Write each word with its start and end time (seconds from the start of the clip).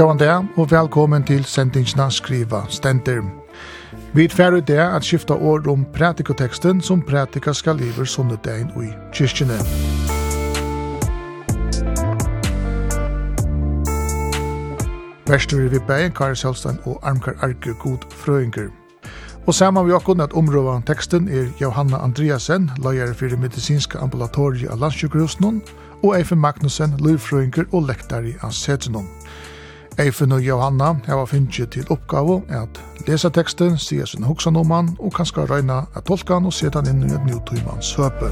Gåan 0.00 0.18
der, 0.18 0.44
og 0.56 0.70
velkommen 0.70 1.24
til 1.28 1.44
sendingsna 1.44 2.06
Skriva 2.10 2.62
Stenter. 2.68 3.20
Vi 4.14 4.24
er 4.24 4.32
ferdig 4.32 4.62
det 4.68 4.78
at 4.80 5.04
skifta 5.04 5.34
år 5.34 5.68
om 5.68 5.84
pratikoteksten 5.92 6.80
som 6.80 7.02
pratika 7.02 7.52
skal 7.52 7.76
lever 7.76 8.04
sunnedein 8.08 8.70
i 8.80 8.88
kyrkjene. 9.12 9.58
Verstur 15.28 15.68
vi 15.68 15.78
bæg, 15.88 16.14
Kari 16.14 16.36
Selstein 16.36 16.80
og 16.84 16.98
Armkar 17.02 17.36
Arker 17.42 17.72
God 17.72 18.08
Frøynger. 18.10 18.72
Og 19.46 19.54
saman 19.54 19.86
vi 19.86 19.92
okkur 19.92 20.22
at 20.22 20.32
områva 20.32 20.80
teksten 20.86 21.28
er 21.28 21.52
Johanna 21.60 21.96
Andreasen, 21.96 22.70
lagare 22.78 23.14
fyrir 23.14 23.36
medicinska 23.36 23.98
ambulatoriet 23.98 24.72
av 24.72 24.80
landsjukhusen, 24.80 25.62
og 26.02 26.16
Eifen 26.16 26.38
Magnussen, 26.38 26.96
løyfrøynger 26.98 27.68
og 27.72 27.82
lektari 27.82 28.38
av 28.42 28.50
Sedgenon. 28.50 29.08
Eifen 30.00 30.32
og 30.32 30.40
Johanna 30.40 30.94
hava 31.04 31.26
finnst 31.28 31.60
til 31.74 31.90
oppgave 31.92 32.38
at 32.56 32.78
lesa 33.04 33.28
teksten, 33.28 33.74
sia 33.76 34.06
sin 34.08 34.22
hoksan 34.24 34.56
om 34.56 34.70
han, 34.72 34.86
og 34.98 35.12
kanska 35.12 35.44
røyna 35.44 35.82
at 35.92 36.06
tolka 36.08 36.38
han 36.38 36.46
og 36.48 36.54
seta 36.56 36.80
han 36.80 36.88
inn 36.88 37.02
i 37.04 37.12
et 37.12 37.26
njótøymans 37.28 37.90
høpe. 38.00 38.30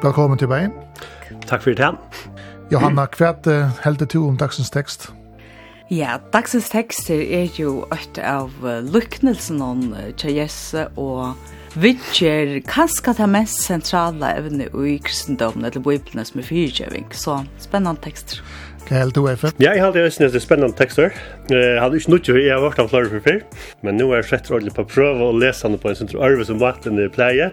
Velkommen 0.00 0.40
til 0.40 0.48
vei. 0.48 0.62
Takk 1.44 1.66
for 1.66 1.76
det. 1.76 1.92
Johanna, 2.72 3.04
hva 3.18 3.34
heldur 3.84 4.08
du 4.08 4.18
om 4.30 4.40
dagsens 4.40 4.72
tekst? 4.72 5.10
Ja, 5.92 6.16
dagsens 6.32 6.72
tekst 6.72 7.10
er 7.12 7.52
jo 7.60 7.84
et 7.92 8.16
av 8.18 8.64
lyknelsen 8.64 9.60
om 9.60 9.90
Tjejesse 10.16 10.88
og 10.96 11.36
vidger 11.80 12.56
kanskje 12.68 13.14
det 13.18 13.26
mest 13.30 13.62
sentrale 13.66 14.32
evne 14.38 14.68
i 14.68 14.96
kristendommen, 15.02 15.66
eller 15.68 15.84
bøyblene 15.84 16.24
som 16.26 16.40
er 16.40 16.48
fyrtjøving. 16.48 17.10
Så 17.14 17.40
spennende 17.62 18.00
tekster. 18.04 18.40
Hva 18.86 19.00
er 19.00 19.08
det 19.08 19.16
du 19.16 19.26
er 19.26 19.38
for? 19.40 19.54
Ja, 19.58 19.72
jeg 19.74 19.82
har 19.82 19.90
alltid 19.90 20.12
synes 20.14 20.44
spennende 20.44 20.76
tekster. 20.78 21.14
Jeg 21.50 21.80
hadde 21.82 21.98
ikke 21.98 22.12
nødt 22.12 22.24
til 22.28 22.38
jeg 22.38 22.54
har 22.54 22.62
vært 22.62 22.78
av 22.84 22.92
flere 22.92 23.10
for 23.10 23.24
før, 23.24 23.40
men 23.82 23.98
nå 23.98 24.06
er 24.12 24.20
jeg 24.20 24.28
slett 24.30 24.50
ordentlig 24.52 24.76
på 24.76 24.84
å 24.84 24.90
prøve 24.92 25.26
å 25.26 25.34
lese 25.34 25.66
henne 25.66 25.80
på 25.82 25.90
en 25.90 25.98
sånn 25.98 26.12
arve 26.22 26.46
som 26.46 26.60
vatten 26.62 27.00
i 27.02 27.08
pleie. 27.10 27.50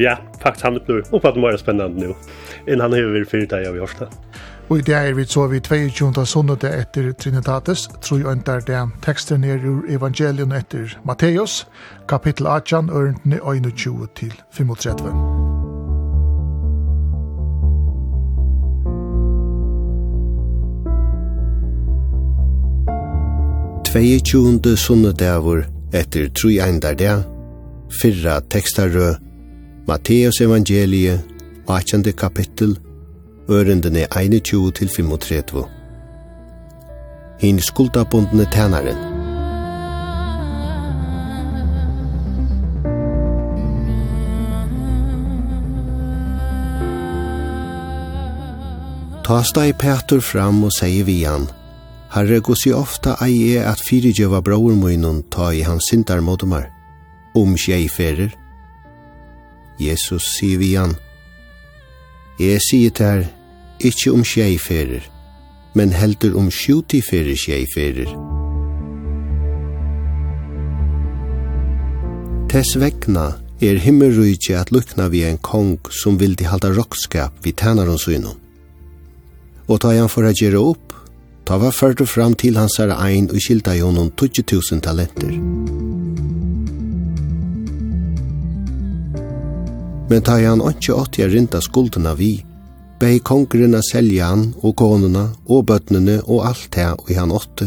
Ja, 0.00 0.16
faktisk 0.40 0.64
han 0.64 0.80
blir 0.80 1.04
oppfattet 1.10 1.42
mer 1.44 1.60
spennende 1.60 2.08
nå, 2.08 2.16
enn 2.64 2.80
han 2.80 2.96
har 2.96 3.12
vært 3.12 3.28
fyrtjøving 3.34 3.52
da 3.52 3.60
jeg 3.66 3.84
har. 3.84 4.16
Og 4.72 4.78
i 4.78 4.82
det 4.82 4.94
er 4.94 5.12
vi 5.12 5.24
så 5.28 5.42
vi 5.52 5.58
22. 5.60 6.22
sunnet 6.24 6.62
etter 6.64 7.10
Trinitatis, 7.12 7.82
tror 8.00 8.18
jeg 8.22 8.38
ikke 8.38 8.52
det 8.64 8.78
tekster 9.04 9.36
ned 9.36 9.64
ur 9.68 9.82
evangelien 9.84 10.52
etter 10.56 10.94
Matteus, 11.04 11.66
kapittel 12.08 12.46
18, 12.46 12.88
ørentene 12.88 13.36
21 13.44 14.06
til 14.16 14.32
35. 14.56 15.12
Tveietjunde 23.90 24.72
sunnedavur 24.76 25.66
etter 25.92 26.30
tru 26.32 26.48
eindar 26.64 26.96
det, 26.96 27.18
fyrra 28.00 28.38
tekstarø, 28.40 29.10
Matteus 29.86 30.40
evangelie, 30.40 31.18
18. 31.68 32.08
kapittel, 32.16 32.78
ørendene 33.52 34.06
21 34.16 34.72
til 34.72 34.88
35. 34.88 35.64
Hinn 37.40 37.60
skuldabundne 37.60 38.46
tænaren. 38.52 38.98
Ta 49.22 49.42
steg 49.46 49.76
Petur 49.78 50.20
fram 50.20 50.64
og 50.66 50.72
sier 50.76 51.04
vi 51.06 51.22
han, 51.24 51.46
Herre, 52.12 52.40
gossi 52.44 52.72
ofta 52.76 53.14
ei 53.24 53.54
er 53.56 53.70
at 53.70 53.80
fyrirgjøva 53.80 54.42
braur 54.44 54.74
munnen 54.76 55.22
ta 55.32 55.52
i 55.56 55.62
hans 55.64 55.86
sintar 55.88 56.20
modomar, 56.20 56.66
om 57.34 57.54
sjei 57.56 57.86
ferir. 57.88 58.34
Jesus 59.80 60.26
sier 60.34 60.58
vi 60.60 60.74
han, 60.74 60.96
Jeg 62.40 62.60
sier 62.64 62.90
til 62.90 63.26
ikkje 63.82 64.12
om 64.12 64.24
sjei 64.24 64.58
men 65.74 65.92
heldur 65.92 66.36
om 66.36 66.50
sjuti 66.50 67.00
ferir. 67.02 68.10
Tess 72.52 72.76
vegna 72.76 73.38
er 73.64 73.78
himmelrujtje 73.80 74.58
at 74.60 74.72
lukna 74.74 75.08
vi 75.08 75.22
en 75.24 75.38
kong 75.38 75.78
som 75.90 76.18
vildi 76.20 76.44
halda 76.44 76.68
rockskap 76.76 77.32
vi 77.44 77.52
tænaron 77.52 77.98
synum. 77.98 78.36
Og 79.68 79.80
ta 79.80 79.94
han 79.96 80.08
for 80.08 80.26
a 80.28 80.32
gjerra 80.36 80.60
opp, 80.60 80.92
ta 81.46 81.56
var 81.56 81.72
ført 81.72 82.02
fram 82.08 82.34
til 82.34 82.58
hans 82.60 82.76
herre 82.78 82.98
ein 83.06 83.30
og 83.30 83.40
skilta 83.40 83.76
jonon 83.78 84.10
20.000 84.10 84.80
talenter. 84.84 85.32
Men 90.10 90.22
ta 90.22 90.36
han 90.36 90.60
ikke 90.60 90.92
åtti 90.92 91.22
a 91.24 91.28
rinda 91.32 91.60
skuldena 91.60 92.12
vi, 92.14 92.44
beg 93.02 93.24
kongren 93.26 93.74
a 93.74 93.80
selja 93.82 94.28
han 94.30 94.42
og 94.62 94.76
konuna 94.78 95.24
og 95.50 95.64
bøtnene 95.66 96.20
og 96.22 96.44
alt 96.46 96.68
det 96.76 96.84
og 96.92 97.08
han 97.16 97.32
åtte, 97.34 97.66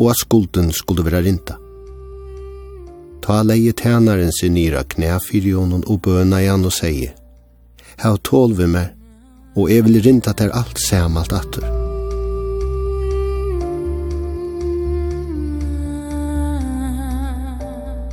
og 0.00 0.08
at 0.14 0.20
skulden 0.22 0.70
skulle 0.72 1.04
være 1.04 1.20
rinta. 1.26 1.58
Ta 3.22 3.42
leie 3.44 3.74
tænaren 3.76 4.32
sin 4.32 4.56
nira 4.56 4.82
knæ 4.82 5.18
fyrir 5.26 5.60
og 5.60 6.00
bøna 6.00 6.40
i 6.40 6.48
han 6.48 6.64
og 6.64 6.72
seie, 6.72 7.12
«Hav 7.98 8.18
tål 8.24 8.56
vi 8.56 8.66
og 9.56 9.70
jeg 9.70 9.84
vil 9.84 10.02
rinta 10.02 10.32
der 10.32 10.50
alt 10.50 10.80
samalt 10.80 11.32
atter.» 11.32 11.68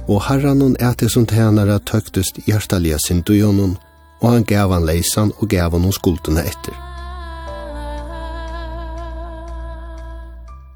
Og 0.09 0.23
herran 0.27 0.75
er 0.79 0.93
det 0.93 1.11
som 1.11 1.25
tænare 1.25 1.79
tøktest 1.79 2.39
hjertalia 2.45 2.97
sin 2.97 3.21
døgjonon, 3.21 3.77
og 4.21 4.29
han 4.33 4.43
gav 4.43 4.71
han 4.73 4.85
leisan 4.85 5.33
og 5.39 5.49
gav 5.49 5.75
han 5.75 5.91
skuldene 5.91 6.43
etter. 6.47 6.75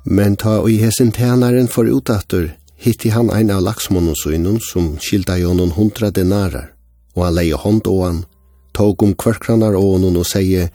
Men 0.06 0.36
ta 0.36 0.60
og 0.60 0.70
i 0.72 0.78
hesen 0.82 1.12
tænaren 1.16 1.70
for 1.72 1.88
utatter, 1.88 2.52
hitti 2.76 3.10
han 3.10 3.32
ein 3.32 3.52
av 3.52 3.64
laksmonosunnen 3.64 4.60
som 4.60 4.98
skilda 5.00 5.38
jo 5.40 5.54
noen 5.56 5.72
hundra 5.72 6.12
denarar, 6.12 6.74
og 7.16 7.26
han 7.26 7.38
leie 7.38 7.56
hånd 7.56 7.88
og 7.88 8.02
han, 8.04 8.20
tog 8.76 9.04
om 9.04 9.14
kvarkranar 9.16 9.78
og 9.80 10.02
noen 10.04 10.20
og 10.20 10.28
seie, 10.28 10.68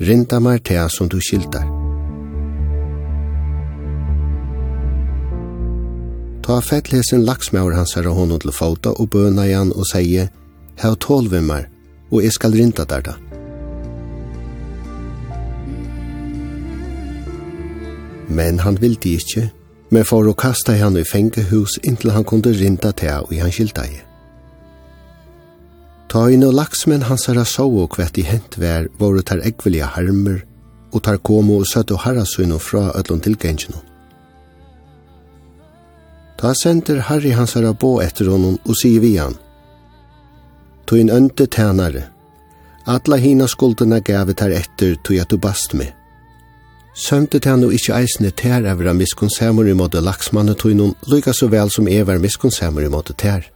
rinda 0.00 0.40
mer 0.40 0.58
til 0.58 0.90
som 0.90 1.08
du 1.08 1.20
skildar. 1.20 1.68
Ta 6.42 6.58
fettlesen 6.58 7.22
laksmaur 7.22 7.76
hans 7.76 7.94
herre 7.94 8.10
honom 8.10 8.40
til 8.42 8.50
fota 8.50 8.90
og 8.98 9.12
bøna 9.14 9.46
igjen 9.46 9.70
og 9.76 9.86
seie, 9.86 10.26
hev 10.82 10.96
tål 10.98 11.30
vi 11.30 11.40
mer, 11.46 11.68
og 12.12 12.22
jeg 12.22 12.32
skal 12.36 12.52
rinta 12.56 12.84
der 12.84 13.04
da. 13.08 13.16
Men 18.28 18.60
han 18.64 18.78
vildi 18.80 19.16
ikkje, 19.18 19.48
men 19.92 20.06
for 20.08 20.28
å 20.28 20.36
kasta 20.36 20.76
han 20.80 20.96
i 20.96 21.04
fengehus 21.04 21.76
inntil 21.82 22.14
han 22.14 22.24
kunde 22.28 22.54
rinta 22.56 22.92
til 22.96 23.26
og 23.26 23.34
han 23.36 23.52
skilta 23.52 23.84
i. 23.88 24.00
Ta 26.12 26.26
inn 26.28 26.44
og 26.44 26.52
laksmenn 26.56 27.06
hans 27.08 27.24
herra 27.28 27.44
så 27.48 27.64
og 27.64 27.94
kvett 27.94 28.18
i 28.20 28.24
hent 28.28 28.58
vær, 28.60 28.88
våre 29.00 29.24
tar 29.24 29.40
ekvelige 29.48 29.88
harmer, 29.94 30.42
og 30.92 31.00
tar 31.04 31.20
komo 31.24 31.62
og 31.62 31.68
søtt 31.68 31.92
og 31.94 32.02
harrasøyno 32.04 32.58
fra 32.60 32.90
ødlån 32.98 33.22
til. 33.24 33.36
Ta 36.36 36.52
senter 36.58 37.00
Harry 37.08 37.32
hans 37.32 37.54
herra 37.56 37.72
bå 37.72 38.00
etter 38.04 38.28
honom 38.28 38.58
og 38.66 38.76
sier 38.76 39.00
vi 39.00 39.14
han, 39.16 39.36
tog 40.92 41.00
en 41.00 41.10
ønte 41.10 41.46
tænare. 41.46 42.02
Alla 42.84 43.16
hina 43.16 43.46
skuldene 43.48 44.02
gav 44.04 44.28
tar 44.36 44.52
etter 44.52 44.98
tog 45.00 45.16
at 45.16 45.30
du 45.30 45.38
bast 45.38 45.72
med. 45.74 45.88
Sømte 46.94 47.38
til 47.40 47.50
han 47.50 47.64
og 47.64 47.72
ikkje 47.72 47.96
eisne 47.96 48.30
tær 48.36 48.66
av 48.68 48.82
ra 48.84 48.92
i 48.92 49.72
måte 49.72 50.00
laksmannet 50.04 50.58
tog 50.58 50.74
noen 50.76 50.94
lykka 51.08 51.32
så 51.32 51.48
vel 51.48 51.70
som 51.70 51.88
evar 51.88 52.18
miskunnsamur 52.18 52.84
i 52.84 52.92
måte 52.92 53.14
tær. 53.14 53.48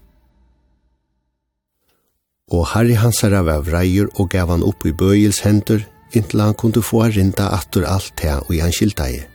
Og 2.49 2.67
Harry 2.73 2.95
hansar 2.95 3.35
av 3.35 3.49
av 3.49 3.69
reier 3.69 4.09
og 4.15 4.31
gav 4.31 4.49
han 4.49 4.63
opp 4.63 4.87
i 4.87 4.93
bøyels 4.93 5.41
hendur, 5.41 5.85
inntil 6.13 6.41
han 6.41 6.55
kunne 6.55 6.81
få 6.81 7.05
rinda 7.05 7.51
attur 7.53 7.85
alt 7.85 8.17
tær 8.17 8.47
og 8.49 8.55
i 8.55 8.61
han 8.61 8.73
skiltegi. 8.73 9.27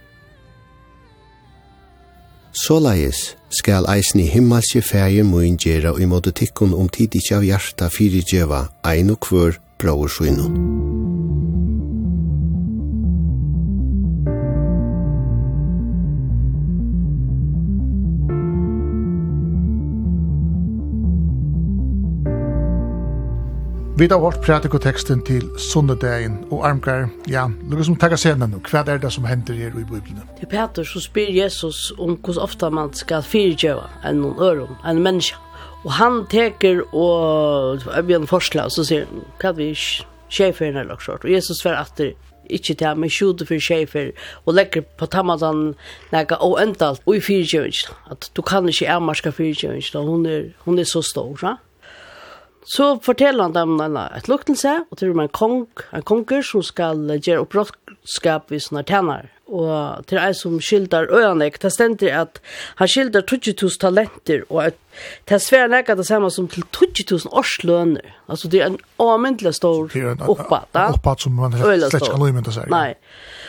Såleis 2.51 3.35
skal 3.49 3.87
eisen 3.87 4.19
i 4.19 4.27
himmelske 4.27 4.81
ferie 4.83 5.23
moin 5.23 5.55
gjerra 5.55 5.93
og 5.95 6.01
i 6.03 6.07
måte 6.09 6.33
tikkun 6.35 6.75
om 6.75 6.89
tid 6.91 7.15
ikkje 7.15 7.37
av 7.37 7.47
hjarta 7.47 7.87
fyrirgjeva 7.91 8.65
ein 8.91 9.13
og 9.15 9.21
kvør 9.23 9.59
brauer 9.79 10.11
Vi 24.01 24.07
har 24.07 24.19
hørt 24.19 24.41
pratikoteksten 24.41 25.19
til 25.21 25.43
sundedagen 25.59 26.39
og 26.51 26.63
armgar, 26.67 27.09
ja, 27.29 27.43
lukka 27.69 27.83
som 27.85 27.97
takka 28.01 28.17
sena 28.17 28.47
nu, 28.49 28.57
hva 28.65 28.81
er 28.89 28.97
det 28.97 29.11
som 29.13 29.27
hender 29.29 29.53
her 29.53 29.75
i 29.77 29.83
Bibelen? 29.85 30.23
Til 30.39 30.49
Peter 30.49 30.83
så 30.89 31.03
spyr 31.03 31.29
Jesus 31.29 31.91
om 31.99 32.15
hvordan 32.15 32.41
ofta 32.41 32.71
man 32.73 32.89
skal 32.97 33.21
fyrirgjøva 33.21 33.85
enn 34.09 34.23
noen 34.23 34.41
øron, 34.41 34.81
enn 34.89 35.03
menneska. 35.05 35.37
Og 35.85 35.93
han 35.99 36.19
teker 36.33 36.81
og 36.97 37.85
Bjørn 38.07 38.25
Forsla, 38.25 38.65
og 38.65 38.73
så 38.73 38.89
sier 38.89 39.05
han, 39.05 39.21
hva 39.37 39.53
er 39.53 39.59
vi 39.61 39.69
sjefer 40.33 40.71
eller 40.71 40.95
noe 40.95 41.21
Og 41.21 41.31
Jesus 41.35 41.61
svarer 41.61 41.85
at 41.85 41.93
det 42.01 42.15
ikke 42.49 42.73
til 42.73 42.97
men 42.97 43.09
skjuter 43.09 43.45
for 43.45 43.61
sjefer, 43.61 44.15
og 44.45 44.57
legger 44.57 44.81
på 44.97 45.05
tammadan 45.05 45.75
nega 46.11 46.41
og 46.41 46.57
endalt, 46.57 47.05
og 47.05 47.15
i 47.15 47.21
fyrirgjøvingen, 47.21 47.93
at 48.09 48.31
du 48.33 48.41
kan 48.41 48.65
ikke 48.65 48.89
avmarska 48.89 49.29
fyrirgjøvingen, 49.29 50.09
hun 50.09 50.25
er, 50.25 50.55
hun 50.65 50.79
er 50.79 50.89
så 50.89 51.05
stor, 51.05 51.37
ja? 51.43 51.59
Så 52.63 52.99
forteller 53.01 53.47
han 53.47 53.55
dem 53.55 53.79
en 53.81 53.97
luktelse, 54.29 54.83
og 54.91 54.97
til 54.97 55.11
og 55.13 55.17
med 55.17 55.29
en 55.29 55.33
kong, 55.33 55.61
en 55.93 56.05
konger 56.05 56.43
som 56.45 56.63
skal 56.63 57.07
gjøre 57.17 57.45
opprådskap 57.45 58.53
hvis 58.53 58.69
han 58.69 58.81
er 58.83 58.87
tjener. 58.87 59.29
Og 59.51 60.05
til 60.07 60.21
en 60.21 60.35
som 60.37 60.59
skildar 60.63 61.09
øyanek, 61.11 61.57
det 61.61 61.73
stender 61.73 62.21
at 62.21 62.39
han 62.79 62.87
skildar 62.87 63.25
20.000 63.27 63.79
talenter, 63.81 64.45
og 64.49 64.65
at 64.69 64.77
det 65.27 65.35
er 65.35 65.43
svært 65.43 65.73
nekka 65.73 65.97
det 65.99 66.05
samme 66.07 66.29
som 66.31 66.47
til 66.47 66.63
20.000 66.77 67.33
årslønner. 67.33 68.15
Altså 68.29 68.47
det 68.47 68.61
er 68.61 68.71
en 68.71 68.79
avmyndelig 68.99 69.55
stor 69.57 69.89
oppad. 70.29 70.69
Det 70.71 70.79
er 70.79 70.87
en 70.93 70.99
oppad 71.01 71.25
som 71.25 71.35
man 71.35 71.57
slett 71.57 71.97
ikke 71.97 72.13
kan 72.13 72.23
løymynda 72.23 72.55
seg. 72.55 72.71
Nei. 72.71 72.87
Ja 72.93 73.40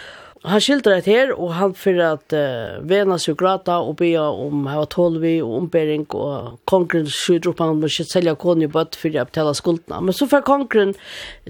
han 0.43 0.63
skildrar 0.63 0.99
det 0.99 1.13
her, 1.13 1.33
og 1.39 1.53
han 1.55 1.75
fyrir 1.79 2.03
at 2.17 2.35
uh, 2.35 2.81
vena 2.89 3.19
seg 3.23 3.37
grata 3.39 3.79
og 3.85 3.97
bya 4.01 4.25
om 4.31 4.67
hava 4.67 4.89
tolvi 4.91 5.37
og 5.43 5.55
ombering, 5.61 6.07
og 6.19 6.59
kongren 6.67 7.07
skjuter 7.07 7.53
opp 7.53 7.63
han 7.63 7.79
må 7.79 7.91
ikke 7.91 8.09
selja 8.11 8.35
koni 8.35 8.67
bøtt 8.71 8.99
fyrir 8.99 9.23
å 9.23 9.29
betala 9.31 9.55
skuldna. 9.55 10.01
Men 10.03 10.17
så 10.17 10.27
fyrir 10.31 10.47
kongren 10.49 10.97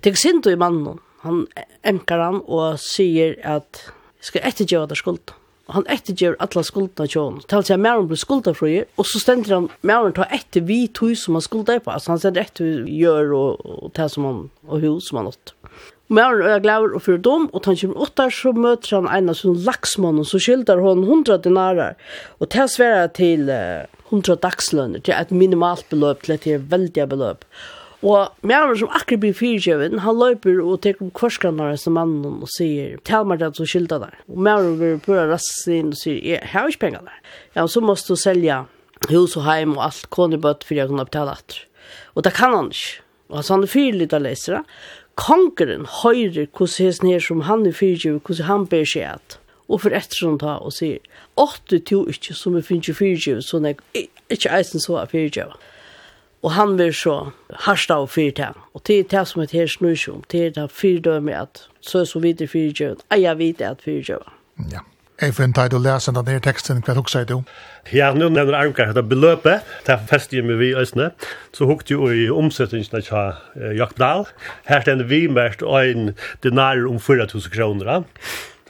til 0.04 0.18
sinto 0.20 0.52
i 0.52 0.60
mannen, 0.60 1.00
han 1.22 1.46
emkar 1.88 2.20
han 2.20 2.42
og 2.44 2.80
sier 2.82 3.38
at 3.46 3.86
skal 4.22 4.44
ettergjøra 4.50 4.90
der 4.90 5.00
skuldna. 5.00 5.38
Han 5.72 5.86
ettergjør 5.88 6.34
alla 6.42 6.62
skuldna 6.66 7.06
tjån. 7.08 7.42
Tal 7.48 7.64
seg 7.64 7.78
mer 7.80 8.00
om 8.00 8.08
blir 8.10 8.20
skulda 8.20 8.52
fri, 8.56 8.82
og 8.98 9.06
så 9.08 9.22
stender 9.22 9.54
han 9.54 9.68
mer 9.86 10.08
om 10.08 10.14
ta 10.16 10.26
etter 10.34 10.64
vi 10.68 10.84
tog 10.92 11.14
som 11.16 11.38
han 11.38 11.44
skulda 11.44 11.78
på. 11.80 11.92
Altså 11.94 12.12
han 12.12 12.20
stender 12.20 12.44
etter 12.44 12.82
gjør 12.90 13.32
og, 13.38 13.62
og, 13.64 13.78
og, 13.88 14.02
som 14.10 14.26
han 14.28 14.42
og, 14.66 14.82
hus 14.82 15.08
som 15.08 15.22
han 15.22 15.30
og, 15.30 15.54
Mæren 16.12 16.44
er 16.44 16.60
glæver 16.60 16.92
og 16.92 17.04
fyrir 17.06 17.20
dom, 17.24 17.46
og 17.56 17.62
tann 17.64 17.78
kjemur 17.80 18.02
åttar 18.04 18.32
så 18.36 18.50
møter 18.52 18.98
han 18.98 19.06
en 19.08 19.32
av 19.32 19.36
sånne 19.38 19.64
laksmannen, 19.64 20.26
så 20.28 20.40
skyldar 20.42 20.82
hon 20.84 21.06
hundra 21.08 21.38
dinarar, 21.40 21.94
og 22.36 22.50
til 22.52 22.60
det 22.60 22.72
sværa 22.74 23.06
til 23.16 23.46
hundra 24.10 24.36
dagslønner, 24.42 25.00
til 25.00 25.16
et 25.16 25.32
minimalt 25.32 25.88
beløp, 25.88 26.26
til 26.28 26.58
et 26.58 26.66
veldig 26.68 27.06
beløp. 27.14 27.46
Og 28.02 28.34
mæren 28.42 28.76
som 28.76 28.90
akkur 28.92 29.20
blir 29.22 29.34
fyrtjøven, 29.38 30.00
han 30.02 30.18
løyper 30.18 30.58
og 30.60 30.80
teker 30.82 31.06
om 31.06 31.12
kvarskanar 31.14 31.76
som 31.78 31.94
mannen 31.96 32.40
og 32.42 32.50
sier, 32.50 32.98
tal 33.06 33.28
meg 33.30 33.38
det 33.40 33.52
som 33.56 33.68
skyldar 33.70 34.02
der. 34.02 34.16
Og 34.26 34.40
mæren 34.42 34.74
vil 34.80 34.98
pura 35.04 35.38
inn 35.70 35.92
og 35.94 36.00
sier, 36.00 36.18
jeg 36.18 36.42
har 36.50 36.68
ikke 36.68 36.88
pengar 36.88 37.06
der. 37.06 37.20
Ja, 37.54 37.62
og 37.62 37.70
så 37.70 37.80
måst 37.80 38.10
du 38.10 38.18
selja 38.18 38.64
hus 39.08 39.38
og 39.38 39.46
heim 39.46 39.78
og 39.78 39.86
alt 39.86 40.10
konibøtt 40.10 40.66
fyrir 40.66 40.82
jeg 40.82 40.90
kunne 40.90 41.06
betala 41.06 41.38
atter. 41.38 41.62
Og 42.18 42.26
det 42.26 42.34
kan 42.36 42.52
han 42.58 42.72
ikke. 42.74 42.98
Og 43.32 43.40
så 43.40 43.54
han 43.54 43.62
er 43.64 43.70
fyrlig 43.72 44.10
av 44.12 44.26
lesere, 44.26 44.64
kongeren 45.14 45.86
høyrer 46.02 46.46
hvordan 46.46 46.86
hesten 46.86 47.10
her 47.12 47.20
som 47.20 47.44
han 47.48 47.66
er 47.66 47.76
fyrtjøv, 47.76 48.20
hvordan 48.24 48.48
han 48.48 48.66
ber 48.66 48.84
seg 48.88 49.08
at. 49.14 49.38
Og 49.68 49.80
for 49.84 49.94
etter 49.94 50.18
som 50.18 50.38
ta 50.40 50.58
og 50.60 50.74
sier, 50.76 51.00
åtte 51.40 51.78
to 51.88 52.02
ikke 52.10 52.34
som 52.36 52.56
er 52.58 52.66
finnes 52.66 52.96
fyrtjøv, 52.98 53.40
så 53.40 53.60
jeg 53.64 54.08
ikke 54.30 54.52
eisen 54.52 54.82
så 54.82 54.98
er 55.00 55.12
fyrtjøv. 55.12 55.54
Og 56.42 56.52
han 56.52 56.74
vil 56.78 56.94
så 56.94 57.30
harsta 57.66 58.00
og 58.02 58.10
fyrt. 58.10 58.40
Og 58.74 58.82
til 58.84 59.04
det 59.10 59.26
som 59.28 59.42
er 59.42 59.52
her 59.52 59.66
snusjum, 59.66 60.24
til 60.28 60.50
det 60.54 60.58
er 61.06 61.20
med 61.20 61.34
at 61.34 61.68
så 61.80 62.02
er 62.02 62.04
så 62.04 62.18
videre 62.18 62.48
fyrtjøv, 62.48 62.98
eier 63.14 63.34
vidt 63.38 63.60
at 63.60 63.82
fyrtjøv. 63.84 64.26
Ja. 64.72 64.82
Jeg 65.20 65.34
finner 65.36 65.54
deg 65.54 65.70
til 65.70 65.78
å 65.78 65.82
lese 65.84 66.12
denne 66.16 66.40
teksten, 66.42 66.80
hva 66.82 66.94
hukk 66.96 67.10
sier 67.12 67.26
du? 67.28 67.42
Ja, 67.92 68.08
nå 68.16 68.30
nevner 68.32 68.56
Arnkar 68.56 68.90
dette 68.90 69.04
beløpet, 69.06 69.66
det 69.86 69.94
er 69.94 70.24
jeg 70.32 70.46
med 70.48 70.58
vi 70.58 70.72
øsne, 70.78 71.10
så 71.52 71.68
hukte 71.68 71.94
jo 71.94 72.08
i 72.08 72.30
omsettingene 72.32 73.02
til 73.04 73.12
uh, 73.12 73.70
Jakob 73.76 73.98
Dahl. 74.00 74.26
Her 74.66 74.82
stender 74.82 75.06
vi 75.10 75.26
mest 75.28 75.62
en 75.62 76.14
dinar 76.42 76.80
om 76.88 76.96
4.000 76.96 77.52
kroner. 77.52 78.02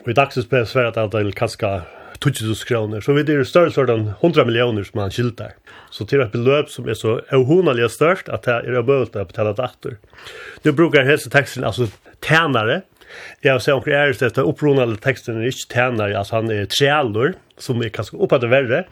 Og 0.03 0.11
i 0.11 0.17
dagsens 0.17 0.49
ble 0.51 0.65
svært 0.67 0.99
at 0.99 1.13
det 1.13 1.23
er 1.23 1.37
kanskje 1.37 1.73
20.000 2.23 2.67
kroner, 2.67 3.01
så 3.01 3.15
vi 3.15 3.23
er 3.23 3.43
større 3.47 3.71
sånn 3.73 4.13
100 4.19 4.45
millioner 4.47 4.85
som 4.87 5.01
han 5.03 5.11
skilter. 5.11 5.55
Så 5.91 6.05
til 6.07 6.23
et 6.23 6.31
beløp 6.33 6.69
som 6.71 6.87
er 6.87 6.97
så 6.99 7.17
uhonelig 7.33 7.89
størst 7.95 8.31
at 8.31 8.47
det 8.47 8.61
er 8.63 8.85
bøvelt 8.85 9.15
å 9.15 9.25
betale 9.27 9.55
datter. 9.57 9.97
Nu 10.63 10.71
brukar 10.75 11.07
helse 11.07 11.31
teksten, 11.33 11.65
altså 11.67 11.89
tænare, 12.23 12.83
Ja, 13.41 13.59
så 13.59 13.71
han 13.71 13.87
är 13.87 14.19
det 14.19 14.25
att 14.25 14.37
uppronade 14.37 14.95
texten 14.95 15.41
är 15.41 15.45
inte 15.45 15.67
tärnar, 15.67 16.11
alltså 16.11 16.35
han 16.35 16.49
är 16.49 16.65
trälor 16.65 17.33
som 17.57 17.81
är 17.81 17.89
kanske 17.89 18.17
uppåt 18.17 18.41
det 18.41 18.47
värre. 18.47 18.85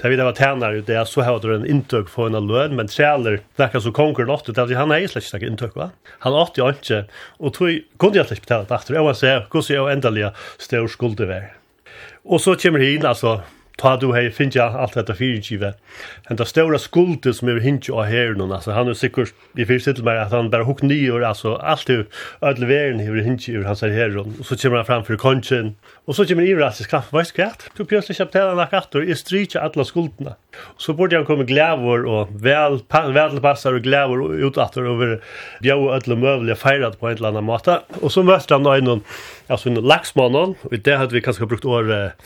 Där 0.00 0.08
vi 0.08 0.16
det 0.16 0.24
var 0.24 0.32
tärnar 0.32 0.72
ju 0.72 0.80
det 0.80 1.08
så 1.08 1.20
hade 1.20 1.54
en 1.54 1.66
intök 1.66 2.08
för 2.08 2.26
en 2.26 2.46
lön, 2.46 2.76
men 2.76 2.88
trälor 2.88 3.40
verkar 3.56 3.80
så 3.80 3.92
konkurrent 3.92 4.48
åt 4.48 4.54
det 4.54 4.74
han 4.74 4.90
är 4.90 5.06
släkt 5.06 5.26
inte 5.26 5.42
intök 5.42 5.74
va. 5.74 5.90
Han 6.18 6.32
åt 6.32 6.58
ju 6.58 6.68
inte 6.68 7.04
och 7.36 7.54
tror 7.54 7.80
kunde 7.98 8.18
jag 8.18 8.26
släkt 8.26 8.42
betala 8.42 8.76
efter. 8.76 8.94
Jag 8.94 9.04
var 9.04 9.14
så 9.14 9.42
hur 9.52 9.60
så 9.60 9.88
ändliga 9.88 10.32
stor 10.58 10.88
skuld 10.88 11.16
det 11.16 11.26
var. 11.26 11.52
Och 12.22 12.40
så 12.40 12.56
kommer 12.56 12.78
hin 12.78 13.06
alltså 13.06 13.42
ta 13.78 13.96
du 13.96 14.10
hei 14.12 14.28
finja 14.34 14.68
alt 14.78 14.96
dette 14.98 15.14
fyrtjive. 15.18 15.72
Henta 16.28 16.46
stora 16.48 16.80
skuldet 16.82 17.38
som 17.38 17.50
er 17.50 17.62
hinja 17.64 17.94
av 17.94 18.08
her 18.10 18.28
herren, 18.28 18.52
altså 18.52 18.74
han 18.76 18.90
er 18.90 18.96
sikkert, 18.98 19.34
i 19.56 19.66
fyrir 19.68 19.82
sitt 19.82 20.00
meg, 20.06 20.18
at 20.20 20.34
han 20.34 20.50
bare 20.52 20.66
hukk 20.68 20.82
nyår, 20.86 21.24
altså 21.26 21.56
alt 21.58 21.90
er 21.92 22.04
ödel 22.44 22.68
veren 22.68 23.02
hiver 23.02 23.24
hinja 23.26 23.58
ur 23.58 23.68
hans 23.68 23.84
her 23.84 24.16
og 24.18 24.42
så 24.46 24.58
kommer 24.58 24.82
han 24.82 24.88
fram 24.88 25.06
for 25.06 25.20
kongen, 25.20 25.74
og 26.06 26.16
så 26.16 26.26
kommer 26.26 26.44
han 26.44 26.50
iver 26.50 26.66
hans 26.66 26.90
kraft, 26.90 27.12
hva 27.14 27.22
er? 27.22 27.56
Du 27.76 27.84
plötslig 27.84 28.18
kjapt 28.18 28.36
hela 28.38 28.56
nakk 28.58 28.74
attor, 28.78 29.06
jeg 29.06 29.20
strykja 29.20 29.62
alle 29.64 29.86
skuldene. 29.86 30.34
Så 30.80 30.94
burde 30.98 31.16
han 31.16 31.26
komme 31.28 31.46
glævor 31.46 32.06
og 32.08 32.34
vel, 32.42 32.80
vel 32.90 33.14
velpassar 33.14 33.78
og 33.78 33.86
glævor 33.86 34.24
og 34.26 34.46
utattor 34.48 34.88
over 34.90 35.18
bjau 35.62 35.78
og 35.86 35.96
ödel 35.96 36.18
møvelig 36.18 36.58
feirat 36.58 36.98
på 36.98 37.10
en 37.10 37.18
eller 37.18 37.32
annan 37.32 37.48
måte, 37.48 37.80
og 38.02 38.12
så 38.12 38.24
møter 38.26 38.58
han 38.58 38.66
noen, 38.66 39.04
altså 39.48 39.70
en 39.70 39.82
laksmannen, 39.84 40.56
og 40.58 40.74
i 40.74 40.82
det 40.82 40.98
hadde 40.98 41.14
vi 41.16 41.24
kanskje 41.24 41.48
brukt 41.48 41.68
året 41.68 42.18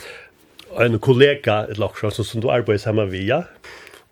en 0.79 0.99
kollega 0.99 1.67
ett 1.71 1.79
lock 1.79 1.99
som, 1.99 2.11
som 2.11 2.41
du 2.41 2.51
arbetar 2.51 2.79
samman 2.79 3.11
via. 3.11 3.45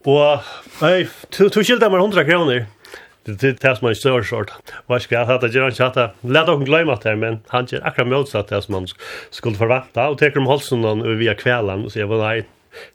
Och 0.05 0.39
nej, 0.83 1.09
du 1.39 1.49
du 1.49 1.65
skilda 1.65 1.91
mer 1.91 1.99
100 1.99 2.25
kronor. 2.25 2.67
Det 3.25 3.41
det 3.41 3.55
tas 3.55 3.83
man 3.83 3.95
så 3.95 4.23
short. 4.23 4.51
Vad 4.87 5.03
ska 5.03 5.15
jag 5.15 5.27
ha 5.27 5.35
att 5.35 5.55
göra 5.55 5.71
chatta? 5.71 6.11
Låt 6.21 6.47
dem 6.47 6.65
glömma 6.65 6.97
det 7.03 7.17
men 7.17 7.39
han 7.47 7.67
ger 7.67 7.87
akkurat 7.87 8.09
motsatt 8.09 8.49
det 8.49 8.63
som 8.63 8.73
man 8.73 8.87
skulle 9.31 9.57
förvänta 9.57 10.09
och 10.09 10.19
tar 10.19 10.31
dem 10.31 10.47
halsen 10.47 10.83
då 10.83 10.95
via 10.95 11.35
kvällen 11.35 11.85
och 11.85 11.93
säger 11.93 12.07
vad 12.07 12.21
nej. 12.21 12.45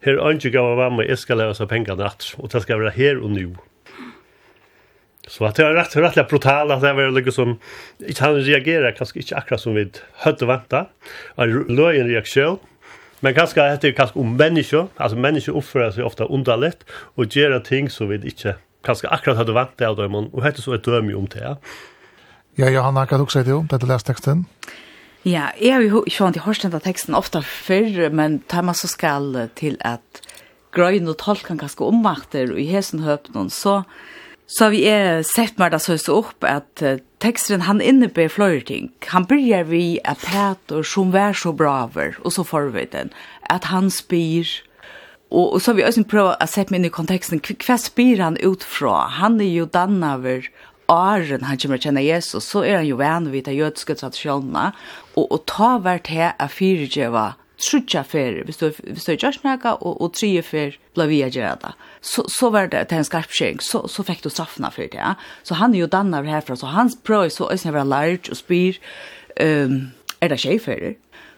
Här 0.02 0.14
är 0.14 0.32
inte 0.32 0.50
gå 0.50 0.76
vara 0.76 0.90
med 0.90 1.20
ska 1.20 1.36
lösa 1.36 1.68
pengar 1.68 1.96
natt 1.96 2.36
och 2.38 2.50
det 2.50 2.62
ska 2.62 2.78
vara 2.78 2.90
här 2.90 3.18
och 3.18 3.32
nu. 3.32 3.56
Så 5.28 5.46
att 5.46 5.56
det 5.56 5.64
är 5.64 5.74
rätt 5.74 5.96
rätt 5.96 6.30
brutalt 6.30 6.72
att 6.72 6.82
det 6.82 6.94
var 6.94 7.12
liksom 7.12 7.60
inte 8.00 8.24
han 8.24 8.36
reagerar 8.36 8.92
kanske 8.92 9.20
inte 9.20 9.36
akkurat 9.36 9.62
som 9.62 9.76
vi 9.76 9.92
hade 10.14 10.46
väntat. 10.46 10.90
En 11.36 11.66
löjen 11.70 12.08
reaktion 12.08 12.58
Men 13.26 13.34
kanskje 13.34 13.64
det 13.82 13.90
er 13.90 13.98
kanskje 13.98 14.22
om 14.22 14.36
mennesker, 14.38 14.86
altså 15.02 15.18
mennesker 15.18 15.56
oppfører 15.58 15.96
seg 15.96 16.06
ofte 16.06 16.28
underligt, 16.30 16.84
og 17.18 17.34
gjør 17.34 17.58
ting 17.66 17.88
som 17.90 18.12
vi 18.12 18.20
ikke 18.22 18.54
kanskje 18.86 19.10
akkurat 19.10 19.40
hadde 19.40 19.56
vant 19.56 19.74
det 19.82 19.88
av 19.88 19.96
dem, 19.98 20.14
og 20.14 20.44
hette 20.46 20.62
så 20.62 20.76
et 20.76 20.86
døm 20.86 21.10
om 21.18 21.26
det. 21.34 21.42
Ja, 21.42 21.56
ja, 22.60 22.70
Johanna, 22.70 23.02
har 23.02 23.08
akkurat 23.08 23.26
også 23.26 23.40
sagt 23.40 23.50
det 23.50 23.56
om, 23.56 23.66
dette 23.72 23.90
lest 23.90 24.06
teksten. 24.06 24.46
Ja, 25.26 25.50
jeg 25.58 25.74
har 25.74 25.82
jo 25.82 26.04
ikke 26.06 26.28
vant 26.28 26.38
i 26.38 26.44
hørsten 26.46 26.78
av 26.78 26.86
teksten 26.86 27.18
ofte 27.18 27.42
før, 27.42 28.12
men 28.14 28.44
tar 28.46 28.68
man 28.68 28.78
så 28.78 28.92
skal 28.92 29.34
til 29.58 29.80
at 29.82 30.22
grøyne 30.76 31.10
og 31.10 31.18
tolken 31.18 31.58
kanskje 31.58 31.90
omvakter, 31.90 32.54
og 32.54 32.62
i 32.62 32.70
hesen 32.70 33.02
høpnen, 33.08 33.50
så, 33.50 33.80
så 34.46 34.70
vi 34.70 34.86
er 34.86 35.26
sett 35.26 35.58
mer 35.58 35.74
det 35.74 35.82
så 35.82 35.98
opp 36.14 36.46
at 36.46 36.86
teksten 37.26 37.62
han 37.62 37.82
innebär 37.82 38.28
flera 38.28 38.62
ting. 38.62 38.92
Han 39.08 39.24
börjar 39.24 39.64
vi 39.64 40.00
att 40.04 40.26
Peter 40.26 40.84
som 40.84 41.12
var 41.12 41.34
så 41.34 41.54
braver 41.54 42.18
och 42.24 42.34
så 42.34 42.44
får 42.44 42.62
vi 42.62 42.86
den 42.92 43.10
att 43.50 43.64
han 43.64 43.92
spyr 43.92 44.48
och, 45.30 45.54
och 45.54 45.62
så 45.62 45.72
har 45.72 45.76
vi 45.76 45.86
också 45.86 46.04
prövat 46.04 46.44
att 46.44 46.50
sätta 46.50 46.72
mig 46.72 46.80
in 46.80 46.86
i 46.86 46.90
kontexten. 46.90 47.42
Vad 47.68 47.80
spyr 47.80 48.20
han 48.20 48.38
utifrån? 48.38 49.10
Han 49.10 49.42
är 49.42 49.46
ju 49.46 49.66
dannaver 49.66 50.50
åren 50.88 51.44
han 51.44 51.58
kommer 51.58 51.78
känna 51.78 52.02
Jesus 52.02 52.46
så 52.46 52.64
är 52.64 52.76
han 52.76 52.88
ju 52.88 52.96
vän 52.96 53.32
vid 53.32 53.46
de 53.46 53.54
jödiska 53.54 53.96
traditionerna 53.96 54.72
och, 55.14 55.32
och 55.32 55.46
ta 55.46 55.78
vart 55.78 56.08
här 56.08 56.34
att 56.38 56.52
fyrgeva 56.52 57.34
trutja 57.62 58.04
fer, 58.08 58.42
hvis 58.46 58.60
du, 58.62 58.68
hvis 58.84 59.08
du 59.08 59.14
er 59.14 59.20
gjør 59.22 59.38
snakka, 59.40 59.76
og, 59.80 60.00
og 60.02 60.14
tre 60.18 60.32
fer 60.46 60.78
ble 60.96 61.08
vi 61.12 61.22
gjør 61.24 61.60
det. 61.62 61.74
Så, 62.02 62.26
så 62.32 62.52
var 62.54 62.70
det 62.72 62.88
til 62.90 63.02
en 63.02 63.08
skarp 63.08 63.34
skjeng, 63.36 63.62
så, 63.64 63.86
så 63.92 64.06
fikk 64.08 64.24
du 64.26 64.30
straffna 64.34 64.72
for 64.74 64.88
det. 64.88 65.00
Ja? 65.00 65.16
Så 65.48 65.60
han 65.60 65.76
er 65.76 65.86
jo 65.86 65.92
dannar 65.92 66.28
herfra, 66.28 66.58
så 66.60 66.72
han 66.74 66.92
prøver 67.08 67.32
så 67.34 67.50
øyne 67.52 67.76
være 67.76 67.92
large 67.92 68.34
og 68.34 68.42
spyr, 68.42 68.80
um, 69.42 69.80
er 70.22 70.32
det 70.32 70.40
skjei 70.42 70.58
ferer? 70.62 70.96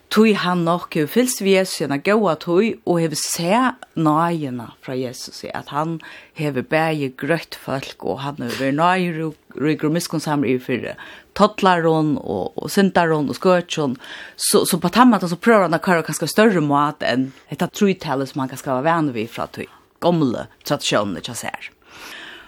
tog 0.10 0.30
han 0.40 0.64
nok 0.66 0.96
jo 0.96 1.08
fylst 1.10 1.42
vi 1.44 1.56
Jesus 1.58 1.82
gjennom 1.82 2.02
gåa 2.04 2.36
tog, 2.40 2.64
og 2.88 3.00
hef 3.02 3.16
se 3.20 3.52
nøyene 4.00 4.70
fra 4.84 4.96
Jesus, 4.96 5.44
at 5.52 5.72
han 5.74 5.98
hef 6.38 6.58
bægi 6.70 7.12
grøtt 7.20 7.58
folk, 7.60 8.06
og 8.06 8.22
han 8.24 8.40
hef 8.46 8.60
vært 8.62 8.78
nøyru, 8.80 9.34
rygur 9.60 9.92
miskunnsamri 9.94 10.56
i 10.56 10.62
fyrre, 10.64 10.96
tottlaron, 11.38 12.16
og, 12.22 12.56
og 12.56 12.72
syndaron, 12.72 13.30
og 13.30 13.38
skøtjon, 13.38 13.98
så, 14.36 14.64
så 14.70 14.80
på 14.82 14.94
tammet 14.96 15.28
så 15.28 15.40
prøver 15.40 15.68
han 15.68 15.78
å 15.78 15.84
køre 15.84 16.06
ganske 16.08 16.32
større 16.32 16.64
mat 16.64 17.04
enn 17.06 17.32
etta 17.54 17.68
truitallet 17.68 18.32
som 18.32 18.46
han 18.46 18.54
kan 18.54 18.64
var 18.80 18.88
vann 18.88 19.14
vi 19.18 19.28
fra 19.30 19.50
tog, 19.52 19.68
gamle 20.04 20.48
tradisjonene 20.64 21.24
til 21.26 21.38
ser. 21.38 21.72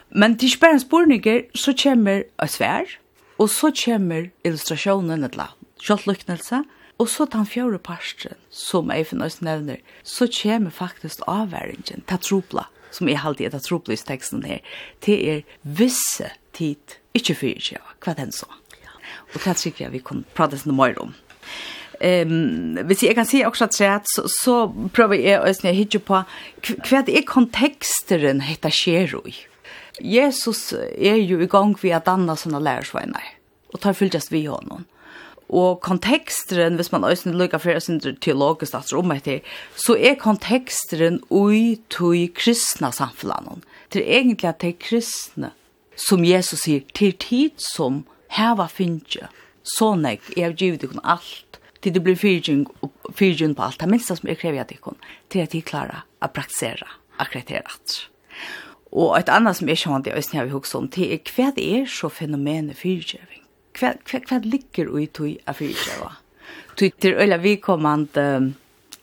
Men 0.10 0.40
til 0.42 0.50
spærens 0.50 0.88
borninger, 0.90 1.44
så 1.54 1.76
kommer 1.78 2.24
et 2.26 2.56
svær, 2.56 2.98
og 3.38 3.52
så 3.52 3.70
kommer 3.76 4.32
illustrasjonen, 4.48 5.28
et 5.28 5.38
la, 5.38 5.52
og 5.52 6.66
Og 7.00 7.08
så 7.08 7.26
den 7.32 7.48
fjore 7.48 7.80
parsten, 7.80 8.36
som 8.52 8.92
jeg 8.92 9.08
finner 9.08 9.30
oss 9.30 9.40
nevner, 9.40 9.80
så 10.04 10.28
kommer 10.28 10.74
faktisk 10.76 11.24
avværingen 11.32 12.04
til 12.10 12.20
tropla, 12.26 12.66
som 12.92 13.08
jeg 13.08 13.22
alltid 13.24 13.48
er 13.48 13.56
til 13.56 13.68
tropla 13.70 13.96
i 13.96 14.02
teksten 14.10 14.44
her, 14.44 14.60
til 15.00 15.24
er 15.34 15.46
visse 15.64 16.28
tid, 16.58 16.98
ikke 17.16 17.38
fyrir 17.40 17.64
tja, 17.64 17.80
hva 18.04 18.18
den 18.20 18.36
så. 18.36 18.50
Og 19.32 19.40
det 19.46 19.56
tykker 19.62 19.86
jeg 19.86 19.94
vi 19.96 20.04
kan 20.04 20.26
prate 20.36 20.60
sånn 20.60 20.76
mer 20.76 21.00
om. 21.00 21.16
Ehm 22.04 22.36
um, 22.36 22.84
hvis 22.88 23.04
jeg 23.04 23.16
kan 23.16 23.28
si 23.28 23.42
også 23.44 23.68
at 23.88 24.08
så, 24.08 24.24
så 24.32 24.54
prøver 24.96 25.20
jeg 25.20 25.40
å 25.40 25.56
snø 25.56 25.74
hitje 25.76 26.00
på 26.00 26.20
hva 26.20 27.02
er 27.02 27.26
konteksteren 27.28 28.44
hetta 28.44 28.72
skjer 28.72 29.18
i. 29.24 29.36
Jesus 30.00 30.72
er 30.76 31.20
jo 31.20 31.42
i 31.44 31.50
gang 31.52 31.76
ved 31.82 31.96
at 31.98 32.08
danne 32.08 32.36
sånne 32.40 32.62
lærersveinar, 32.64 33.36
og 33.74 33.84
tar 33.84 33.96
fylgjast 33.96 34.32
vi 34.32 34.46
honom. 34.48 34.84
Mm 34.84 34.99
Og 35.50 35.80
konteksteren, 35.82 36.76
hvis 36.78 36.92
man 36.92 37.04
øyne 37.04 37.38
lykker 37.38 37.58
for 37.58 37.80
sin 37.80 38.00
teologisk 38.00 38.74
at 38.74 38.94
om 38.94 39.12
etter, 39.12 39.40
så 39.76 39.96
er 39.98 40.14
konteksteren 40.14 41.20
ui 41.30 41.80
tui 41.90 42.28
kristna 42.36 42.92
samfunnet. 42.92 43.64
Det 43.94 44.04
er 44.04 44.20
egentlig 44.20 44.50
at 44.50 44.62
det 44.62 44.70
er 44.70 44.80
kristne, 44.80 45.52
som 45.96 46.24
Jesus 46.24 46.60
sier, 46.68 46.86
til 46.94 47.14
tid 47.18 47.58
som 47.58 48.06
heva 48.30 48.68
finnje. 48.70 49.26
Sånn 49.66 50.06
jeg, 50.06 50.22
jeg 50.38 50.46
har 50.46 50.54
givet 50.54 50.86
dere 50.86 51.02
alt, 51.04 51.60
til 51.82 51.96
det 51.96 52.04
blir 52.04 52.20
fyrtjeng 52.20 53.56
på 53.56 53.66
alt, 53.66 53.80
det 53.80 53.90
minste 53.90 54.16
som 54.16 54.30
jeg 54.30 54.38
krever 54.38 54.62
at 54.62 54.70
dere, 54.70 54.96
til 55.30 55.44
at 55.44 55.52
de 55.56 55.66
klarer 55.66 56.06
å 56.22 56.30
praktisere 56.30 56.88
akkurat 57.18 57.50
det 57.50 57.66
rett. 57.66 57.98
Og 58.94 59.18
et 59.18 59.30
annet 59.30 59.58
som 59.58 59.70
jeg 59.70 59.82
kjenner 59.82 60.06
det, 60.06 60.14
og 60.14 60.22
jeg 60.22 60.40
har 60.40 60.48
vi 60.48 60.54
hukket 60.54 60.78
om, 60.78 60.88
det 60.94 61.10
er 61.10 61.36
hva 61.36 61.52
det 61.58 61.70
er 61.82 61.90
så 61.90 62.10
fenomenet 62.14 62.78
fyrtjeng 62.78 63.39
kvad 63.80 64.04
kvad 64.08 64.28
hva 64.30 64.40
ligger 64.46 64.92
i 65.00 65.06
tog 65.08 65.38
av 65.48 65.60
fyrtjøva? 65.60 66.16
Tui 66.76 66.92
til 67.02 67.16
øyla 67.20 67.40
vi 67.42 67.56
komand 67.64 68.18
um, 68.20 68.54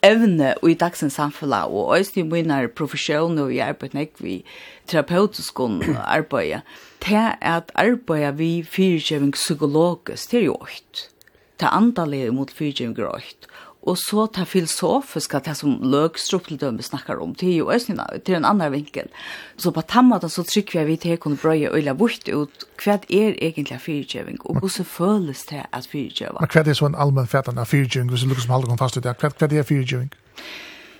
evne 0.05 0.53
i 0.65 0.75
dagsens 0.77 1.17
samfunn, 1.17 1.53
og 1.53 1.97
øyne 1.97 2.21
i 2.21 2.23
mine 2.23 2.67
profesjoner 2.67 3.47
og 3.47 3.53
i 3.53 3.61
arbeid 3.63 3.97
nek 3.97 4.21
vi 4.21 4.43
terapeutisk 4.87 5.59
arbeid, 6.17 6.61
til 7.01 7.33
at 7.41 7.71
arbeid 7.75 8.37
vi 8.37 8.63
fyrtjøving 8.63 9.33
psykologisk, 9.33 10.31
det 10.31 10.39
er 10.39 10.45
jo 10.45 10.57
øyt. 10.61 11.09
Det 11.59 11.69
andalig 11.71 12.33
mot 12.33 12.51
fyrtjøving 12.51 12.99
er 12.99 13.15
øyt. 13.15 13.47
Og 13.87 13.95
så 13.95 14.25
ta 14.27 14.43
filosofiska, 14.43 15.39
det 15.45 15.55
som 15.55 15.77
Løgstrup 15.79 16.49
til 16.49 16.59
dømme 16.59 16.83
snakkar 16.83 17.21
om, 17.23 17.33
det 17.39 17.53
er 17.53 17.57
jo 17.61 17.71
æsnina, 17.71 18.05
til 18.25 18.35
en 18.35 18.45
annan 18.45 18.73
vinkel. 18.73 19.07
Så 19.57 19.71
på 19.71 19.81
tammata 19.81 20.27
så 20.27 20.43
trykker 20.43 20.83
vi 20.89 20.97
til 20.99 21.17
kunne 21.17 21.39
brøye 21.39 21.71
øyla 21.71 21.95
bort 21.95 22.27
ut, 22.27 22.67
hva 22.83 22.97
er 23.07 23.37
egentlig 23.39 23.79
fyrtjøving, 23.81 24.41
og 24.43 24.59
hvordan 24.59 24.85
føles 24.85 25.45
det 25.51 25.63
at 25.71 25.87
fyrtjøva? 25.87 26.43
Men 26.43 26.51
hva 26.51 26.65
er 26.65 26.85
en 26.85 26.99
allmenn 26.99 27.31
fætan 27.31 27.57
av 27.57 27.71
fyrtjøving, 27.71 28.11
hvis 28.11 28.27
du 28.27 28.31
lukkar 28.31 28.43
som 28.43 28.57
halde 28.57 28.71
kom 28.71 28.81
fast 28.81 28.99
ut 28.99 29.07
det, 29.07 29.15
hva 29.21 29.47
er 29.47 29.69
fyrtjøving? 29.71 30.11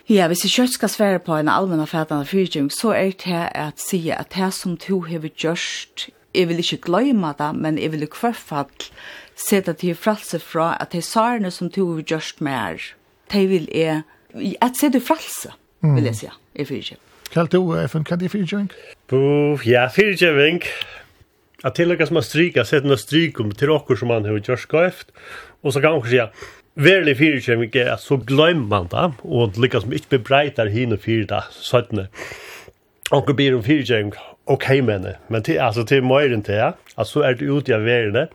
Ja, 0.08 0.30
hvis 0.32 0.46
jeg 0.46 0.54
kjøtt 0.56 0.78
skal 0.78 0.90
svære 0.90 1.20
på 1.20 1.36
en 1.36 1.52
allmenn 1.52 1.84
fætan 1.84 2.24
av 2.24 2.32
fyrtjøving, 2.32 2.72
så 2.72 2.96
er 2.96 3.12
det 3.20 3.48
at 3.52 3.82
si 3.84 4.06
at 4.16 4.32
det 4.32 4.54
som 4.56 4.78
du 4.80 5.02
hever 5.04 5.34
gjørst, 5.36 6.08
jeg 6.38 6.48
vil 6.48 6.62
ikke 6.64 6.86
gløyma 6.86 7.34
det, 7.36 7.52
men 7.56 7.80
jeg 7.82 7.92
vil 7.92 8.06
i 8.06 8.12
hvert 8.22 8.40
fall 8.40 8.72
seta 9.38 9.74
til 9.78 9.96
fralse 9.96 10.40
fra 10.42 10.74
at 10.82 10.94
de 10.96 11.02
sarene 11.02 11.52
som 11.54 11.70
to 11.74 11.86
har 11.94 12.06
gjørst 12.10 12.42
mer, 12.42 12.82
de 13.34 13.48
vil 13.48 13.68
er, 13.76 14.04
at 14.62 14.80
se 14.80 14.90
du 14.94 15.00
fralse, 15.04 15.54
vil 15.82 16.10
jeg 16.10 16.20
si, 16.22 16.30
i 16.56 16.66
fyrtjøp. 16.66 17.04
Kall 17.34 17.50
du, 17.52 17.60
FN, 17.88 18.06
kan 18.08 18.20
det 18.20 18.32
fyrtjøving? 18.32 18.70
Bo, 19.12 19.58
ja, 19.68 19.88
fyrtjøving. 19.92 20.64
At 21.66 21.76
tillegga 21.76 22.06
som 22.08 22.20
har 22.20 22.24
stryka, 22.24 22.64
sett 22.64 22.86
stryk 23.02 23.40
om 23.42 23.52
til 23.52 23.74
okkur 23.74 23.98
som 24.00 24.14
man 24.14 24.26
har 24.26 24.38
gjørst 24.40 24.70
gaft, 24.72 25.12
og 25.64 25.74
så 25.74 25.82
kan 25.82 25.98
man 25.98 26.08
sier, 26.08 26.32
Verlig 26.78 27.16
fyrtjøving 27.18 27.74
er 27.82 27.96
at 27.96 28.04
så 28.04 28.20
glemmer 28.22 28.68
man 28.70 28.90
det, 28.92 29.08
og 29.26 29.56
lykkes 29.58 29.88
som 29.88 29.94
ikke 29.98 30.12
bebreitar 30.12 30.70
hinn 30.70 30.94
og 30.94 31.02
fyrtjøving, 31.02 31.56
sånn. 31.66 32.04
Onker 33.18 33.34
blir 33.34 33.56
om 33.58 33.64
fyrtjøving, 33.66 34.14
okej 34.48 34.82
med 34.82 35.02
men 35.02 35.14
men 35.28 35.42
det 35.42 35.60
alltså 35.60 35.86
till 35.86 36.04
mer 36.04 36.34
inte 36.34 36.54
ja. 36.54 36.74
Alltså 36.96 37.22
är 37.22 37.34
det 37.34 37.46
ut 37.46 37.68
jag 37.68 37.80
vill 37.80 38.14
det 38.14 38.28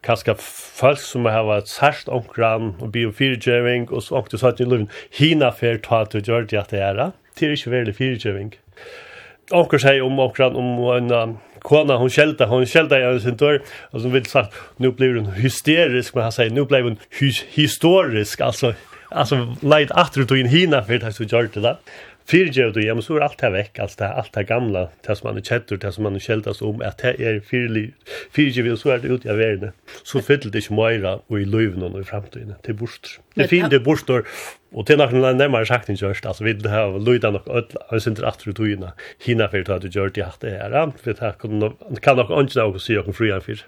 kanske 0.00 0.34
folk 0.74 0.98
som 0.98 1.24
har 1.24 1.44
varit 1.44 1.68
särskilt 1.68 2.08
omkran 2.08 2.74
och 2.80 2.88
biofyrgiving 2.88 3.88
och 3.88 4.02
så 4.02 4.16
också 4.16 4.38
så 4.38 4.46
att 4.48 4.56
det 4.56 4.64
lugn 4.64 4.88
hina 5.10 5.52
för 5.52 5.78
ta 5.78 6.06
till 6.06 6.28
Georgia 6.28 6.60
att 6.60 6.68
det 6.68 6.82
är 6.82 6.94
det 6.94 7.46
är 7.46 7.50
inte 7.50 7.70
väl 7.70 7.92
fyrgiving 7.92 8.56
Onkur 9.50 9.78
seg 9.78 10.02
om 10.02 10.18
omkran 10.18 10.56
om 10.56 11.12
en 11.12 11.38
kona 11.62 11.96
hon 11.96 12.10
skälta 12.10 12.46
hon 12.46 12.66
skälta 12.66 13.12
i 13.12 13.20
sin 13.20 13.36
dörr 13.36 13.62
och 13.90 14.00
som 14.00 14.12
vill 14.12 14.24
sagt 14.24 14.54
nu 14.76 14.90
blir 14.90 15.14
hon 15.14 15.32
hysterisk 15.32 16.14
men 16.14 16.22
han 16.22 16.32
säger 16.32 16.50
nu 16.50 16.64
blir 16.64 16.82
hon 16.82 16.96
historisk 17.50 18.40
alltså 18.40 18.74
alltså 19.10 19.56
light 19.60 19.90
after 19.90 20.24
to 20.24 20.36
in 20.36 20.46
hina 20.46 20.82
för 20.84 20.98
det 20.98 21.12
så 21.12 21.22
gjort 21.22 21.54
det 21.54 21.60
där 21.60 21.76
fyrgev 22.28 22.74
du, 22.74 22.80
ja, 22.84 22.94
men 22.94 23.04
så 23.04 23.16
er 23.16 23.24
alt 23.26 23.40
det 23.40 23.50
vekk, 23.54 23.80
alt 23.82 23.96
det, 24.00 24.10
alt 24.22 24.34
det 24.34 24.46
gamla, 24.48 24.86
det 25.06 25.16
som 25.18 25.30
man 25.30 25.40
er 25.40 25.46
kjettur, 25.46 25.80
det 25.80 25.92
som 25.94 26.06
man 26.06 26.18
er 26.18 26.24
kjeltas 26.24 26.62
om, 26.66 26.82
at 26.84 27.02
det 27.02 27.14
er 27.18 27.40
fyrgev, 27.46 28.70
og 28.72 28.78
så 28.80 28.94
er 28.94 29.02
det 29.02 29.10
ut 29.10 29.26
i 29.26 29.36
verden, 29.38 29.74
så 30.04 30.22
fyller 30.24 30.52
det 30.52 30.64
ikke 30.64 30.78
meira 30.78 31.16
og 31.20 31.40
i 31.40 31.48
løyven 31.48 31.86
og 31.88 32.00
i 32.00 32.06
fremtiden, 32.06 32.54
til 32.66 32.78
borster. 32.78 33.18
Det 33.36 33.46
er 33.46 33.52
fint, 33.52 33.70
det 33.72 33.80
er 33.80 33.84
borster, 33.84 34.26
og 34.72 34.86
til 34.86 35.00
nok 35.00 35.16
nærmere 35.16 35.66
sagt 35.66 35.90
enn 35.90 35.98
kjørst, 35.98 36.28
altså 36.28 36.46
vi 36.46 36.54
har 36.70 36.98
løyda 36.98 37.32
nok 37.34 37.48
ødla, 37.48 37.84
og 37.88 38.02
sin 38.02 38.18
atru 38.24 38.52
togina, 38.52 38.94
hina 39.24 39.50
fyrir 39.50 39.74
at 39.74 39.82
du 39.82 39.90
gjør 39.90 40.14
det 40.14 40.30
det 40.44 40.56
her, 40.58 40.94
for 40.96 41.12
det 41.12 41.34
kan 41.40 41.58
nok 41.58 41.84
ikke 41.96 42.16
nok 42.20 42.34
å 42.38 42.78
si 42.78 42.98
okkur 42.98 43.16
fri 43.22 43.34
fyrir. 43.44 43.66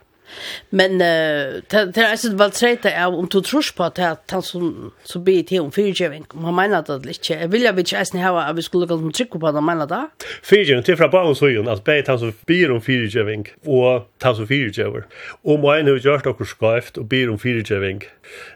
Men 0.70 1.00
uh, 1.00 1.60
det 1.70 1.96
er 1.96 2.10
altså 2.10 2.32
bare 2.36 2.54
treit 2.56 2.86
av 2.88 3.14
om 3.18 3.28
du 3.28 3.40
tror 3.40 3.66
på 3.76 3.86
at 3.86 4.00
han 4.32 4.44
som, 4.44 4.92
som 5.04 5.24
blir 5.24 5.44
til 5.48 5.62
om 5.62 5.72
fyrtjøving, 5.72 6.26
om 6.34 6.48
han 6.50 6.58
mener 6.58 6.84
det 6.86 7.16
ikke. 7.16 7.36
Jeg 7.40 7.52
vil 7.52 7.66
jo 7.66 7.74
ikke 7.84 8.00
eisen 8.00 8.20
hava 8.22 8.46
at 8.48 8.56
vi 8.56 8.64
skulle 8.66 8.88
gå 8.90 8.98
som 8.98 9.12
trykker 9.12 9.42
på 9.42 9.50
at 9.50 9.58
han 9.58 9.66
mener 9.66 9.90
det. 9.90 10.02
Fyrtjøving 10.42 10.84
til 10.86 10.98
fra 11.00 11.10
barnshøyen, 11.12 11.68
at 11.68 11.84
bare 11.84 12.04
han 12.08 12.18
som 12.18 12.34
blir 12.46 12.72
om 12.74 12.82
fyrtjøving 12.82 13.46
og 13.66 14.08
han 14.22 14.36
som 14.38 14.48
fyrtjøver. 14.48 15.06
Og 15.44 15.60
må 15.62 15.74
en 15.74 15.90
ha 15.90 15.96
gjort 15.98 16.26
dere 16.26 16.48
skreft 16.48 16.98
og 16.98 17.08
blir 17.12 17.30
om 17.32 17.38
fyrtjøving. 17.38 18.02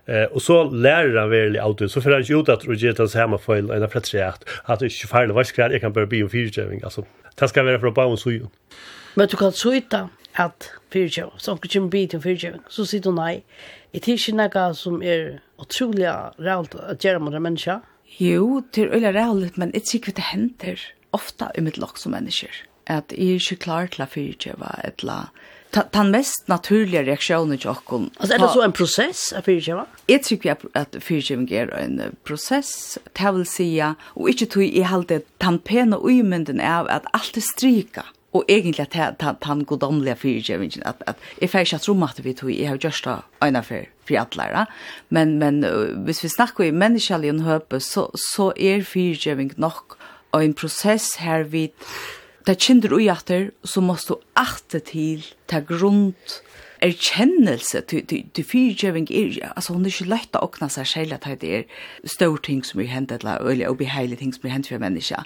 Eh, 0.06 0.26
og 0.32 0.42
så 0.42 0.62
lærer 0.72 1.18
han 1.20 1.30
veldig 1.30 1.60
av 1.62 1.76
det, 1.78 1.90
så 1.90 2.00
får 2.00 2.18
han 2.18 2.26
ikke 2.26 2.42
ut 2.42 2.52
at 2.54 2.66
du 2.66 2.74
gjør 2.74 3.00
hans 3.02 3.16
hjemmeføyl 3.18 3.70
og 3.70 3.76
en 3.76 3.86
av 3.86 3.92
fredsrett, 3.92 4.46
at 4.66 4.82
det 4.82 4.92
ikke 4.92 5.10
feil, 5.12 5.34
hva 5.34 5.44
skal 5.46 5.66
jeg, 5.66 5.76
jeg 5.76 5.84
kan 5.86 5.96
bare 5.96 6.10
bli 6.10 6.22
om 6.26 6.30
fyrtjøving. 6.32 6.84
Altså, 6.84 7.06
det 7.36 7.50
skal 7.52 7.66
være 7.68 7.82
fra 7.82 7.94
barnshøyen. 7.96 8.48
Men 9.16 9.28
du 9.32 9.36
kan 9.40 9.52
så 9.56 9.72
ut 9.76 9.96
at 10.36 10.70
fyrtjøv. 10.92 11.34
Så 11.38 11.52
omkring 11.52 11.72
kommer 11.72 11.90
bit 11.90 12.10
til 12.10 12.22
fyrtjøv, 12.22 12.60
så 12.68 12.86
sier 12.86 13.08
hun 13.08 13.18
nei. 13.20 13.42
Jeg 13.94 14.04
tror 14.04 14.20
ikke 14.20 14.36
noe 14.36 14.64
som 14.76 15.02
er 15.02 15.26
utrolig 15.62 16.08
rævlig 16.36 16.80
å 16.82 16.96
gjøre 17.00 17.22
med 17.24 17.40
mennesker. 17.40 17.84
Jo, 18.20 18.62
det 18.74 18.86
er 18.86 18.94
veldig 18.94 19.12
rævlig, 19.16 19.50
men 19.56 19.74
jeg 19.74 19.84
tror 19.88 20.00
ikke 20.00 20.16
det 20.16 20.30
hender 20.30 20.86
ofte 21.16 21.50
i 21.56 21.64
mitt 21.64 21.80
lokk 21.80 22.00
som 22.00 22.14
mennesker. 22.16 22.62
At 22.86 23.12
jeg 23.12 23.36
er 23.36 23.40
ikke 23.40 23.62
klar 23.64 23.88
til 23.90 24.04
å 24.04 24.10
fyrtjøve, 24.10 24.72
eller 24.84 25.32
den 25.74 26.10
mest 26.12 26.46
naturlige 26.48 27.02
reaksjonen 27.08 27.58
til 27.58 27.72
åkken. 27.72 28.10
Altså, 28.20 28.34
er 28.34 28.40
det 28.40 28.50
så 28.54 28.62
en 28.64 28.76
prosess 28.76 29.22
av 29.36 29.48
fyrtjøve? 29.48 29.86
Jeg 30.08 30.22
tror 30.24 30.36
ikke 30.38 30.56
at 30.78 30.98
fyrtjøven 31.02 31.48
er 31.52 31.72
en 31.80 31.98
prosess, 32.24 32.98
det 33.18 33.32
vil 33.34 33.48
si, 33.48 33.68
og 34.14 34.30
ikke 34.30 34.48
tog 34.54 34.64
i 34.68 34.84
helt 34.86 35.12
den 35.12 35.58
pene 35.66 35.98
uimenden 35.98 36.60
av 36.60 36.86
er 36.86 37.00
at 37.00 37.10
alt 37.16 37.36
er 37.36 37.44
stryket 37.44 38.12
og 38.36 38.44
egentlig 38.48 38.86
at 38.96 39.22
han 39.42 39.64
god 39.64 39.82
omlige 39.86 40.16
fyrtjøvingen, 40.16 40.82
at, 40.86 41.02
at 41.06 41.16
jeg 41.40 41.50
får 41.50 41.66
ikke 41.66 41.80
at 41.80 41.88
rom 41.88 42.02
at 42.02 42.24
vi 42.24 42.32
tog, 42.32 42.52
jeg 42.52 42.68
har 42.68 42.76
gjørst 42.82 43.08
det 43.08 43.16
øyne 43.44 43.62
for 43.62 43.88
friatlæra, 44.08 44.66
men, 45.10 45.38
men 45.38 45.64
hvis 46.04 46.22
vi 46.22 46.28
snakker 46.28 46.64
i 46.64 46.70
menneskelig 46.70 47.32
en 47.32 47.46
høpe, 47.46 47.80
så, 47.80 48.06
så 48.34 48.52
er 48.56 48.84
fyrtjøving 48.86 49.56
nok 49.56 49.98
og 50.32 50.44
en 50.44 50.54
prosess 50.54 51.16
her 51.22 51.42
vi 51.42 51.70
det 52.46 52.60
kinder 52.62 52.92
ui 52.94 53.08
atter, 53.10 53.48
så 53.66 53.82
måste 53.82 54.14
du 54.14 54.20
atte 54.38 54.78
til, 54.78 55.24
ta 55.50 55.58
grund 55.66 56.14
erkjennelse 56.84 57.80
til, 57.90 58.04
til, 58.06 58.26
til 58.34 58.44
fyrtjøving 58.44 59.08
er, 59.10 59.52
altså 59.56 59.74
hun 59.74 59.86
er 59.86 59.90
ikke 59.90 60.10
lett 60.12 60.36
å 60.36 60.44
åkne 60.46 60.68
seg 60.70 60.86
selv 60.86 61.16
at 61.16 61.26
det 61.40 61.52
er 61.58 61.64
større 62.04 62.42
ting 62.44 62.62
som 62.66 62.82
er 62.84 62.92
hendt, 62.92 63.14
eller 63.16 63.42
øyelig 63.42 63.68
og 63.70 63.78
beheilige 63.80 64.20
ting 64.22 64.34
som 64.34 64.46
er 64.46 64.54
hendt 64.54 64.70
for 64.70 64.82
menneska. 64.82 65.24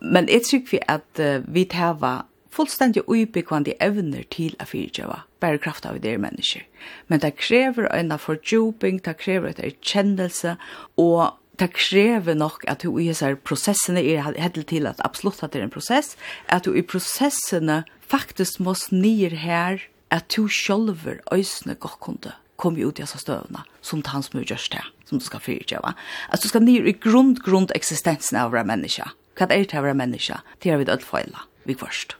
Men 0.00 0.30
jeg 0.32 0.46
tror 0.48 0.64
vi 0.70 0.82
at 0.88 1.20
uh, 1.20 1.42
vi 1.54 1.66
tæva 1.68 2.22
fullstendig 2.52 3.04
ubyggvande 3.08 3.74
evner 3.82 4.24
til 4.32 4.56
å 4.60 4.66
fyrtjøve, 4.68 5.22
bare 5.42 5.60
kraft 5.62 5.86
av 5.88 6.00
dere 6.02 6.20
mennesker. 6.22 6.64
Men 7.08 7.22
det 7.22 7.34
krever 7.40 7.88
en 7.92 8.12
fordjuping, 8.18 9.00
det 9.04 9.16
krever 9.20 9.52
et 9.52 9.62
erkjennelse, 9.70 10.56
og 11.00 11.38
det 11.60 11.70
krever 11.76 12.36
nok 12.38 12.64
at 12.68 12.84
du 12.84 12.96
i 12.96 13.08
disse 13.10 13.28
prosessene, 13.44 14.02
er 14.02 14.24
helt 14.24 14.60
til 14.68 14.88
at 14.88 15.00
absolutt 15.04 15.42
at 15.44 15.52
det 15.52 15.62
er 15.62 15.68
en 15.68 15.74
prosess, 15.74 16.14
at 16.48 16.66
du 16.66 16.76
i 16.76 16.84
prosessene 16.84 17.82
faktisk 18.00 18.60
må 18.60 18.76
snir 18.78 19.36
her, 19.44 19.82
at 20.12 20.28
du 20.36 20.48
sjølver 20.48 21.22
øysene 21.32 21.76
godt 21.80 22.00
kunde 22.04 22.36
kom 22.62 22.76
ut 22.78 22.98
i 22.98 23.02
disse 23.02 23.18
støvene, 23.18 23.64
som 23.82 24.02
det 24.02 24.10
tanns 24.10 24.30
mye 24.34 24.46
gjørs 24.46 24.68
det, 24.70 24.82
som 25.08 25.18
du 25.18 25.24
skal 25.26 25.42
fyrtjøve. 25.42 25.94
At 26.30 26.44
du 26.44 26.50
skal 26.50 26.62
nir 26.62 26.86
i 26.86 26.94
grunn, 26.94 27.34
grunn 27.34 27.66
eksistensen 27.74 28.38
av 28.38 28.52
å 28.52 28.56
være 28.56 28.70
menneske. 28.70 29.08
Hva 29.38 29.48
er 29.48 29.64
det 29.66 29.80
å 29.80 29.82
være 29.82 29.98
menneske? 29.98 30.38
Det 30.62 30.70
er 30.70 30.78
vi 30.78 30.86
dødt 30.86 31.06
feila 31.06 31.46
vi 31.64 31.76
kvarst. 31.78 32.16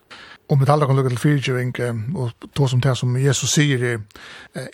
Og 0.51 0.59
med 0.59 0.69
alle 0.69 0.87
kan 0.87 0.97
lukke 0.97 1.11
til 1.11 1.19
fyrtjøving, 1.19 1.73
og 2.17 2.31
to 2.57 2.67
som 2.69 2.81
det 2.81 2.97
som 2.99 3.17
Jesus 3.17 3.51
sier, 3.51 3.85
er 3.85 3.99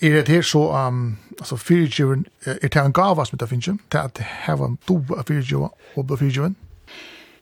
er 0.02 0.22
det 0.22 0.28
her 0.28 0.42
så, 0.42 0.58
um, 0.88 1.18
altså 1.38 1.56
fyrtjøving, 1.56 2.26
er 2.44 2.68
det 2.68 2.76
en 2.76 2.92
gava 2.92 3.24
som 3.24 3.38
det 3.38 3.48
finnes, 3.48 3.78
det 3.92 3.98
at 3.98 4.18
heva 4.46 4.66
en 4.66 4.78
do 4.88 5.04
av 5.16 5.24
fyrtjøving 5.28 5.70
og 5.96 6.06
på 6.06 6.16
fyrtjøving? 6.16 6.56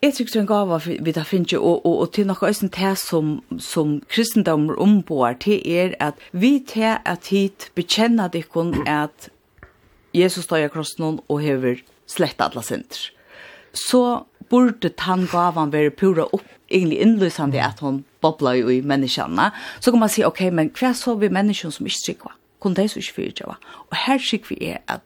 Jeg 0.03 0.15
tror 0.15 0.27
det 0.27 0.37
er 0.37 0.41
en 0.41 0.47
gava 0.47 0.79
vi 0.85 1.13
det 1.13 1.27
finnes, 1.27 1.53
og, 1.53 1.87
og, 1.87 1.99
og 2.01 2.13
til 2.13 2.27
noe 2.27 2.37
øyne 2.51 2.69
det 2.69 2.99
som, 2.99 3.43
som 3.59 4.03
kristendommer 4.09 4.75
ombår, 4.75 5.33
det 5.33 5.63
er 5.81 5.95
at 6.01 6.15
vi 6.33 6.65
til 6.69 6.99
at 7.05 7.27
hit 7.31 7.71
bekjenner 7.75 8.29
dikken 8.29 8.89
at 8.89 9.31
Jesus 10.15 10.45
står 10.45 10.57
i 10.57 10.69
krossen 10.69 11.21
og 11.29 11.41
hever 11.41 11.81
slett 12.07 12.41
alle 12.41 12.63
synder. 12.63 13.11
Så 13.73 14.25
burde 14.51 14.89
tann 14.89 15.27
gavan 15.27 15.73
være 15.73 15.91
pura 15.91 16.29
opp 16.33 16.56
egentlig 16.71 17.01
innlysande 17.01 17.63
at 17.63 17.81
hon 17.81 18.05
bobla 18.21 18.57
jo 18.59 18.71
i 18.73 18.81
menneskene, 18.81 19.51
så 19.81 19.91
kan 19.91 20.01
man 20.01 20.13
si, 20.13 20.25
ok, 20.25 20.49
men 20.53 20.73
hva 20.75 20.95
så 20.95 21.17
vi 21.21 21.33
menneskene 21.33 21.73
som 21.73 21.87
ikke 21.87 22.05
trykker? 22.07 22.39
Kun 22.61 22.75
de 22.75 22.89
som 22.89 23.03
ikke 23.03 23.15
fyrir 23.15 23.45
Og 23.91 23.97
her 24.07 24.19
sikva 24.19 24.55
vi 24.55 24.73
er 24.73 24.81
at 24.89 25.05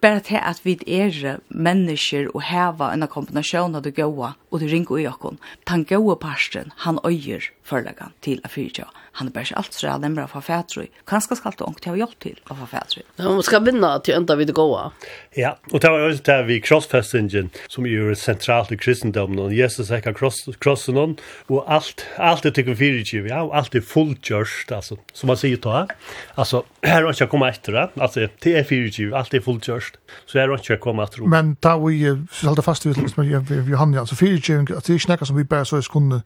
bara 0.00 0.20
til 0.20 0.40
at 0.42 0.60
vi 0.64 0.76
er 0.86 1.38
mennesker 1.48 2.28
og 2.34 2.42
heva 2.42 2.92
en 2.92 3.06
kombinasjon 3.08 3.74
av 3.74 3.82
det 3.82 3.94
gode 3.96 4.34
og 4.50 4.60
det 4.60 4.70
ringer 4.72 4.98
i 5.00 5.06
okken. 5.08 5.38
Den 5.68 5.84
gode 5.84 6.18
parsten, 6.20 6.72
han 6.84 6.98
øyer 7.04 7.48
forlagan 7.62 8.12
til 8.22 8.40
a 8.44 8.48
fyrir 8.48 8.84
han 9.16 9.26
är 9.28 9.32
bara 9.32 9.44
allt 9.54 9.72
så 9.72 9.86
där 9.86 9.98
lämra 9.98 10.28
för 10.28 10.40
färdröj. 10.40 10.90
Kanske 11.06 11.36
ska 11.36 11.50
det 11.50 11.64
ångt 11.64 11.84
ha 11.84 11.96
hjälp 11.96 12.18
till 12.18 12.40
av 12.44 12.66
färdröj. 12.66 13.04
Ja, 13.16 13.24
man 13.24 13.42
ska 13.42 13.58
vinna 13.58 13.98
till 13.98 14.14
ända 14.14 14.36
vid 14.36 14.46
det 14.46 14.52
goa. 14.52 14.92
Ja, 15.34 15.58
och 15.72 15.80
det 15.80 15.90
var 15.90 15.98
ju 15.98 16.14
det 16.14 16.42
vi 16.42 16.60
crossfestingen 16.60 17.50
som 17.68 17.86
är 17.86 18.14
centralt 18.14 18.72
i 18.72 18.76
kristendomen 18.76 19.38
och 19.38 19.52
Jesus 19.52 19.88
säger 19.88 20.12
cross 20.12 20.48
crossen 20.58 20.96
on 20.96 21.16
och 21.46 21.72
allt 21.72 22.06
allt 22.16 22.42
det 22.42 22.52
tycker 22.52 22.74
vi 22.74 23.02
ju 23.02 23.28
ja, 23.28 23.50
allt 23.54 23.74
är 23.74 23.80
fullgjort 23.80 24.72
alltså 24.72 24.96
som 25.12 25.26
man 25.26 25.36
säger 25.36 25.56
då. 25.56 25.86
Alltså 26.34 26.64
här 26.82 27.02
har 27.02 27.14
jag 27.18 27.30
kommit 27.30 27.48
efter 27.48 27.72
det. 27.72 27.90
Alltså 27.96 28.28
det 28.42 28.54
är 28.54 28.64
fyrtjur, 28.64 29.14
allt 29.14 29.34
är 29.34 29.40
fullgjort. 29.40 29.92
Så 30.26 30.38
här 30.38 30.48
har 30.48 30.60
jag 30.62 30.80
kommit 30.80 31.04
efter 31.04 31.22
det. 31.22 31.28
Men 31.28 31.56
ta 31.56 31.78
vi 31.78 32.26
håller 32.42 32.62
fast 32.62 32.86
vid 32.86 32.96
liksom 32.96 33.28
med 33.28 33.68
Johanna 33.68 34.06
så 34.06 34.16
fyrtjur 34.16 34.76
att 34.76 34.84
det 34.84 34.94
är 34.94 34.98
snacka 34.98 35.24
som 35.24 35.36
vi 35.36 35.44
bara 35.44 35.64
så 35.64 35.82
skulle 35.82 36.20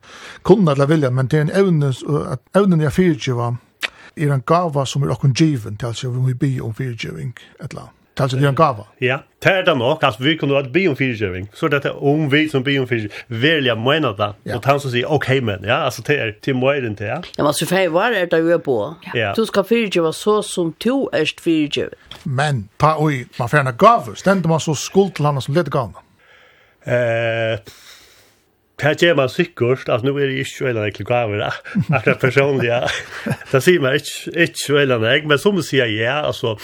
kunna 0.44 0.72
eller 0.72 0.86
vilja 0.86 1.10
men 1.10 1.28
det 1.28 1.36
är 1.36 1.40
en 1.40 1.50
evne 1.50 1.88
att 2.32 2.56
evnen 2.56 2.79
fullstendiga 2.80 2.90
fyrtjöva 2.90 3.56
er 4.16 4.32
en 4.32 4.42
gava 4.46 4.84
som 4.86 5.02
er 5.02 5.12
okkun 5.12 5.34
given, 5.34 5.76
til 5.76 5.86
altså 5.86 6.10
vi 6.10 6.34
bi 6.34 6.60
om 6.60 6.74
fyrtjøving 6.74 7.34
et 7.60 7.70
eller 7.70 7.82
annet. 7.82 7.96
Alltså 8.20 8.36
er 8.36 8.42
är 8.42 8.48
en 8.48 8.54
gava. 8.54 8.84
Ja, 9.00 9.18
det 9.42 9.52
er 9.52 9.64
det 9.64 9.78
nok. 9.78 10.02
Altså 10.02 10.22
vi 10.22 10.36
kunne 10.36 10.54
ha 10.54 10.62
bi 10.62 10.88
om 10.88 10.96
fyrtjøving. 10.96 11.48
Så 11.54 11.68
det 11.68 11.84
är 11.84 12.04
om 12.04 12.32
vi 12.32 12.48
som 12.48 12.62
bi 12.62 12.78
om 12.78 12.86
fyrtjøving. 12.86 13.12
Velja 13.28 13.74
mener 13.74 14.12
det. 14.12 14.34
Ja. 14.44 14.56
Och 14.56 14.66
han 14.66 14.80
som 14.80 14.90
sier 14.90 15.06
ok, 15.06 15.28
men, 15.42 15.64
ja, 15.64 15.74
altså 15.74 16.02
det 16.02 16.18
är 16.18 16.32
till 16.40 16.54
möjden 16.54 16.96
till. 16.96 17.06
Ja, 17.06 17.44
men 17.44 17.54
så 17.54 17.66
för 17.66 17.88
vad 17.88 18.12
är 18.12 18.26
det 18.26 18.36
du 18.36 18.52
er 18.52 18.58
på? 18.58 18.94
Ja. 19.14 19.32
Du 19.36 19.46
skal 19.46 19.64
fyrtjöva 19.64 20.12
så 20.12 20.42
som 20.42 20.74
du 20.78 21.08
är 21.12 21.40
fyrtjøving. 21.40 21.98
Men, 22.24 22.68
pa, 22.78 22.96
oi, 22.98 23.24
man 23.38 23.48
får 23.48 23.58
en 23.58 23.76
gava. 23.76 24.14
Ständer 24.14 24.48
man 24.48 24.60
så 24.60 24.74
skuld 24.74 25.14
til 25.14 25.24
han 25.24 25.42
som 25.42 25.54
leder 25.54 25.70
gavna? 25.70 25.98
Eh... 26.86 27.58
Det 28.80 28.94
gjør 29.02 29.18
man 29.18 29.28
sikkert 29.32 29.90
at 29.92 30.04
nå 30.06 30.14
er 30.16 30.30
det 30.30 30.44
ikke 30.44 30.70
veldig 30.70 30.86
enkelt 30.88 31.08
gaver, 31.08 31.42
akkurat 31.90 32.22
personlig. 32.22 32.70
Det 33.52 33.60
sier 33.66 33.82
man 33.84 33.98
ikke, 33.98 34.32
ikke 34.46 34.78
veldig 34.78 34.98
enkelt, 35.00 35.28
men 35.34 35.42
som 35.42 35.60
sier 35.64 35.90
ja, 35.92 36.20
altså, 36.26 36.56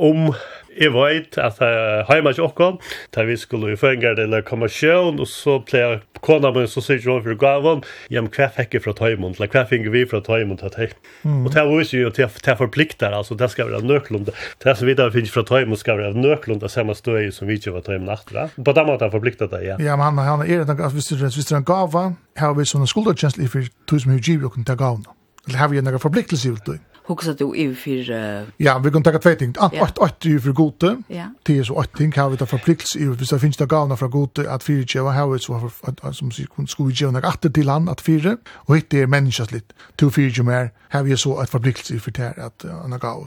om 0.00 0.30
Jeg 0.72 0.92
vet 0.94 1.36
at 1.38 1.58
jeg 1.60 2.04
har 2.08 2.28
ikke 2.30 2.46
åkken, 2.46 2.78
da 3.14 3.26
vi 3.28 3.36
skulle 3.36 3.74
i 3.74 3.78
føringer 3.78 4.16
til 4.16 4.36
konversjon, 4.48 5.20
og 5.20 5.28
så 5.28 5.58
ble 5.66 5.82
jeg 5.82 6.00
kona 6.22 6.52
min 6.54 6.68
som 6.70 6.84
sier 6.84 7.00
ikke 7.00 7.18
for 7.26 7.38
gaven, 7.40 7.82
ja, 8.12 8.22
men 8.22 8.30
hva 8.32 8.48
fikk 8.54 8.76
jeg 8.76 8.84
fra 8.84 8.94
Tøymond, 8.96 9.36
eller 9.36 9.50
hva 9.52 9.64
fikk 9.68 9.88
vi 9.92 10.04
fra 10.08 10.22
Tøymond 10.24 10.62
til 10.62 10.72
Tøy? 10.72 10.94
Og 11.32 11.50
det 11.54 11.64
viser 11.68 12.04
jo 12.04 12.12
til 12.14 12.28
jeg 12.28 12.58
forplikter, 12.60 13.12
altså, 13.12 13.36
det 13.38 13.50
skal 13.52 13.70
være 13.70 13.82
nøklund. 13.86 14.30
Det 14.62 14.76
som 14.78 14.88
vi 14.88 14.96
da 14.98 15.08
finner 15.12 15.34
fra 15.34 15.44
Tøymond, 15.48 15.80
skal 15.82 15.98
være 16.00 16.14
nøklund, 16.18 16.62
det 16.62 16.70
samme 16.72 16.96
støy 16.96 17.30
som 17.34 17.50
vi 17.50 17.58
ikke 17.60 17.74
var 17.76 17.86
Tøymond 17.86 18.14
etter. 18.16 18.54
På 18.64 18.76
den 18.76 18.88
måten 18.88 19.12
forplikter 19.12 19.50
det, 19.52 19.64
ja. 19.66 19.80
Ja, 19.82 19.98
men 19.98 20.06
han, 20.08 20.22
han 20.28 20.46
er 20.46 20.64
det, 20.68 20.78
at 20.78 20.94
hvis 20.94 21.10
det 21.12 21.52
er 21.52 21.60
en 21.60 21.68
gave, 21.68 22.06
har 22.38 22.54
vi 22.56 22.68
sånne 22.68 22.88
skuldertjenestler 22.88 23.50
for 23.50 23.68
tog 23.90 24.00
som 24.00 24.14
har 24.14 24.22
giver 24.22 24.48
åkken 24.48 24.64
til 24.68 24.78
gavene. 24.78 25.18
Eller 25.48 25.58
har 25.58 25.68
vi 25.72 25.82
en 25.82 25.98
forpliktelse 25.98 26.48
i 26.48 26.56
det? 26.66 26.78
hugsa 27.04 27.32
du 27.32 27.56
i 27.56 27.74
för 27.74 28.10
uh... 28.10 28.48
Ja, 28.56 28.78
vi 28.78 28.90
kan 28.90 29.02
ta 29.02 29.18
två 29.18 29.34
ting. 29.34 29.54
Att 29.58 29.82
att 29.82 29.98
att 29.98 30.20
du 30.20 30.40
för 30.40 30.52
gode. 30.52 31.02
Ja. 31.08 31.26
Det 31.42 31.58
är 31.58 31.64
så 31.64 31.78
att 31.78 31.92
ting 31.92 32.12
har 32.16 32.30
vi 32.30 32.36
ta 32.36 32.46
förpliktelse 32.46 32.98
i 32.98 33.04
hvis 33.04 33.30
det 33.30 33.38
finns 33.38 33.56
det 33.56 33.66
galna 33.66 33.96
från 33.96 34.10
gode 34.10 34.50
att 34.50 34.62
fyra 34.64 34.86
ju 34.94 35.00
har 35.00 35.32
vi 35.32 35.38
så 35.38 35.70
att 35.82 36.16
som 36.16 36.30
sig 36.30 36.46
kunde 36.46 36.70
skulle 36.70 36.94
ju 36.94 37.10
några 37.10 37.28
åter 37.28 37.50
till 37.50 37.66
land 37.66 37.88
att 37.88 38.00
fyra 38.00 38.36
och 38.50 38.76
inte 38.76 38.98
är 38.98 39.06
människas 39.06 39.52
lit. 39.52 39.72
Två 39.96 40.10
fyra 40.10 40.28
ju 40.28 40.42
mer 40.42 40.70
har 40.88 41.02
vi 41.02 41.16
så 41.16 41.36
att 41.36 41.50
förpliktelse 41.50 41.98
för 41.98 42.10
det 42.10 42.44
att 42.46 42.64
anna 42.64 42.98
gal. 42.98 43.26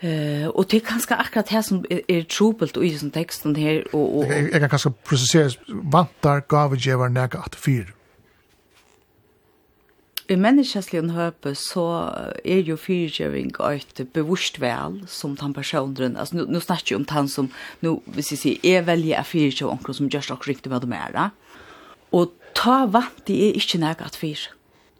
Eh 0.00 0.48
och 0.48 0.66
det 0.68 0.80
kanske 0.80 1.14
akkurat 1.14 1.48
här 1.48 1.62
som 1.62 1.84
är 2.08 2.22
trubbelt 2.22 2.76
och 2.76 2.84
i 2.84 2.98
sån 2.98 3.10
texten 3.10 3.54
här 3.54 3.94
och 3.94 4.18
och 4.18 4.24
jag 4.24 4.60
kan 4.60 4.68
kanske 4.68 4.90
processera 4.90 5.50
vantar 5.68 6.42
gav 6.48 6.76
ju 6.76 6.96
var 6.96 7.08
nära 7.08 7.38
att 7.38 7.54
fyra. 7.54 7.86
I 10.24 10.36
menneskesligen 10.40 11.10
høpe 11.12 11.52
så 11.58 11.84
er 12.48 12.62
jo 12.64 12.78
fyrtjøving 12.80 13.50
et 13.68 14.00
bevurst 14.16 14.56
vel 14.62 15.02
som 15.10 15.34
den 15.36 15.52
personen, 15.52 16.16
altså 16.16 16.38
nu, 16.38 16.46
nu 16.48 16.60
snakker 16.60 16.94
jeg 16.94 17.02
om 17.02 17.04
den 17.10 17.28
som, 17.28 17.50
nu, 17.84 17.98
hvis 18.06 18.32
jeg 18.32 18.40
sier, 18.40 18.64
er 18.64 18.86
velger 18.88 19.18
er 19.20 19.28
fyrtjøving 19.28 19.76
onker 19.76 19.96
som 19.98 20.08
gjør 20.08 20.24
slags 20.30 20.48
riktig 20.48 20.72
med 20.72 20.86
dem 20.86 20.96
er. 20.96 21.30
Og 22.16 22.32
ta 22.56 22.84
vant 22.88 23.24
det 23.28 23.36
er 23.36 23.60
ikke 23.60 23.82
nek 23.82 24.00
at 24.00 24.16
fyr. 24.16 24.48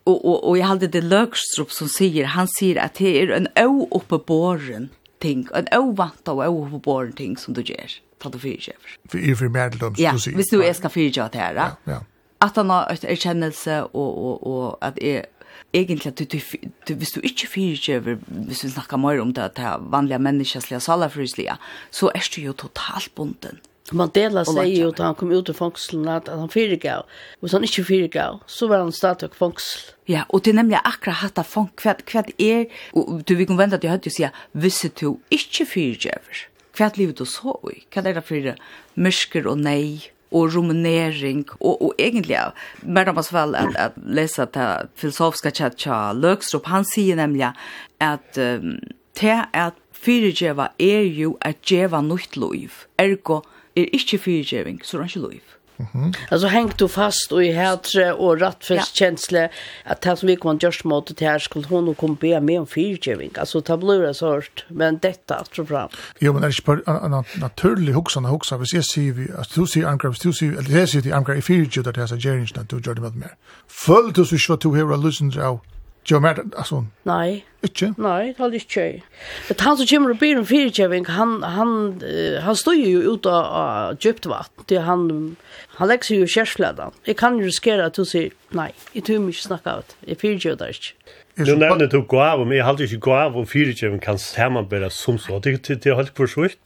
Og, 0.05 0.19
og, 0.19 0.45
og 0.45 0.59
jeg 0.59 0.69
halde 0.69 0.93
det 0.93 1.05
Løgstrup 1.07 1.73
som 1.73 1.89
sier, 1.89 2.35
han 2.35 2.51
sier 2.59 2.83
at 2.83 3.01
det 3.01 3.15
er 3.23 3.33
en 3.39 3.49
au 3.57 3.87
oppe 3.97 4.21
båren 4.21 4.91
ting, 5.25 5.47
en 5.57 5.71
au 5.73 5.95
vant 5.97 6.29
og 6.29 6.43
au 6.45 6.67
oppe 6.67 6.83
båren 6.85 7.15
ting 7.17 7.39
som 7.41 7.57
du 7.57 7.63
gjør, 7.65 7.97
ta 8.21 8.29
du 8.29 8.37
fyrtjøver. 8.43 8.99
For 9.09 9.17
i 9.17 9.33
fyrtjøver, 9.33 9.95
ja, 10.03 10.13
hvis 10.13 10.53
du 10.53 10.61
er 10.61 10.77
skal 10.77 10.93
fyrtjøver 10.93 11.33
til 11.33 11.41
her, 11.47 11.63
ja. 11.63 11.71
ja 11.89 12.03
att 12.39 12.57
han 12.57 12.71
har 12.71 12.93
ett 12.93 13.05
erkännelse 13.05 13.83
och 13.83 14.13
och 14.27 14.47
och 14.47 14.79
att 14.81 14.99
är 14.99 15.27
egentligen 15.73 16.13
att 16.13 16.17
du, 16.17 16.25
du, 16.25 16.41
du, 16.87 16.95
hvis 16.95 17.13
du 17.13 17.21
ikke 17.21 17.47
fyrtjøver, 17.47 18.19
hvis 18.27 18.65
vi 18.65 18.71
snakker 18.71 18.97
mer 18.97 19.21
om 19.21 19.33
det, 19.35 19.45
att 19.45 19.55
det 19.55 19.77
vanlige 19.81 20.19
menneskeslige 20.19 20.81
salafryslige, 20.81 21.57
så 21.91 22.09
är 22.09 22.29
du 22.35 22.41
ju 22.43 22.53
totalt 22.53 23.15
bunden. 23.15 23.59
Mandela 23.93 24.45
sier 24.45 24.65
ju 24.65 24.89
att 24.89 24.99
han 24.99 25.15
kom 25.15 25.33
ut 25.33 25.49
ur 25.49 25.53
fångseln 25.53 26.09
att 26.09 26.29
han 26.29 26.45
at 26.45 26.55
han 26.55 27.03
Och 27.41 27.51
så 27.51 27.57
han 27.57 27.65
inte 27.65 27.81
ikke 27.81 27.85
fyrirgav, 27.85 28.41
så 28.47 28.67
var 28.67 28.79
han 28.79 28.93
stadig 28.93 29.35
fångsel. 29.35 29.95
Ja, 30.07 30.25
och 30.29 30.41
det 30.41 30.51
är 30.51 30.55
nämligen 30.55 30.81
akkurat 30.85 31.17
hatt 31.17 31.39
av 31.39 31.43
fång, 31.43 31.71
hva, 31.83 31.95
hva 32.13 32.25
är, 32.39 32.67
och 32.93 33.25
du 33.25 33.35
vill 33.35 33.47
vente 33.47 33.77
att 33.77 33.85
jag 33.85 33.91
hørte 33.91 34.09
ju 34.09 34.11
säga, 34.11 34.31
visst 34.53 35.01
du 35.01 35.17
inte 35.31 35.67
fyrirgaver, 35.67 36.49
hva 36.77 36.87
er 36.87 36.97
livet 36.99 37.19
du 37.19 37.27
så 37.27 37.61
i? 37.71 37.85
Hva 37.91 38.03
är 38.03 38.15
det 38.15 38.23
för 38.23 38.55
mørker 38.95 39.47
og 39.47 39.59
nei? 39.59 40.01
och 40.35 40.53
ruminering 40.53 41.45
og, 41.61 41.83
och 41.83 41.95
egentligen 41.99 42.51
men 42.81 43.07
det 43.07 43.13
var 43.13 43.23
så 43.23 43.35
väl 43.35 43.55
at 43.55 43.77
att 43.77 43.93
läsa 44.07 44.47
det 44.47 44.89
filosofiska 44.95 45.51
chatta 45.51 46.13
Luxrop 46.13 46.67
han 46.67 46.85
sier 46.85 47.17
nemlig 47.17 47.53
at 47.99 48.39
um, 48.39 48.81
det 49.21 49.45
at 49.53 49.75
fyrirgeva 49.93 50.69
er 50.79 51.03
jo 51.03 51.37
at 51.41 51.63
geva 51.63 52.01
nytt 52.01 52.37
liv 52.37 52.71
Ergo 52.99 53.43
er 53.77 53.91
ikkje 53.95 54.19
fyrirgeving, 54.19 54.81
så 54.85 54.99
er 54.99 55.09
ikkje 55.09 55.23
loiv. 55.23 55.54
Mm 55.77 55.91
-hmm. 55.93 56.17
Alltså 56.31 56.47
hängt 56.47 56.79
du 56.79 56.89
fast 56.89 57.33
och 57.33 57.45
i 57.45 57.53
hätre 57.53 58.13
och 58.13 58.41
rattfest 58.41 58.95
känsla 58.97 59.49
att 59.85 60.01
det 60.01 60.17
som 60.17 60.27
vi 60.27 60.37
kan 60.37 60.59
görs 60.59 60.85
mot 60.85 61.17
det 61.17 61.27
här 61.27 61.39
skulle 61.39 61.67
hon 61.67 61.89
och 61.89 61.97
komma 61.97 62.17
be 62.21 62.41
med 62.41 62.61
om 62.61 62.67
fyrtjöving. 62.67 63.31
Alltså 63.39 63.61
ta 63.61 63.77
blura 63.77 64.15
sort 64.15 64.65
men 64.69 64.99
detta 64.99 65.35
att 65.35 65.51
tro 65.51 65.67
fram. 65.67 65.89
Jo 66.19 66.33
men 66.33 66.43
det 66.43 66.49
är 66.49 66.77
inte 66.77 66.91
en 66.91 67.25
naturlig 67.41 67.93
hoxan 67.93 68.25
och 68.25 68.31
hoxan. 68.31 68.59
hvis 68.59 68.75
jag 68.75 68.85
säger 68.85 69.13
vi 69.13 69.33
att 69.39 69.55
du 69.55 69.67
säger 69.67 69.87
angrepp 69.87 70.21
du 70.21 70.33
ser 70.33 70.47
eller 70.47 70.81
det 70.81 70.87
ser 70.87 71.01
det 71.01 71.13
angrepp 71.13 71.39
i 71.39 71.43
fyrtjö 71.43 71.83
där 71.83 71.93
det 71.93 72.03
är 72.03 72.07
så 72.07 72.17
gärning 72.17 72.49
att 72.55 72.69
du 72.69 72.77
gör 72.77 72.95
det 72.95 73.01
med 73.01 73.17
mer. 73.17 73.35
Följ 73.69 74.13
du 74.15 74.25
så 74.25 74.53
att 74.53 74.61
du 74.61 74.69
har 74.69 74.97
lyssnat 74.97 75.37
av 75.37 75.61
Jo 76.07 76.21
mer 76.21 76.45
alltså. 76.57 76.85
Nej. 77.03 77.47
Inte. 77.63 77.95
Nej, 77.97 78.35
det 78.39 78.45
är 78.45 78.55
inte. 78.55 79.03
Men 79.49 79.57
han 79.59 79.77
som 79.77 79.87
kommer 79.87 80.11
upp 80.11 80.23
i 80.23 80.35
den 80.35 80.47
fyrkeving, 80.47 81.05
han 81.07 81.43
han 81.43 82.03
han 82.43 82.57
står 82.57 82.75
ju 82.75 83.03
ute 83.03 83.31
av 83.31 83.97
djupt 84.01 84.27
vatten. 84.27 84.65
Det 84.67 84.77
han 84.77 85.37
han 85.69 85.89
lägger 85.89 86.15
ju 86.15 86.27
kärsleden. 86.27 86.91
Jag 87.03 87.17
kan 87.17 87.39
ju 87.39 87.47
riskera 87.47 87.87
att 87.87 87.95
du 87.95 88.05
säger 88.05 88.31
nej. 88.51 88.75
Jag 88.93 89.05
tror 89.05 89.19
mycket 89.19 89.43
snacka 89.43 89.77
ut. 89.79 89.97
Jag 90.01 90.19
fyrkeving 90.19 90.59
där 90.59 90.69
inte. 90.69 91.04
Nu 91.35 91.57
nevner 91.59 91.89
du 91.91 91.99
gav, 92.07 92.45
men 92.47 92.55
jeg 92.55 92.63
halte 92.63 92.85
ikke 92.87 93.01
gav 93.09 93.35
og 93.35 93.49
fyrirkjøven 93.51 93.99
kan 94.03 94.21
samanbæra 94.23 94.87
som 94.95 95.17
så. 95.19 95.41
Det, 95.43 95.57
det, 95.67 95.81
det 95.83 95.91
er 95.91 95.99
helt 95.99 96.13
for 96.15 96.31
svikt. 96.31 96.61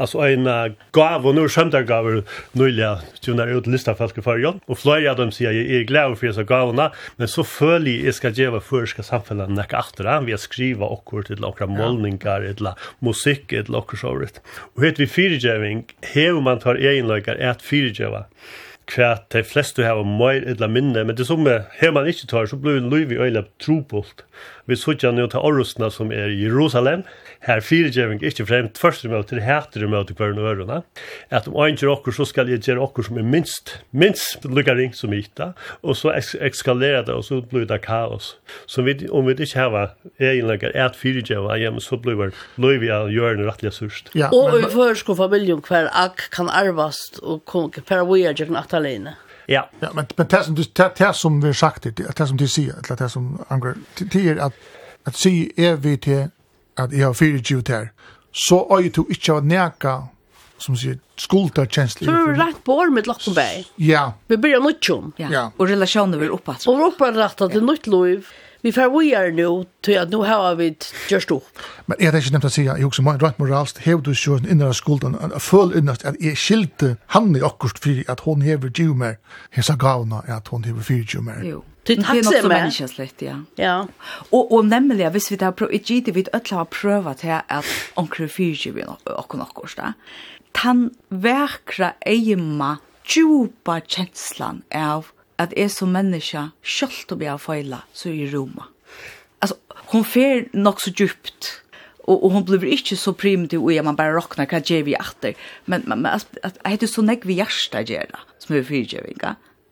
Altså 0.00 0.22
en 0.24 0.48
uh, 0.48 0.72
gav, 0.96 1.26
og 1.28 1.36
nå 1.36 1.44
er 1.44 1.52
sømdaggave 1.52 2.22
nøylig, 2.56 2.88
du 3.26 3.30
er 3.34 3.52
ut 3.52 3.68
lista 3.68 3.92
folk 3.98 4.16
i 4.16 4.24
fargen, 4.24 4.62
og 4.64 4.80
flere 4.80 5.12
av 5.12 5.20
dem 5.20 5.34
sier 5.36 5.52
jeg 5.52 5.68
er 5.82 5.84
glad 5.88 6.16
for 6.16 6.30
disse 6.30 6.46
gavene, 6.48 6.88
men 7.20 7.28
så 7.28 7.44
føler 7.44 7.90
jeg 7.92 8.06
jeg 8.06 8.18
skal 8.20 8.40
gjøre 8.40 8.62
for 8.62 8.80
førska 8.86 9.04
samfunnet 9.04 9.52
nek 9.52 9.76
after 9.76 10.08
det, 10.08 10.16
vi 10.24 10.36
har 10.36 10.40
skriva 10.40 10.88
okkur 10.96 11.28
til 11.28 11.44
okra 11.44 11.68
målningar, 11.68 12.46
til 12.56 12.72
musikk, 13.04 13.50
til 13.52 13.76
okkur 13.76 14.00
såret. 14.00 14.40
Og 14.76 14.86
helt 14.86 15.02
vi 15.02 15.10
fyrirkjøving, 15.12 15.84
hever 16.14 16.40
man 16.40 16.64
tar 16.64 16.80
egenløygar, 16.80 17.36
et 17.36 17.64
fyrirkjøver, 17.64 18.30
kvært 18.86 19.28
de 19.34 19.42
fleste 19.46 19.84
har 19.84 20.02
mer 20.06 20.44
eller 20.46 20.70
minne, 20.70 21.04
men 21.04 21.16
det 21.18 21.26
som 21.28 21.46
her 21.46 21.94
man 21.94 22.06
ikke 22.06 22.28
tar, 22.30 22.46
så 22.46 22.58
blir 22.60 22.80
Louis 22.80 23.10
i 23.10 23.18
øyla 23.18 23.46
trobult. 23.62 24.24
Vi 24.66 24.76
sier 24.78 25.14
nå 25.14 25.28
til 25.30 25.42
Orusna 25.46 25.88
som 25.94 26.10
er 26.14 26.32
i 26.32 26.40
Jerusalem, 26.42 27.04
her 27.46 27.60
firegjøving 27.62 28.22
ikke 28.26 28.46
fremt 28.48 28.78
først 28.80 29.04
i 29.06 29.10
møte, 29.10 29.36
det 29.38 29.44
heter 29.46 29.84
i 29.84 29.90
møte 29.90 30.16
hver 30.18 30.34
ørene, 30.34 30.80
at 31.30 31.46
om 31.46 31.58
en 31.62 31.78
gjør 31.78 31.94
okkur, 31.96 32.16
så 32.16 32.26
skal 32.26 32.50
jeg 32.50 32.64
gjøre 32.64 32.82
okkur 32.82 33.06
som 33.06 33.20
er 33.20 33.26
minst, 33.26 33.76
minst 33.94 34.46
lukka 34.46 34.74
ring 34.74 34.94
som 34.96 35.14
ytta, 35.14 35.52
og 35.82 35.98
så 35.98 36.14
ekskalerer 36.16 37.06
det, 37.06 37.14
og 37.14 37.24
så 37.28 37.40
blir 37.46 37.68
det 37.70 37.78
kaos. 37.86 38.34
Så 38.66 38.82
vi, 38.86 38.96
om 39.14 39.28
vi 39.28 39.36
ikke 39.38 39.62
har 39.62 39.94
egenlegger 40.18 40.74
et 40.74 40.98
fyrirgjøving, 40.98 41.62
ja, 41.62 41.70
men 41.70 41.84
så 41.84 41.98
blir 42.02 42.18
det 42.18 42.32
Louis 42.58 42.82
i 42.82 42.90
øyne 42.90 43.46
rettelig 43.46 43.76
surst. 43.78 44.10
Ja, 44.18 44.32
og 44.34 44.58
i 44.58 44.66
først 44.72 45.06
familien 45.16 45.62
hver 45.62 45.90
ak 45.94 46.26
kan 46.34 46.50
arvast, 46.50 47.20
og 47.22 47.46
per 47.86 48.02
vi 48.10 48.24
er 48.26 48.34
gjerne 48.34 48.58
Ukraina. 48.76 49.16
Ja. 49.48 49.68
ja 49.80 49.90
men, 49.94 50.06
men 50.16 50.26
det, 50.26 50.44
som, 50.44 50.54
det, 50.54 50.92
det 50.98 51.12
som 51.14 51.40
vi 51.42 51.46
har 51.46 51.54
sagt, 51.54 51.84
det, 51.84 52.06
det 52.18 52.28
som 52.28 52.36
de 52.36 52.48
sier, 52.48 52.74
eller 52.84 52.96
det 52.96 53.10
som 53.12 53.28
angår, 53.48 53.78
det 53.98 54.24
er 54.30 54.42
at, 54.48 54.52
at 55.06 55.16
si 55.16 55.50
er 55.56 55.76
vi 55.76 55.96
til 55.96 56.28
at 56.76 56.92
jeg 56.92 57.06
har 57.06 57.16
fire 57.16 57.40
givet 57.40 57.68
her, 57.68 57.88
så 58.32 58.66
øyer 58.70 58.90
du 58.92 59.06
ikke 59.08 59.38
av 59.38 59.46
neka 59.46 59.94
som 60.58 60.76
sier 60.76 60.98
skulderkjenslig. 61.20 62.08
Så 62.08 62.12
du 62.12 62.32
er 62.32 62.38
rett 62.40 62.58
på 62.64 62.76
år 62.80 62.90
med 62.92 63.08
Lakkenberg. 63.08 63.68
Ja. 63.76 64.12
Vi 64.28 64.36
blir 64.40 64.60
nødt 64.60 64.88
Ja. 65.16 65.28
ja. 65.30 65.44
Og 65.58 65.68
relasjoner 65.68 66.18
vil 66.18 66.32
opphatt. 66.32 66.66
Og 66.68 66.80
opphatt 66.90 67.38
til 67.52 67.64
nytt 67.64 67.86
liv 67.86 68.28
vi 68.66 68.72
får 68.72 68.88
vi 68.98 69.12
er 69.14 69.30
nu, 69.30 69.64
til 69.82 69.92
at 70.00 70.10
nu 70.10 70.24
har 70.26 70.56
vi 70.58 70.72
gjørst 71.06 71.30
opp. 71.30 71.60
Men 71.86 72.00
er 72.00 72.10
det 72.10 72.24
ikke 72.24 72.34
nevnt 72.34 72.48
å 72.48 72.50
si, 72.50 72.64
jeg 72.66 72.88
også 72.88 73.04
må 73.06 73.14
rett 73.22 73.38
moralst, 73.38 73.78
hev 73.84 74.02
du 74.02 74.10
ikke 74.10 74.40
en 74.40 74.48
innere 74.56 74.74
skulden, 74.74 75.14
og 75.14 75.38
føl 75.42 75.76
innast 75.78 76.02
at 76.08 76.18
jeg 76.20 76.34
skilte 76.40 76.96
han 77.14 77.30
i 77.38 77.44
akkurat 77.46 77.78
fyrir, 77.78 78.02
at 78.10 78.24
hon 78.26 78.42
hever 78.42 78.72
jo 78.74 78.96
mer, 78.98 79.20
hesa 79.54 79.76
gavna 79.78 80.24
er 80.26 80.40
at 80.40 80.50
hon 80.50 80.66
hever 80.66 80.82
fyrir 80.82 81.14
jo 81.14 81.22
mer. 81.22 81.42
Jo. 81.46 81.62
Det 81.86 81.92
är 81.92 82.24
något 82.24 82.40
som 82.40 82.48
människan 82.48 82.88
släkt, 82.88 83.22
ja. 83.22 83.42
Ja. 83.54 83.88
Och, 84.30 84.52
och 84.52 84.64
nämligen, 84.64 85.12
hvis 85.12 85.32
vi 85.32 85.36
tar 85.36 85.46
har 85.46 85.52
prövat, 85.52 85.90
gitt 85.90 86.08
vi 86.08 86.24
alla 86.32 86.58
har 86.58 86.64
prövat 86.64 87.20
här 87.20 87.42
att 87.48 87.64
omkring 87.94 88.28
fyrtio 88.28 88.72
vi 88.72 88.84
och 89.04 89.34
något, 89.34 89.76
da. 89.76 89.92
Tan 90.52 90.90
verkra 91.08 91.92
eima 92.00 92.78
djupa 93.04 93.80
kjenslan 93.80 94.62
av 94.74 95.06
at 95.38 95.52
jeg 95.56 95.70
som 95.70 95.92
menneske 95.92 96.48
selv 96.62 97.12
om 97.12 97.22
jeg 97.22 97.30
har 97.30 97.42
feilet, 97.42 97.84
så 97.92 98.08
er 98.08 98.14
jeg 98.14 98.34
Roma. 98.34 98.68
Altså, 99.42 99.56
hun 99.92 100.04
fer 100.04 100.46
nok 100.56 100.80
så 100.80 100.90
djupt, 100.90 101.50
og, 102.06 102.24
og 102.24 102.30
hun 102.30 102.46
blir 102.46 102.64
ikke 102.76 102.96
så 102.96 103.12
primitiv 103.12 103.64
og 103.64 103.84
man 103.84 103.98
bare 103.98 104.14
råkner 104.16 104.48
hva 104.48 104.62
gjør 104.62 104.86
vi 104.86 104.94
etter. 104.98 105.34
Men, 105.66 105.84
men, 105.86 106.04
men 106.04 106.12
at, 106.14 106.26
at, 106.42 106.58
at 106.64 106.80
det 106.80 106.88
er 106.88 106.94
så 106.94 107.04
nekk 107.04 107.26
vi 107.26 107.40
hjertet 107.40 107.90
gjør 107.90 108.08
det, 108.12 108.22
som 108.42 108.56
er 108.56 108.66
fyrtjøving. 108.66 109.22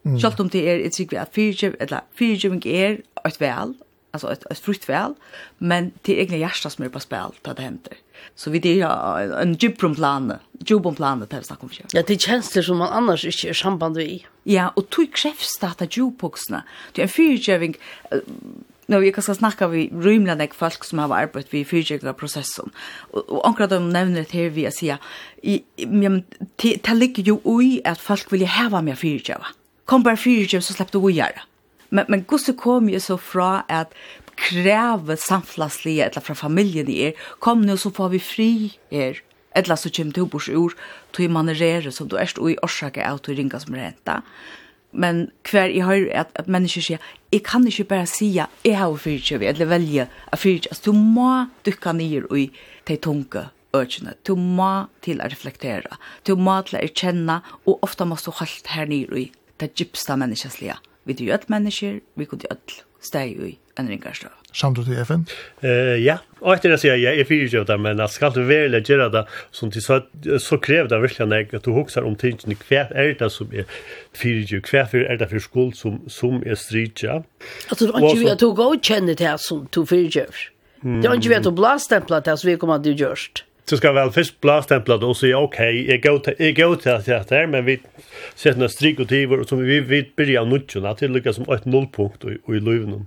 Mm. 0.04 0.18
Selv 0.20 0.40
om 0.42 0.50
det 0.50 0.64
er, 0.68 0.82
jeg 0.84 0.92
tror 0.92 1.10
vi 1.10 1.20
at 1.22 2.08
fyrtjøving 2.18 2.64
er 2.66 2.98
et 3.24 3.40
vel, 3.40 3.76
altså 4.12 4.34
et, 4.34 4.46
et 4.50 4.60
frukt 4.60 4.88
vel, 4.88 5.14
men 5.58 5.92
det 6.04 6.14
er 6.14 6.24
egentlig 6.24 6.42
hjertet 6.44 6.74
som 6.74 6.84
er 6.84 6.92
på 6.92 7.02
spill 7.02 7.38
til 7.40 7.56
det 7.56 7.64
hender. 7.64 8.02
Så 8.34 8.50
vi 8.50 8.58
det 8.58 8.80
är 8.80 9.40
en 9.42 9.54
gyprum 9.54 9.94
plan, 9.94 10.32
gyprum 10.58 10.94
plan 10.94 11.20
det 11.20 11.32
här 11.32 11.56
kommer. 11.56 11.80
Ja, 11.92 12.02
det 12.06 12.20
känns 12.20 12.52
det 12.52 12.62
som 12.62 12.78
man 12.78 12.88
annars 12.88 13.24
inte 13.24 13.48
är 13.48 13.52
samband 13.52 13.98
i. 13.98 14.26
Ja, 14.42 14.72
och 14.76 14.90
tog 14.90 15.16
chefs 15.16 15.46
starta. 15.56 15.86
Det 16.92 17.00
är 17.00 17.02
en 17.02 17.08
fyrtjöving, 17.08 17.76
Nå, 18.86 18.98
vi 18.98 19.12
kan 19.12 19.22
snakka 19.22 19.68
vi 19.68 19.88
rymlan 19.88 20.38
nek 20.38 20.54
folk 20.54 20.84
som 20.84 20.98
har 20.98 21.12
arbeidt 21.16 21.52
vi 21.52 21.64
fyrtjekla 21.64 22.12
processen. 22.12 22.72
Og 23.12 23.40
akkurat 23.48 23.72
de 23.72 23.80
nevner 23.80 24.26
det 24.28 24.36
her 24.36 24.50
vi 24.52 24.66
at 24.68 24.76
sier, 24.76 25.00
det 25.40 26.96
ligger 26.98 27.22
jo 27.24 27.40
ui 27.44 27.80
at 27.84 28.00
folk 28.00 28.32
vil 28.32 28.44
heva 28.46 28.82
med 28.84 28.98
fyrtjekla. 29.00 29.54
Kom 29.88 30.04
bare 30.04 30.20
fyrtjekla 30.20 30.60
så 30.60 30.76
slipper 30.76 30.98
du 30.98 31.08
å 31.08 31.14
gjøre. 31.14 31.46
Men, 31.94 32.04
men 32.08 32.24
gusse 32.28 32.52
kom 32.58 32.88
jo 32.90 33.00
så 33.00 33.16
fra 33.16 33.64
at 33.68 33.94
kreve 34.40 35.16
samflagslige 35.20 36.08
eller 36.08 36.24
fra 36.24 36.34
familjen 36.38 36.90
i 36.90 36.98
er, 37.08 37.22
kom 37.40 37.64
nu 37.64 37.76
så 37.80 37.92
får 37.94 38.12
vi 38.14 38.20
fri 38.22 38.50
er, 38.90 39.20
eller 39.54 39.78
så 39.78 39.90
kommer 39.90 40.12
du 40.12 40.26
bors 40.26 40.48
ur, 40.48 40.74
tog 41.12 41.30
man 41.30 41.54
som 41.90 42.08
du 42.08 42.16
erst 42.16 42.38
og 42.38 42.50
i 42.50 42.58
årsake 42.62 43.04
av 43.04 43.18
tog 43.18 43.36
ringa 43.36 43.60
som 43.60 43.74
renta. 43.74 44.22
Men 44.94 45.30
hver 45.50 45.72
jeg 45.74 45.84
har 45.84 46.06
at, 46.14 46.30
at 46.38 46.46
mennesker 46.46 46.82
sier, 46.82 47.02
jeg 47.32 47.42
kan 47.42 47.66
ikke 47.66 47.84
bare 47.90 48.06
sige, 48.06 48.46
jeg 48.64 48.78
har 48.78 48.94
fyrtjøv, 48.94 49.42
eller 49.42 49.66
velge 49.66 50.06
av 50.30 50.38
fyrtjøv. 50.38 50.78
Du 50.84 50.92
må 50.94 51.46
dukka 51.66 51.92
ned 51.92 52.30
i 52.30 52.44
de 52.86 52.96
tunge 53.02 53.48
økene. 53.74 54.14
Du 54.22 54.36
må 54.38 54.86
til 55.02 55.18
å 55.18 55.26
reflektera 55.26 55.98
Du 56.26 56.36
må 56.38 56.60
til 56.62 56.78
å 56.78 56.84
erkjenne, 56.84 57.40
og 57.66 57.82
ofta 57.82 58.06
må 58.06 58.18
du 58.22 58.30
holde 58.30 58.70
her 58.70 58.86
nei 58.86 59.02
i 59.02 59.26
det 59.58 59.72
gypsta 59.74 60.16
menneskeslige. 60.20 60.78
Vi 61.04 61.18
er 61.18 61.26
jo 61.26 61.34
et 61.34 61.50
mennesker, 61.50 62.00
vi 62.14 62.24
kunne 62.24 62.46
jo 62.46 62.54
et 62.54 62.78
steg 63.02 63.34
en 63.78 63.88
ringarstå. 63.90 64.28
Samt 64.54 64.78
til 64.86 64.98
FN? 65.04 65.24
Uh, 65.64 65.96
ja, 65.98 66.18
og 66.40 66.54
etter 66.54 66.70
det 66.70 66.78
sier 66.82 66.94
jeg, 66.94 67.02
jeg 67.02 67.24
er 67.24 67.28
fyrir 67.28 67.50
kjøvda, 67.50 67.76
men 67.82 68.02
jeg 68.02 68.14
skal 68.14 68.34
du 68.34 68.42
velge 68.46 68.80
gjøre 68.86 69.08
det, 69.10 69.24
som 69.54 69.72
til 69.74 69.82
så, 69.82 70.00
så 70.42 70.58
krever 70.62 70.90
det 70.92 71.00
virkelig 71.02 71.38
jeg 71.40 71.48
at 71.58 71.66
du 71.66 71.72
hokser 71.74 72.06
om 72.06 72.14
tingene, 72.18 72.56
hva 72.68 72.84
er 72.94 73.14
det 73.18 73.30
som 73.34 73.50
er 73.50 73.66
fyrir 74.14 74.46
kjøv, 74.50 74.70
hva 74.70 75.02
er 75.02 75.18
det 75.22 75.30
for 75.32 75.46
skuld 75.48 75.74
som, 75.78 75.98
som 76.06 76.42
er 76.46 76.60
stridja. 76.60 77.22
Altså, 77.70 77.88
du 77.88 77.96
ikke 77.98 78.20
vet 78.22 78.36
at 78.36 78.44
du 78.44 78.52
godkjenner 78.54 79.18
det 79.18 79.34
som 79.42 79.66
du 79.74 79.82
fyrir 79.88 80.12
Det 80.14 81.02
Du 81.02 81.12
ikke 81.12 81.28
vi 81.28 81.34
at 81.34 81.44
du 81.44 81.50
blastemplar 81.50 82.20
det 82.20 82.38
som 82.38 82.50
vi 82.50 82.58
kommer 82.60 82.78
til 82.78 82.94
å 82.94 82.98
gjøre 83.06 83.44
så 83.64 83.76
ska 83.76 83.92
väl 83.92 84.10
först 84.10 84.40
blastempla 84.40 84.96
då 84.96 85.08
och 85.08 85.16
säga 85.16 85.38
okej, 85.38 85.90
jag 85.90 86.02
går 86.02 86.18
till 86.18 86.34
jag 86.38 86.56
går 86.56 86.76
till 86.76 86.92
att 86.92 87.28
det 87.28 87.36
här 87.36 87.46
men 87.46 87.64
vi 87.64 87.80
sätter 88.34 88.58
några 88.58 88.68
stryk 88.68 89.00
och 89.00 89.08
tiver 89.08 89.42
som 89.42 89.58
vi 89.58 89.80
vi 89.80 90.12
börjar 90.16 90.44
nutchen 90.44 90.86
att 90.86 90.98
det 90.98 91.08
lyckas 91.08 91.36
som 91.36 91.54
ett 91.54 91.64
nollpunkt 91.64 92.24
och 92.24 92.54
i 92.54 92.60
luven 92.60 93.06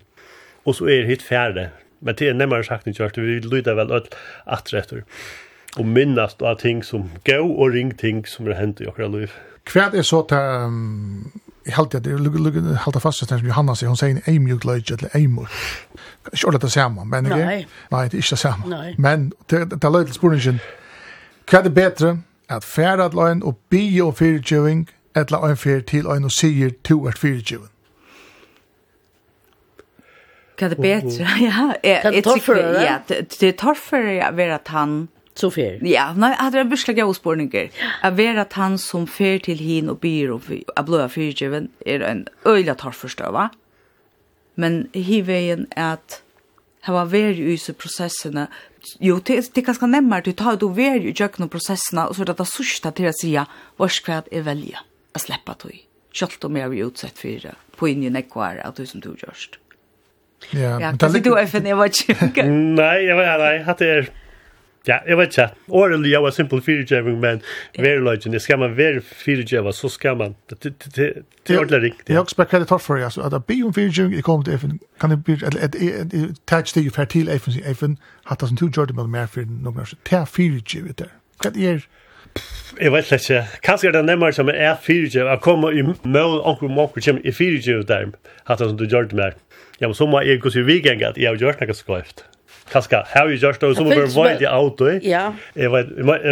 og 0.68 0.76
så 0.76 0.90
er 0.92 1.08
hit 1.08 1.24
færre. 1.24 1.70
Men 2.02 2.16
det 2.16 2.30
er 2.30 2.38
nemmere 2.38 2.66
sagt 2.68 2.88
enn 2.88 2.96
kjørt, 2.96 3.18
vi 3.18 3.40
lyder 3.42 3.78
vel 3.80 3.94
alt 3.96 4.16
atretter. 4.46 5.06
Og 5.78 5.86
minnast 5.86 6.42
av 6.46 6.60
ting 6.62 6.84
som 6.86 7.10
gå 7.26 7.40
og 7.42 7.74
ring 7.74 7.94
ting 7.98 8.26
som 8.28 8.50
er 8.50 8.60
hendt 8.60 8.82
i 8.82 8.90
okra 8.90 9.08
liv. 9.12 9.34
Hva 9.68 9.90
er 9.94 10.06
så 10.06 10.22
til, 10.30 10.38
um, 10.38 11.32
jeg 11.66 11.76
halte 11.76 12.00
at 12.00 12.08
jeg 12.08 12.78
halte 12.84 13.02
fast 13.04 13.26
som 13.26 13.46
Johanna 13.46 13.76
sier, 13.76 13.90
hun 13.92 14.00
sier 14.00 14.16
en 14.16 14.22
eimjuk 14.28 14.66
løyge 14.66 14.98
eller 14.98 15.16
eimur. 15.16 15.52
Ikke 16.34 16.48
ordet 16.48 16.62
det 16.62 16.72
samme, 16.72 17.06
men 17.06 17.26
ikke? 17.26 17.38
Nei. 17.38 17.66
Nei, 17.92 18.04
det 18.04 18.14
er 18.14 18.24
ikke 18.24 18.36
det 18.36 18.40
samme. 18.40 18.70
Nei. 18.72 18.94
Men 18.98 19.32
det 19.50 19.84
er 19.84 19.92
løy 19.92 20.06
til 20.06 20.20
spørningen, 20.20 20.60
hva 21.48 21.60
er 21.60 21.64
det 21.64 21.74
bedre 21.76 22.18
at 22.50 22.64
færre 22.64 23.06
at 23.06 23.16
løyen 23.16 23.44
og 23.44 23.58
bi 23.70 24.00
og 24.04 24.18
fyrirtjøving, 24.20 24.88
etla 25.16 25.42
en 25.50 25.58
fyr 25.58 25.82
til 25.88 26.08
en 26.12 26.28
og 26.28 26.32
sier 26.32 26.72
to 26.84 27.06
er 27.08 27.16
fyrirtjøving? 27.20 27.72
Kan 30.58 30.70
det 30.70 30.76
bättre? 30.76 31.28
Ja, 31.40 31.76
är 31.84 32.12
det 32.12 32.18
ja, 32.86 33.00
det 33.40 33.52
torfare 33.58 34.26
att 34.26 34.36
vara 34.36 34.60
han 34.66 35.08
så 35.34 35.52
fer. 35.52 35.80
Ja, 35.82 36.14
nej, 36.14 36.36
hade 36.38 36.58
det 36.58 36.66
buskat 36.66 36.98
jag 36.98 37.10
ospårningar. 37.10 37.70
Att 38.02 38.14
vara 38.14 38.42
att 38.42 38.54
han 38.54 38.78
som 38.78 39.08
fer 39.08 39.40
till 39.40 39.60
hin 39.60 39.90
och 39.90 39.98
byr 39.98 40.30
och 40.30 40.42
att 40.76 40.86
blöa 40.86 41.10
fyrtjöven 41.10 41.70
är 41.86 42.00
en 42.00 42.28
öjla 42.46 42.76
torförstöva. 42.76 43.50
Men 44.56 44.88
hivvägen 44.94 45.68
är 45.70 45.94
att 45.94 46.22
Det 46.86 46.94
var 46.94 47.06
veri 47.06 47.42
i 47.42 47.52
disse 47.52 47.74
prosessene. 47.74 48.48
Jo, 49.00 49.18
det 49.20 49.58
er 49.58 49.64
ganske 49.68 49.88
nemmere 49.92 50.24
til 50.24 50.36
å 50.38 50.38
ta 50.40 50.54
ut 50.56 50.64
veri 50.78 51.10
i 51.10 51.12
djøkken 51.12 51.44
og 51.44 51.52
prosessene, 51.52 52.06
og 52.08 52.16
så 52.16 52.24
er 52.24 52.30
det 52.30 52.38
det 52.40 52.48
sørste 52.48 52.92
til 52.96 53.10
å 53.10 53.16
si 53.18 53.34
hvorskvært 53.76 54.30
jeg 54.32 54.46
velger 54.46 54.80
å 55.12 55.20
slippe 55.20 55.56
til. 55.60 55.82
Kjølt 56.16 56.48
om 56.48 56.56
jeg 56.56 56.70
er 56.70 56.88
utsett 56.88 57.20
for 57.20 57.44
det, 57.44 57.56
på 57.76 57.90
inn 57.92 58.06
i 58.08 58.14
nekvar 58.14 58.62
av 58.64 58.78
det 58.80 58.88
som 58.88 59.04
du 59.04 59.10
gjørst. 59.20 59.60
Ja, 60.54 60.78
ja 60.80 60.94
kanskje 61.00 61.24
du 61.26 61.34
er 61.34 61.50
funnet, 61.50 61.74
jeg 61.74 61.78
vet 61.78 62.00
ikke. 62.06 62.48
Nei, 62.82 62.96
jeg 63.08 63.18
vet 63.18 63.28
ikke, 63.28 63.44
nei, 63.44 63.58
hatt 63.68 63.82
er... 63.86 64.10
Ja, 64.88 64.98
jeg 65.08 65.18
vet 65.20 65.34
ikke. 65.34 65.48
Årlig 65.76 66.12
jeg 66.12 66.24
var 66.24 66.32
simpel 66.32 66.62
fyrirgjeving, 66.64 67.18
men 67.20 67.42
verilagen, 67.76 68.40
skal 68.40 68.60
man 68.60 68.78
være 68.78 69.02
fyrirgjeva, 69.02 69.72
så 69.76 69.90
skal 69.92 70.18
man... 70.18 70.36
Det 70.62 70.72
er 71.50 71.58
ordentlig 71.58 71.82
riktig. 71.82 72.08
Jeg 72.08 72.16
har 72.16 72.24
også 72.24 72.36
bare 72.36 72.48
kredit 72.48 72.70
for 72.70 72.96
det, 72.96 73.18
at 73.18 73.32
jeg 73.34 73.44
blir 73.44 73.66
om 73.66 73.74
fyrirgjeving, 73.74 74.16
jeg 74.16 74.24
kommer 74.24 74.44
til 74.44 74.60
FN, 74.60 74.80
kan 75.02 75.12
jeg 75.12 75.24
bli... 75.24 75.38
Jeg 75.44 76.30
tar 76.48 76.64
ikke 76.64 76.70
steg 76.70 76.92
for 76.96 77.04
til 77.04 77.40
FN, 77.40 77.60
FN, 77.76 77.98
hatt 78.26 78.42
det 78.42 78.50
som 78.50 78.58
to 78.58 78.70
gjør 78.72 78.86
det 78.86 78.96
med 78.96 79.08
mer 79.08 79.26
fyrir, 79.26 79.52
det 80.10 80.20
er 80.22 80.26
fyrirgjevet 80.26 81.00
der. 81.00 81.12
Hva 81.42 81.52
er 81.52 81.84
Jeg 82.78 82.94
vet 82.94 83.12
ikke. 83.12 83.42
Kanskje 83.66 83.90
er 83.90 83.98
det 83.98 84.06
nemmere 84.06 84.36
som 84.38 84.50
er 84.54 84.78
fyrtje, 84.84 85.26
å 85.26 85.38
komme 85.42 85.72
i 85.74 85.84
mål 85.84 86.42
omkring 86.46 86.76
mål 86.78 87.02
som 87.02 87.22
i 87.24 87.34
fyrtje 87.34 87.82
der, 87.90 88.12
hatt 88.46 88.62
det 88.62 88.70
som 88.70 88.78
du 88.78 88.86
gjør 88.86 89.10
det 89.10 89.18
mer. 89.18 89.38
Ja, 89.80 89.88
men 89.88 89.98
så 89.98 90.06
må 90.10 90.22
jeg 90.26 90.42
gå 90.42 90.54
til 90.54 90.66
vikengen 90.68 91.10
at 91.10 91.18
jeg 91.18 91.32
har 91.32 91.42
gjort 91.42 91.62
noe 91.62 91.78
skøyft. 91.78 92.26
Kaska, 92.72 93.04
how 93.08 93.28
you 93.28 93.36
just 93.36 93.60
those 93.60 93.82
over 93.82 94.06
void 94.06 94.40
the 94.40 94.48
auto. 94.48 95.00
Ja. 95.02 95.34
Jag 95.54 95.72
vet 95.72 95.88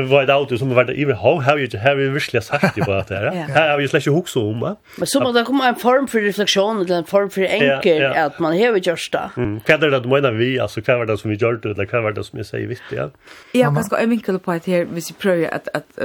void 0.09 0.29
auto 0.29 0.57
som 0.57 0.69
var 0.69 0.83
det 0.83 0.93
even 1.01 1.15
how 1.15 1.41
how 1.41 1.57
you 1.57 1.79
have 1.79 2.01
you 2.01 2.13
visst 2.13 2.41
sagt 2.41 2.75
det 2.75 2.85
bara 2.85 3.03
där. 3.03 3.31
Här 3.31 3.69
har 3.69 3.77
vi 3.77 3.87
släcka 3.87 4.11
hooks 4.11 4.35
om 4.35 4.59
va 4.59 4.75
Men 4.97 5.07
så 5.07 5.19
måste 5.19 5.39
det 5.39 5.45
komma 5.45 5.67
en 5.67 5.75
form 5.75 6.07
för 6.07 6.21
reflektion 6.21 6.81
eller 6.81 6.95
en 6.95 7.05
form 7.05 7.29
för 7.29 7.41
enkel 7.41 8.05
att 8.05 8.39
man 8.39 8.51
har 8.59 8.77
just 8.77 9.11
det. 9.11 9.29
Mm. 9.37 9.59
Vad 9.67 9.83
är 9.83 9.89
det 9.89 9.97
att 9.97 10.05
menar 10.05 10.31
vi 10.31 10.59
alltså 10.59 10.81
vad 10.87 10.97
var 10.97 11.05
det 11.05 11.17
som 11.17 11.29
vi 11.29 11.35
gjorde 11.35 11.57
det 11.57 11.69
eller 11.69 11.91
vad 11.91 12.03
var 12.03 12.11
det 12.11 12.23
som 12.23 12.39
jag 12.39 12.45
säger 12.45 12.67
visst 12.67 12.83
ja. 12.89 13.09
Ja, 13.51 13.69
ganska 13.69 13.97
en 13.97 14.09
vinkel 14.09 14.39
på 14.39 14.51
det 14.51 14.67
här 14.67 14.87
vi 14.93 15.01
ser 15.01 15.13
pröva 15.13 15.47
att 15.47 15.67
att 15.67 15.99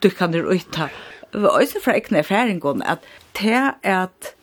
du 0.00 0.10
kan 0.10 0.32
det 0.32 0.38
ut 0.38 0.72
ta 0.72 0.88
Och 1.32 1.68
så 1.72 1.80
för 1.80 1.92
ekna 1.92 2.18
erfaringen 2.18 2.82
att 2.82 2.98
det 3.32 3.72
är 3.82 4.04
att 4.04 4.34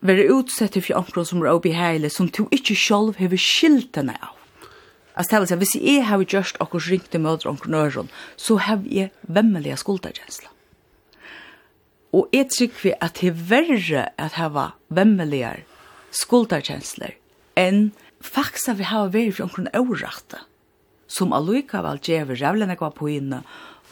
vara 0.00 0.22
utsatt 0.22 0.72
för 0.72 0.94
omkron 0.94 1.26
som 1.26 1.42
er 1.42 1.50
obeheilig, 1.50 2.12
som 2.12 2.26
du 2.26 2.46
inte 2.50 2.74
själv 2.74 3.18
har 3.18 3.36
skiltene 3.36 4.12
av. 4.20 4.35
Alltså 5.16 5.36
det 5.36 5.40
vill 5.40 5.48
säga, 5.48 5.56
hvis 5.58 5.76
jeg 5.80 6.04
har 6.04 6.22
gjort 6.22 6.58
akkur 6.60 6.80
ringte 6.90 7.18
møter 7.18 7.48
omkring 7.48 7.72
nøren, 7.72 8.08
så 8.36 8.58
har 8.60 8.82
jeg 8.84 9.10
vemmelige 9.22 9.76
skulderkjensler. 9.80 10.50
Og 12.12 12.28
jeg 12.36 12.50
trykker 12.52 12.82
vi 12.82 12.90
at 13.00 13.20
det 13.20 13.30
er 13.30 13.38
verre 13.48 14.02
at 14.20 14.34
hava 14.36 14.66
vemmelige 14.92 15.62
skulderkjensler 16.12 17.14
enn 17.56 17.94
faktisk 18.20 18.68
at 18.74 18.78
vi 18.78 18.88
har 18.90 19.08
vært 19.14 19.38
for 19.38 19.46
omkring 19.46 19.70
øvrette, 19.72 20.42
som 21.08 21.32
allikevel 21.32 22.00
gjør 22.04 22.26
vi 22.28 22.36
rævlene 22.42 22.76
kvar 22.76 22.92
på 22.92 23.08
inne, 23.08 23.40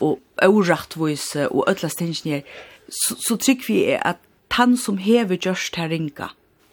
og 0.04 0.20
øvrettvise 0.44 1.46
og 1.48 1.64
ødlastingene, 1.70 2.42
så, 2.88 3.16
så 3.16 3.38
trykker 3.40 3.70
vi 3.70 3.78
at 3.96 4.20
han 4.52 4.76
som 4.76 5.00
hever 5.00 5.40
gjørst 5.40 5.80
her 5.80 5.88
ringa, 5.88 6.28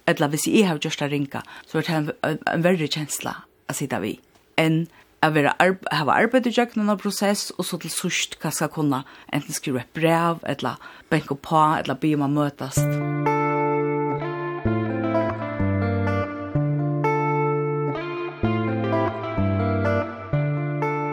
eller 0.08 0.28
hvis 0.28 0.50
jeg 0.52 0.68
har 0.68 0.82
gjørst 0.84 1.00
her 1.00 1.10
ringa, 1.10 1.42
så 1.68 1.80
er 1.80 1.88
det 1.88 1.96
en, 1.96 2.44
en 2.52 2.68
verre 2.68 2.92
kjensla 2.92 3.38
å 3.72 3.78
sitte 3.78 4.02
vi. 4.04 4.18
Mm 4.20 4.31
enn 4.62 4.84
at 5.22 5.36
vera 5.36 5.54
arbe 5.62 5.90
hava 5.94 6.18
arbeid 6.18 6.50
i 6.50 6.54
jøkken 6.56 6.90
av 6.90 7.02
prosess, 7.02 7.52
og 7.58 7.66
så 7.68 7.78
til 7.82 7.94
sørst 7.94 8.40
hva 8.42 8.54
skal 8.54 8.72
kunne 8.74 9.04
enten 9.34 9.54
skrive 9.54 9.84
et 9.84 9.94
brev, 9.98 10.42
eller 10.50 10.82
benke 11.10 11.38
på, 11.38 11.62
eller 11.82 12.00
be 12.02 12.16
om 12.18 12.26
å 12.26 12.32
møtes. 12.40 12.82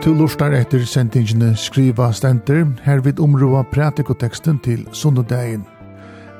Du 0.09 0.15
lustar 0.17 0.55
etter 0.57 0.87
sendingene 0.89 1.51
Skriva 1.61 2.09
Stenter, 2.17 2.63
her 2.87 3.03
vid 3.05 3.21
områa 3.21 3.67
pratikoteksten 3.69 4.57
til 4.65 4.87
Sundedagen. 4.97 5.67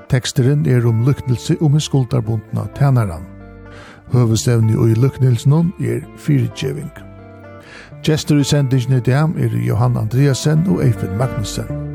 Teksteren 0.09 0.65
er 0.65 0.89
om 0.89 1.05
lyknelse 1.05 1.59
om 1.61 1.77
en 1.77 1.85
skuldarbundna 1.85 2.65
tænaran. 2.79 3.38
Høvestevni 4.13 4.77
og 4.77 4.91
i 4.91 4.95
lukknilsen 4.95 5.73
er 5.81 6.01
fyrirtjeving. 6.17 6.91
Gjester 8.07 8.39
i 8.39 8.47
sendingen 8.47 8.97
i 8.99 9.05
dag 9.05 9.35
er 9.37 9.59
Johan 9.67 9.99
Andreasen 10.01 10.65
og 10.71 10.85
Eifen 10.87 11.19
Magnussen. 11.19 11.89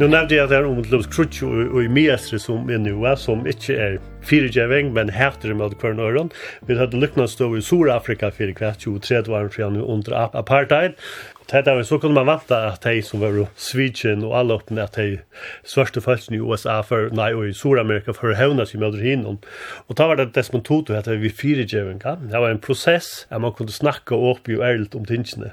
Nu 0.00 0.06
nevnte 0.08 0.32
jeg 0.32 0.46
at 0.46 0.48
det 0.48 0.56
er 0.56 0.64
om 0.64 0.78
Lund 0.80 1.10
Krutsch 1.12 1.42
og 1.44 1.82
i 1.82 1.88
Miestre 1.92 2.38
som 2.40 2.70
er 2.72 2.78
nu, 2.80 3.02
som 3.20 3.42
ikke 3.44 3.74
er 3.76 3.98
fyrirgjeving, 4.24 4.94
men 4.96 5.10
hætter 5.12 5.52
med 5.52 5.76
hver 5.76 5.92
nøyron. 5.92 6.30
Vi 6.64 6.78
hadde 6.78 6.96
lykkna 6.96 7.26
stå 7.28 7.50
i 7.58 7.60
Sur-Afrika 7.60 8.30
fyrir 8.32 8.54
kvart 8.56 8.80
23 8.80 9.28
år 9.36 9.52
siden 9.52 9.76
under 9.82 10.16
apartheid, 10.32 10.96
det 11.52 11.74
var 11.74 11.82
så 11.82 11.98
kunde 11.98 12.14
man 12.14 12.26
vänta 12.26 12.66
att 12.66 12.82
de 12.82 13.02
som 13.02 13.20
var 13.20 13.46
Sweden 13.56 14.24
och 14.24 14.38
alla 14.38 14.54
öppna 14.54 14.82
att 14.82 14.92
de 14.92 15.18
största 15.64 16.00
falsen 16.00 16.34
i 16.34 16.38
USA 16.38 16.82
för 16.82 17.10
nej 17.10 17.34
och 17.34 17.48
i 17.48 17.54
Sydamerika 17.54 18.12
för 18.12 18.32
hävna 18.32 18.66
sig 18.66 18.80
med 18.80 18.94
hinnom. 18.94 19.38
Och 19.86 19.96
ta 19.96 20.06
var 20.06 20.16
det 20.16 20.26
Desmond 20.26 20.64
Tutu 20.64 20.96
att 20.96 21.06
vi 21.06 21.30
fyra 21.30 21.60
jävlingar. 21.60 22.16
Det 22.16 22.38
var 22.38 22.50
en 22.50 22.58
process 22.58 23.26
att 23.28 23.40
man 23.40 23.52
kunde 23.52 23.72
snacka 23.72 24.14
upp 24.14 24.48
ju 24.48 24.60
ärligt 24.60 24.94
om 24.94 25.04
tingene. 25.04 25.50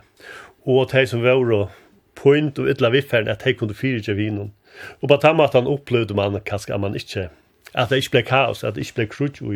Och 0.64 0.82
att 0.82 0.90
de 0.90 1.08
som 1.08 1.22
var 1.22 1.70
point 2.24 2.60
och 2.60 2.70
illa 2.70 2.90
viffern 2.90 3.28
att 3.28 3.44
de 3.44 3.54
kunde 3.54 3.74
fyra 3.74 4.00
jävlingar. 4.08 4.50
Och 5.00 5.10
på 5.10 5.18
tamma 5.18 5.46
att 5.46 5.54
han 5.54 5.68
upplevde 5.68 6.14
man 6.14 6.42
kanske 6.42 6.74
att 6.74 6.80
man 6.80 6.94
inte 6.94 7.30
att 7.74 7.90
det 7.90 7.96
inte 7.96 8.10
blev 8.12 8.22
kaos, 8.22 8.64
att 8.64 8.76
det 8.76 8.82
inte 8.82 8.94
blev 8.94 9.08
krutsch 9.08 9.42
och 9.42 9.54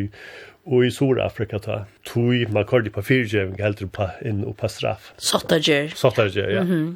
og 0.65 0.85
i 0.85 0.91
Sur-Afrika 0.91 1.57
ta. 1.59 1.85
Tui, 2.05 2.45
man 2.51 2.65
kör 2.65 2.89
på 2.89 3.01
fyrtjöving, 3.01 3.55
helt 3.59 3.91
på 3.91 4.09
in 4.25 4.43
och 4.43 4.57
på 4.57 4.67
straff. 4.69 5.13
Sottager. 5.17 5.87
Sottager, 5.95 6.49
ja. 6.49 6.61
Mm 6.61 6.71
-hmm. 6.71 6.95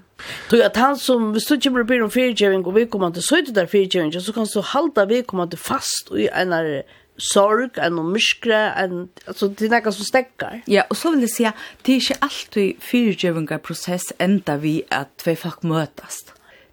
Tui 0.49 0.61
att 0.63 0.77
han 0.77 0.97
som, 0.97 1.31
hvis 1.31 1.45
du 1.45 1.59
kommer 1.59 1.83
på 1.83 2.03
om 2.03 2.11
fyrtjöving 2.11 2.65
og 2.65 2.75
vi 2.75 2.85
kommer 2.85 3.11
til 3.11 3.23
søyte 3.23 3.53
der 3.53 3.65
fyrtjöving, 3.65 4.13
så 4.13 4.33
kan 4.33 4.45
du 4.45 4.61
halda 4.61 5.05
vi 5.05 5.21
kommer 5.21 5.45
til 5.45 5.59
fast 5.59 6.11
i 6.17 6.27
en 6.41 6.83
sorg, 7.17 7.77
en 7.77 8.11
myskre, 8.11 8.83
en, 8.83 9.09
altså 9.27 9.47
det 9.47 9.65
er 9.65 9.75
nekka 9.75 9.91
som 9.91 10.05
stekkar. 10.05 10.61
Ja, 10.67 10.83
og 10.89 10.95
så 10.95 11.11
vil 11.11 11.19
jeg 11.25 11.29
si 11.29 11.43
at 11.47 11.53
det 11.85 11.93
er 11.93 12.01
ikke 12.01 12.23
alltid 12.27 12.73
fyrtjøvingar 12.79 13.57
prosess 13.57 14.13
enda 14.19 14.57
vi 14.57 14.81
at 14.91 15.25
vi 15.25 15.35
folk 15.35 15.63
møtes. 15.63 16.25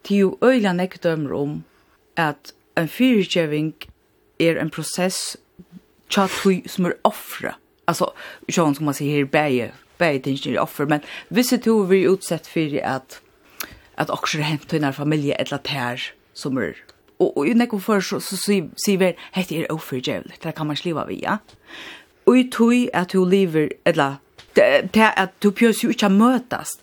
Det 0.03 0.17
er 0.17 0.21
jo 0.21 0.39
øyla 0.43 0.73
nekdømmer 0.73 1.35
om 1.37 1.65
at 2.17 2.55
en 2.77 2.89
fyrtjøving 2.89 3.75
er 4.41 4.59
en 4.61 4.71
prosess 4.71 5.37
tja 6.13 6.29
tui 6.29 6.63
som 6.69 6.87
er 6.87 6.97
offre. 7.09 7.55
Alltså, 7.89 8.13
sån 8.49 8.75
som 8.75 8.87
man 8.87 8.95
sier 8.95 9.23
her, 9.23 9.25
bäge, 9.25 9.73
bäge 9.99 10.23
tinsin 10.27 10.55
er 10.55 10.63
offer, 10.63 10.87
men 10.87 11.03
visse 11.29 11.59
to 11.59 11.83
vi 11.89 12.05
utsett 12.07 12.47
för 12.47 12.81
att 12.85 13.21
att 13.95 14.11
också 14.11 14.39
hänt 14.39 14.69
till 14.69 14.81
när 14.81 14.93
familje 14.93 15.35
eller 15.35 15.59
tær 15.59 16.13
som 16.35 16.59
er 16.59 16.77
och 17.19 17.37
och 17.37 17.57
nekko 17.57 17.79
for 17.79 18.01
för 18.01 18.01
så 18.01 18.21
så 18.21 18.37
ser 18.37 18.97
vi 18.97 19.17
heter 19.33 19.57
är 19.57 19.73
oförgävligt. 19.73 20.43
Det 20.43 20.53
kan 20.53 20.67
man 20.67 20.77
sliva 20.77 21.07
vi, 21.07 21.23
ja. 21.23 21.39
Och 22.25 22.39
i 22.39 22.45
tui 22.45 22.91
att 22.93 23.09
du 23.09 23.25
lever 23.25 23.73
eller 23.85 24.15
det 24.93 25.13
at 25.17 25.31
du 25.43 25.51
pjøs 25.51 25.85
ju 25.85 25.89
ikke 25.89 26.09
møtast, 26.09 26.83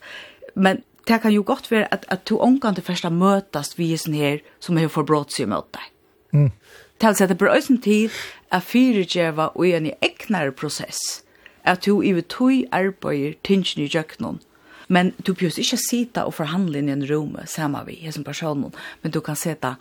Men 0.56 0.84
det 1.08 1.22
kan 1.22 1.32
ju 1.32 1.42
gott 1.42 1.72
være 1.72 1.88
att 1.92 2.06
att 2.08 2.26
du 2.26 2.36
omkant 2.36 2.76
det 2.76 2.82
första 2.82 3.10
møtast 3.10 3.78
vi 3.80 3.94
er 3.94 3.98
sånn 3.98 4.14
her 4.14 4.42
som 4.60 4.78
har 4.78 4.88
förbrott 4.88 5.32
sig 5.32 5.46
mot 5.46 5.68
deg. 5.74 5.86
Mm 6.34 6.52
til 7.00 7.24
at 7.24 7.30
det 7.30 7.38
blir 7.38 7.54
eisen 7.54 7.82
til 7.82 8.12
at 8.52 8.64
fyrirgjeva 8.64 9.52
og 9.56 9.68
en 9.68 9.90
i 9.90 9.96
egnare 10.02 10.52
prosess, 10.52 11.24
at 11.64 11.86
du 11.86 12.02
i 12.02 12.12
vi 12.12 12.22
tog 12.22 12.66
arbeider 12.72 13.38
tingene 13.44 13.86
i 13.86 13.92
jøknon, 13.94 14.40
men 14.88 15.14
du 15.28 15.34
bjøs 15.34 15.58
ikke 15.58 15.78
sita 15.78 16.26
og 16.26 16.34
forhandle 16.34 16.80
i 16.80 16.92
en 16.92 17.06
rom 17.12 17.38
saman 17.46 17.88
vi, 17.88 18.02
som 18.12 18.24
personen, 18.24 18.74
men 19.02 19.12
du 19.12 19.20
kan 19.20 19.36
seta 19.36 19.76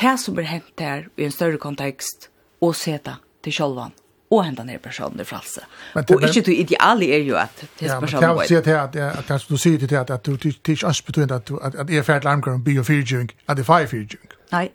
det 0.00 0.18
som 0.20 0.38
er 0.38 0.42
hent 0.42 0.78
der 0.78 1.08
i 1.16 1.24
en 1.24 1.34
større 1.34 1.58
kontekst, 1.58 2.30
og 2.60 2.76
seta 2.76 3.18
til 3.42 3.52
sjolvan 3.52 3.96
og 4.30 4.44
henda 4.44 4.64
ner 4.64 4.78
personer 4.78 5.24
för 5.24 5.36
alltså. 5.36 5.60
og 5.94 6.22
ikke 6.22 6.40
du 6.40 6.50
ideali 6.50 7.10
er 7.12 7.18
jo 7.18 7.36
at 7.36 7.64
det 7.80 7.86
är 7.86 8.00
personer. 8.00 8.22
Ja, 8.22 8.34
men 8.34 8.46
jag 8.50 8.64
säger 8.64 8.78
at, 8.78 8.96
at, 8.96 9.30
at, 9.30 9.46
du 9.48 9.56
sier 9.56 9.78
til 9.78 9.94
at, 9.94 10.10
at 10.10 10.26
du 10.26 10.36
tisch 10.36 10.84
as 10.84 11.02
between 11.02 11.32
at 11.32 11.50
att 11.62 11.90
är 11.90 12.02
färdlarm 12.02 12.42
kan 12.42 12.64
be 12.64 12.70
your 12.70 12.84
feeding 12.84 13.30
at 13.48 13.56
the 13.56 13.64
fire 13.64 13.86
feeding. 13.86 14.20
Nei, 14.52 14.70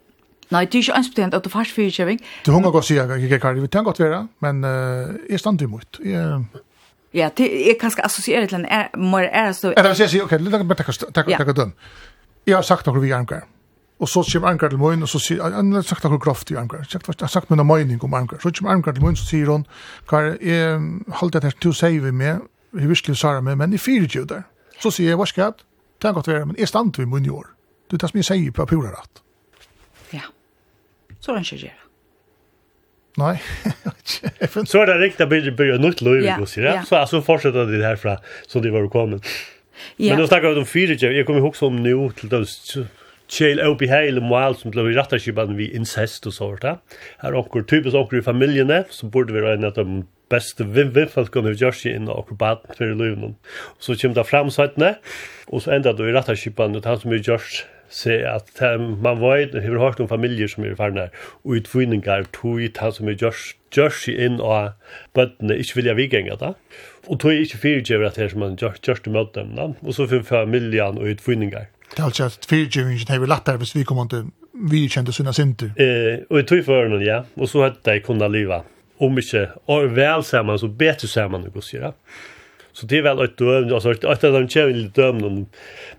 Nei, 0.53 0.65
det 0.65 0.77
er 0.77 0.84
ikke 0.84 0.97
anspetent 0.99 1.34
at 1.34 1.45
du 1.45 1.49
fars 1.49 1.71
fyrkjøving. 1.73 2.21
Du 2.45 2.51
hunga 2.53 2.69
godt 2.69 2.86
sier, 2.86 3.10
jeg 3.17 3.41
kan 3.41 3.58
det 3.58 3.71
kan 3.71 3.84
godt 3.84 3.99
være, 3.99 4.27
men 4.45 4.63
uh, 4.63 5.15
jeg 5.29 5.39
stand 5.39 5.62
imot. 5.62 5.99
Jeg... 6.05 6.43
Ja, 7.13 7.29
det 7.38 7.47
er 7.69 7.79
kanskje 7.79 8.05
assosieret 8.05 8.49
til 8.49 8.60
en 8.60 8.65
er, 8.69 8.91
mer 8.97 9.29
er 9.31 9.51
så... 9.51 9.73
Ja, 9.77 9.84
det 9.84 9.95
vil 9.95 10.10
si, 10.10 10.21
ok, 10.21 10.38
det 10.38 10.53
er 10.53 10.63
bare 10.63 10.93
takk 11.15 11.47
og 11.47 11.55
døm. 11.55 11.73
Jeg 12.45 12.55
har 12.55 12.65
sagt 12.67 12.86
noe 12.86 13.01
vi 13.01 13.13
armgar. 13.15 13.47
Og 13.99 14.10
så 14.10 14.23
kommer 14.31 14.49
Arngar 14.49 14.69
til 14.69 14.77
Moin, 14.77 15.01
og 15.01 15.10
så 15.10 15.19
sier, 15.19 15.43
han 15.55 15.71
har 15.73 15.81
sagt 15.81 16.03
noe 16.03 16.19
grovt 16.19 16.51
i 16.51 16.58
Arngar. 16.60 16.84
Jeg 16.91 16.99
har 17.08 17.31
sagt 17.31 17.49
noe 17.49 17.63
mening 17.63 18.03
om 18.03 18.13
Arngar. 18.13 18.41
Så 18.43 18.51
kommer 18.51 18.73
Arngar 18.73 18.91
til 18.91 19.03
Moin, 19.03 19.15
så 19.15 19.23
sier 19.23 19.47
hun, 19.47 19.63
Kar, 20.10 20.36
jeg 20.41 20.81
holder 21.21 21.39
det 21.39 21.43
her 21.53 21.60
til 21.62 21.71
å 21.71 21.77
si 21.79 21.99
vi 22.03 22.12
med, 22.12 22.43
jeg 22.75 22.89
virkelig 22.91 23.17
sarer 23.21 23.41
med, 23.41 23.55
men 23.55 23.73
i 23.73 23.79
fire 23.79 24.10
jo 24.12 24.25
der. 24.27 24.43
Så 24.84 24.91
sier 24.91 25.13
jeg, 25.13 25.19
hva 25.19 25.27
skal 25.31 25.45
jeg? 25.45 25.63
Det 25.95 26.10
kan 26.10 26.17
godt 26.17 26.27
være, 26.27 26.45
men 26.51 26.60
jeg 26.60 26.67
stand 26.67 26.99
vi 26.99 27.08
Moin 27.08 27.25
i 27.25 27.31
år. 27.31 27.47
Det 27.88 27.95
er 27.95 28.03
det 28.03 28.12
som 28.12 28.19
jeg 28.19 28.27
sier 28.27 28.51
på 28.51 28.67
pura 28.67 28.91
rett. 28.91 29.24
Ja. 30.13 30.27
Så 31.19 31.31
er 31.31 31.39
han 31.39 31.47
ikke 31.47 31.61
gjør. 31.65 31.81
Nei. 33.15 33.35
så 34.71 34.81
er 34.81 34.91
det 34.91 34.95
riktig 34.99 35.23
at 35.23 35.31
det 35.31 35.55
blir 35.55 35.79
nytt 35.79 36.03
løy, 36.03 36.19
ja, 36.25 36.35
ja. 36.35 36.81
Så 36.83 36.99
altså, 36.99 37.21
fortsetter 37.23 37.69
det 37.69 37.79
herfra, 37.85 38.17
så 38.47 38.59
de 38.59 38.73
var 38.75 38.89
kommet. 38.91 39.23
Ja. 39.97 40.13
Men 40.13 40.23
nå 40.23 40.27
snakker 40.27 40.53
vi 40.53 40.63
om 40.63 40.67
fire 40.67 40.97
kjøp. 40.99 41.15
Jeg 41.15 41.27
kommer 41.27 41.43
ihåg 41.43 41.57
som 41.59 41.79
nå 41.83 41.95
til 42.19 42.31
det 42.31 42.43
Kjell 43.31 43.57
Obi 43.65 43.87
Heil 43.89 44.19
Mal 44.21 44.53
som 44.59 44.69
blev 44.73 44.91
rattarskipan 44.93 45.55
vi 45.57 45.71
incest 45.73 46.27
og 46.29 46.35
sånt. 46.35 46.65
Her 46.65 47.31
er 47.31 47.37
onker, 47.39 47.63
typisk 47.65 47.97
onker 47.97 48.19
i 48.19 48.25
familjene, 48.25 48.83
som 48.93 49.09
burde 49.13 49.33
være 49.33 49.55
en 49.57 49.65
av 49.71 49.73
de 49.79 50.03
beste 50.29 50.65
vinn-vinn 50.65 51.09
for 51.09 51.29
vi 51.45 51.55
gjør 51.57 51.73
seg 51.73 51.97
inn 51.97 52.09
og 52.09 52.23
okkur 52.23 52.37
baden 52.41 52.77
for 52.77 52.85
i 52.85 52.97
livet. 52.97 53.33
Så 53.81 53.97
kommer 53.97 54.19
det 54.19 54.27
fram 54.29 54.51
svettene, 54.53 54.95
og 55.49 55.63
så 55.65 55.73
enda 55.77 55.93
du 55.93 56.05
i 56.05 56.13
rattarskipan, 56.13 56.77
og 56.77 56.85
han 56.85 57.01
som 57.01 57.13
vi 57.13 57.21
gjør 57.21 57.49
se 57.89 58.17
at 58.28 58.50
um, 58.62 58.95
man 59.04 59.21
vet, 59.21 59.54
har 59.54 59.80
hørt 59.80 60.00
om 60.00 60.10
familier 60.10 60.50
som 60.52 60.65
er 60.65 60.78
farne 60.80 61.10
og 61.43 61.60
utvinningar 61.60 62.28
tog 62.36 62.62
i 62.63 62.71
han 62.80 62.95
som 62.95 63.10
er 63.12 63.19
gjørs 63.19 64.08
inn 64.12 64.39
og 64.39 64.74
bøttene 65.17 65.58
ikke 65.60 65.82
vilja 65.82 65.98
vikenga 65.98 66.39
da 66.41 66.54
og 67.06 67.19
tog 67.21 67.34
ikke 67.34 67.62
fyrtjever 67.62 68.08
at 68.08 68.17
det 68.17 68.26
er 68.26 68.34
som 68.34 68.45
man 68.45 68.58
gjørs 68.60 68.82
til 68.82 69.13
møte 69.13 69.39
dem 69.41 69.54
da 69.60 69.71
og 69.76 69.93
så 69.93 70.08
finner 70.08 70.30
familien 70.30 70.98
og 70.98 71.13
utvinningar 71.15 71.69
Det 71.91 72.00
er 72.00 72.10
altså 72.10 72.32
at 72.32 72.50
fyrtjevingen 72.50 73.13
hever 73.13 73.30
latter 73.30 73.58
hvis 73.62 73.76
vi 73.76 73.84
kommer 73.84 74.10
til 74.10 74.32
vi 74.56 74.86
kjente 74.88 75.12
sunna 75.12 75.34
sinter. 75.36 75.74
Eh, 75.76 76.24
og 76.30 76.39
i 76.39 76.45
tog 76.48 76.63
for 76.63 76.88
noen, 76.88 77.04
ja. 77.04 77.24
Og 77.36 77.50
så 77.52 77.65
hadde 77.65 77.91
jeg 77.91 78.06
kunnet 78.06 78.32
liva. 78.32 78.62
Om 79.04 79.19
ikke, 79.19 79.50
og 79.67 79.89
vel 79.98 80.24
sammen, 80.24 80.60
så 80.60 80.69
betre 80.71 81.10
sammen, 81.12 81.43
og 81.50 81.58
gos, 81.58 81.74
ja. 81.74 81.91
Så 82.75 82.85
det 82.85 82.97
är 82.97 83.01
väl 83.01 83.23
ett 83.23 83.41
altså 83.41 83.91
et 83.91 84.03
att 84.03 84.21
dem 84.21 84.47
kör 84.49 84.69
litt 84.69 84.95
döm 84.95 85.45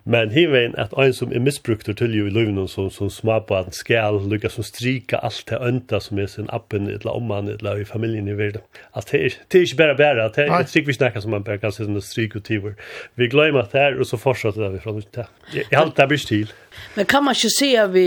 men 0.04 0.30
hin 0.30 0.52
vet 0.52 0.74
att 0.74 0.92
en 0.98 1.14
som 1.14 1.32
är 1.32 1.38
misbrukt 1.38 1.96
til 1.96 2.14
ju 2.14 2.26
i 2.26 2.30
löven 2.30 2.68
som 2.68 2.90
som 2.90 3.10
småbarn 3.10 3.72
skall 3.72 4.20
lyckas 4.28 4.52
som 4.52 4.64
strika 4.64 5.16
allt 5.16 5.46
det 5.48 5.56
ønta 5.56 6.00
som 6.00 6.18
är 6.18 6.26
sin 6.26 6.50
appen 6.50 6.86
eller 6.86 7.10
om 7.16 7.22
man 7.22 7.48
eller 7.48 7.80
i 7.80 7.84
familjen 7.84 8.28
i 8.28 8.34
världen. 8.34 8.60
Att 8.92 9.10
det 9.12 9.20
er, 9.20 9.30
det 9.52 9.58
er 9.58 9.62
ikke 9.62 9.76
bare 9.76 9.96
bare, 9.96 10.24
att 10.24 10.34
det 10.34 10.44
är 10.44 10.60
ett 10.60 10.88
vi 10.88 10.92
snackar 10.92 11.20
som 11.20 11.30
man 11.30 11.42
bare 11.42 11.58
kan 11.58 11.72
se 11.72 11.84
som 11.84 12.00
strik 12.00 12.36
og 12.36 12.44
tiver. 12.44 12.74
Vi 13.14 13.28
glömmer 13.28 13.60
att 13.60 13.72
det 13.72 13.80
er, 13.80 14.00
og 14.00 14.06
så 14.06 14.16
fortsätter 14.16 14.68
vi 14.68 14.78
från 14.78 15.02
det. 15.14 15.26
Jeg 15.54 15.80
allt 15.80 15.96
där 15.96 16.06
blir 16.06 16.18
stil. 16.18 16.52
Men 16.96 17.06
kan 17.06 17.24
man 17.24 17.34
ikke 17.36 17.50
se 17.58 17.70
at 17.78 17.94
vi... 17.94 18.06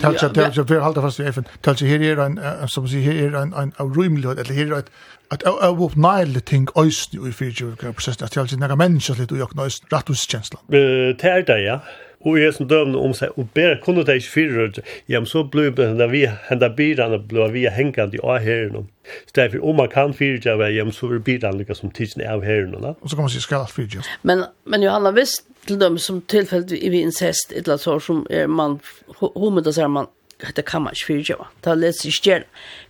Talsa, 0.00 0.28
talsa, 0.28 0.62
vi 0.62 0.80
halda 0.82 1.04
fast 1.04 1.20
i 1.20 1.32
FN. 1.32 1.48
Talsa, 1.62 1.86
her 1.86 2.04
er 2.10 2.24
en, 2.26 2.38
som 2.68 2.86
sier, 2.88 3.02
her 3.12 3.34
er 3.34 3.42
en, 3.42 3.54
en, 3.54 3.72
en 3.80 3.96
rymlighet, 3.96 4.38
eller 4.38 4.54
her 4.54 4.74
er 4.74 4.84
et, 4.84 4.92
at 5.30 5.42
jeg 5.46 5.52
er 5.62 5.82
oppneilig 5.86 6.44
ting 6.44 6.68
øysen 6.78 7.26
i 7.28 7.32
24 7.32 7.76
prosessen, 7.92 8.24
at 8.24 8.30
talsa, 8.36 8.56
nega 8.56 8.74
menneskelig 8.74 9.30
du 9.30 9.36
og 9.36 9.50
øyne 9.54 9.66
øysen, 9.68 9.86
rattuskjenslan. 9.92 10.62
Det 10.70 11.24
er 11.24 11.42
det, 11.46 11.60
ja 11.64 11.78
og 12.20 12.36
jeg 12.40 12.54
som 12.54 12.68
døvende 12.68 13.00
om 13.00 13.14
seg, 13.16 13.32
og 13.40 13.48
bare 13.54 13.78
kunne 13.80 14.04
det 14.04 14.18
ikke 14.20 14.32
fyrre, 14.34 14.82
ja, 15.08 15.20
men 15.20 15.28
så 15.28 15.40
ble 15.48 15.70
det 15.76 15.86
henne 15.88 16.08
vi, 16.12 16.26
henne 16.50 16.68
byrene 16.76 17.18
ble 17.30 17.46
vi 17.54 17.64
hengende 17.72 18.18
i 18.18 18.20
av 18.20 18.42
herren. 18.44 18.88
Så 19.26 19.36
derfor, 19.38 19.64
om 19.64 19.78
man 19.80 19.88
kan 19.88 20.12
fyrre 20.14 20.56
ja, 20.68 20.84
men 20.84 20.92
så 20.92 21.08
er 21.08 21.22
byrene 21.24 21.62
lykke 21.62 21.74
som 21.74 21.92
tidsene 21.96 22.28
av 22.28 22.44
herren. 22.44 22.76
Og 22.92 23.08
så 23.08 23.16
kan 23.16 23.24
man 23.24 23.32
si, 23.32 23.40
skal 23.40 23.64
alt 23.64 23.72
fyrre. 23.72 24.04
Men, 24.22 24.44
men 24.64 24.84
Johanna, 24.84 25.14
hvis 25.16 25.38
til 25.66 25.80
dem 25.80 25.98
som 25.98 26.20
tilfellet 26.28 26.76
i 26.76 26.90
vi 26.92 27.00
incest, 27.00 27.52
et 27.52 27.64
eller 27.64 27.78
annet 27.78 27.86
sår 27.86 28.04
som 28.04 28.26
er 28.30 28.50
man, 28.52 28.80
hun 29.20 29.54
med 29.54 29.72
sier 29.72 29.88
man, 29.88 30.10
det 30.56 30.64
kan 30.68 30.84
man 30.84 30.96
ikke 30.96 31.06
fyrre 31.06 31.36
det, 31.36 31.48
det 31.64 31.70
er 31.70 31.80
litt 31.80 32.04
ikke 32.08 32.42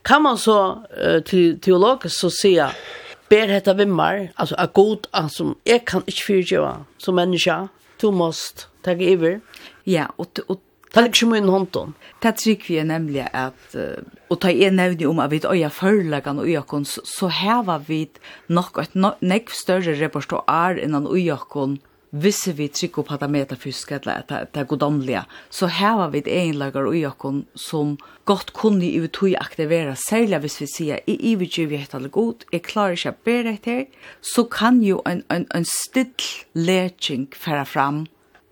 Kan 0.06 0.22
man 0.22 0.38
så, 0.38 0.58
uh, 0.98 1.22
til 1.22 1.58
teologisk, 1.58 2.18
så 2.18 2.30
sier 2.30 2.74
ber 3.30 3.46
hetta 3.46 3.76
vimmar, 3.78 4.32
altså 4.36 4.54
a 4.58 4.66
god, 4.66 5.06
altså, 5.14 5.54
jeg 5.66 5.84
kan 5.86 6.02
ikke 6.06 6.26
fyrtjeva 6.26 6.72
som 6.98 7.14
menneske, 7.14 7.68
du 8.02 8.10
måst 8.10 8.69
Takk 8.86 9.00
iver. 9.04 9.40
Ja, 9.88 10.08
og, 10.18 10.42
og 10.48 10.60
Ta 10.90 11.04
ikke 11.06 11.28
mye 11.30 11.46
hånden. 11.46 11.92
Det 12.18 12.32
trykk 12.40 12.64
vi 12.66 12.80
er 12.82 12.86
nemlig 12.88 13.22
at, 13.22 13.76
og 14.26 14.40
ta 14.42 14.50
en 14.50 14.74
nevne 14.80 15.06
om 15.06 15.20
at 15.22 15.30
vi 15.30 15.38
øya 15.46 15.68
førleggen 15.70 16.40
og 16.42 16.48
øyakon, 16.50 16.84
så 16.84 17.28
heva 17.30 17.78
vi 17.86 18.08
nok 18.50 18.80
et 18.82 18.96
nekv 18.98 19.54
større 19.54 19.94
repertoar 20.00 20.82
innan 20.82 21.06
øyakon, 21.06 21.78
hvis 22.10 22.48
vi 22.58 22.66
trykk 22.74 22.98
opp 22.98 23.12
at 23.14 23.22
det 23.22 23.30
metafysisk, 23.30 23.92
eller 24.00 24.24
at 24.24 24.50
det 24.50 24.64
er 24.64 24.66
godomlige, 24.66 25.22
så 25.46 25.70
heva 25.70 26.08
vi 26.10 26.24
egenlager 26.26 26.90
øyakon 26.90 27.44
som 27.54 27.94
godt 28.26 28.50
kunne 28.52 28.82
i 28.82 28.98
utøy 28.98 29.36
aktivera, 29.38 29.94
særlig 29.94 30.42
hvis 30.42 30.60
vi 30.60 30.70
sier, 30.74 30.98
i 31.06 31.14
i 31.30 31.34
vi 31.38 31.76
heter 31.76 32.02
det 32.02 32.10
god, 32.10 32.42
jeg 32.52 32.66
klarer 32.66 32.98
ikke 32.98 33.14
å 33.14 33.20
bere 33.24 33.54
etter, 33.54 33.84
så 34.20 34.42
kan 34.42 34.82
jo 34.82 35.02
en, 35.06 35.22
en, 35.30 35.46
en 35.54 35.64
still 35.64 36.10
leking 36.54 37.30
færa 37.30 37.62
fram, 37.62 38.08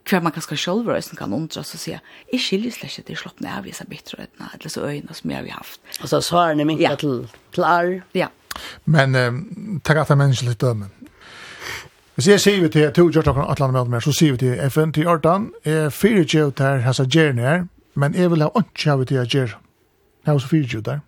tror 0.09 0.25
man 0.25 0.33
kanskje 0.33 0.57
selv 0.57 0.89
og 0.89 0.95
jeg 0.97 1.19
kan 1.19 1.33
undra, 1.33 1.63
så 1.63 1.79
sier 1.79 2.01
si, 2.01 2.33
jeg 2.33 2.41
skiljer 2.41 2.75
slett 2.75 2.99
ikke 2.99 3.07
til 3.11 3.21
slått 3.23 3.41
ned 3.45 3.53
av 3.59 3.69
disse 3.69 3.85
bitterøyene, 3.89 4.51
eller 4.55 4.73
så 4.73 4.85
øynene 4.87 5.15
som 5.15 5.31
jeg 5.31 5.45
har 5.45 5.61
haft. 5.61 5.81
Altså 6.01 6.21
svarene 6.25 6.65
minket 6.69 6.89
ja. 6.89 6.95
til, 7.01 7.29
til 7.55 7.65
arv? 7.65 8.01
Ja. 8.15 8.29
Men 8.85 9.17
um, 9.17 9.81
takk 9.85 10.03
at 10.03 10.09
det 10.11 10.17
er 10.17 10.23
menneskelig 10.23 10.61
døme. 10.61 10.91
Hvis 12.19 12.29
jeg 12.29 12.41
sier 12.43 12.63
vi 12.65 12.69
til, 12.75 12.89
til 12.93 13.13
Gjørt 13.15 13.29
og 13.31 13.45
Atlan 13.53 13.73
med 13.73 13.93
mer, 13.93 14.03
så 14.03 14.13
sier 14.13 14.35
vi 14.35 14.43
til 14.43 14.71
FN 14.71 14.91
til 14.93 15.07
Jordan, 15.07 15.53
jeg 15.65 15.93
fyrer 15.95 16.25
ikke 16.25 16.47
ut 16.49 16.63
her, 16.65 16.81
hans 16.83 16.99
er 17.01 17.07
gjerne 17.07 17.45
her, 17.47 17.61
men 17.95 18.15
jeg 18.15 18.31
vil 18.33 18.43
ha 18.43 18.49
ikke 18.59 18.91
av 18.91 19.05
til 19.07 19.21
jeg 19.21 19.31
gjør. 19.35 19.55
Jeg 20.25 20.33
har 20.33 20.35
også 20.35 20.51
fyrer 20.51 20.67
ikke 20.67 20.79
ut 20.79 20.89
der. 20.89 21.05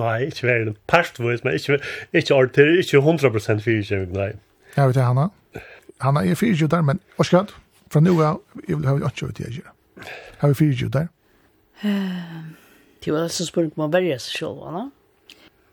Nei, 0.00 0.18
ikke 0.26 0.46
veldig. 0.46 0.74
Perstvis, 0.88 1.44
men 1.44 1.56
ikke, 1.56 1.80
ikke, 2.12 2.36
ikke 2.44 2.68
ikke 2.78 2.98
100% 2.98 3.64
fyrer 3.64 3.80
ikke 3.80 4.02
ut, 4.02 4.12
nei. 4.16 4.30
Ja, 4.76 4.86
vet 4.86 4.94
du, 4.94 5.00
Hanna? 5.00 5.30
han 6.00 6.16
er 6.16 6.34
fyrir 6.38 6.68
der, 6.70 6.82
men 6.82 7.00
Oskar, 7.18 7.52
fra 7.90 8.00
nu 8.00 8.14
av, 8.22 8.40
jeg 8.68 8.78
vil 8.78 8.88
ha 8.88 8.96
vi 8.96 9.06
åttjøy 9.08 9.32
til 9.34 9.46
jeg 9.48 9.60
gjør. 9.60 10.08
Har 10.40 10.52
vi 10.52 10.54
fyrir 10.54 10.88
der? 10.88 11.10
Det 13.04 13.12
var 13.12 13.26
altså 13.26 13.46
spørsmål 13.48 13.72
om 13.76 13.86
å 13.88 13.92
verja 13.92 14.18
seg 14.20 14.42
selv, 14.42 14.64
eller? 14.68 14.88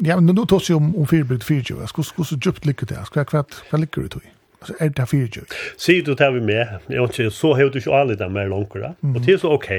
Ja, 0.05 0.15
men 0.19 0.35
nå 0.37 0.45
tås 0.45 0.69
jo 0.69 0.77
om, 0.77 0.91
om 0.95 1.07
fyrbygd 1.09 1.45
fyrdjøy. 1.47 1.79
Hvordan 1.81 2.27
så 2.29 2.37
djupt 2.37 2.67
ligger 2.69 2.89
det? 2.89 2.99
Hva, 3.13 3.23
hva, 3.31 3.41
hva 3.69 3.79
ligger 3.81 4.05
det 4.05 4.11
til? 4.13 4.27
Altså, 4.61 4.75
er 4.83 4.91
det 4.93 5.07
fyrdjøy? 5.09 5.55
Sier 5.81 6.03
du 6.05 6.11
til 6.17 6.35
vi 6.37 6.43
med, 6.51 6.75
jeg 6.89 7.01
vet 7.01 7.17
ikke, 7.17 7.33
så 7.33 7.53
har 7.57 7.71
du 7.73 7.79
ikke 7.81 7.95
alle 7.97 8.17
dem 8.19 8.35
mer 8.37 8.51
langt, 8.51 8.77
da. 8.77 8.93
og 9.01 9.17
det 9.25 9.33
er 9.35 9.41
så 9.41 9.53
ok, 9.57 9.71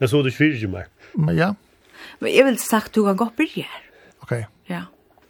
men 0.00 0.10
så 0.10 0.18
er 0.18 0.26
du 0.26 0.32
ikke 0.32 0.40
fyrdjøy 0.40 0.72
mer. 0.72 0.90
Men 1.14 1.38
ja. 1.38 1.52
Men 2.22 2.34
jeg 2.34 2.46
vil 2.48 2.58
sagt, 2.58 2.94
du 2.94 3.04
kan 3.06 3.18
godt 3.18 3.38
bli 3.38 3.48
her. 3.54 3.78
Ok. 4.24 4.34
Ja. 4.70 4.84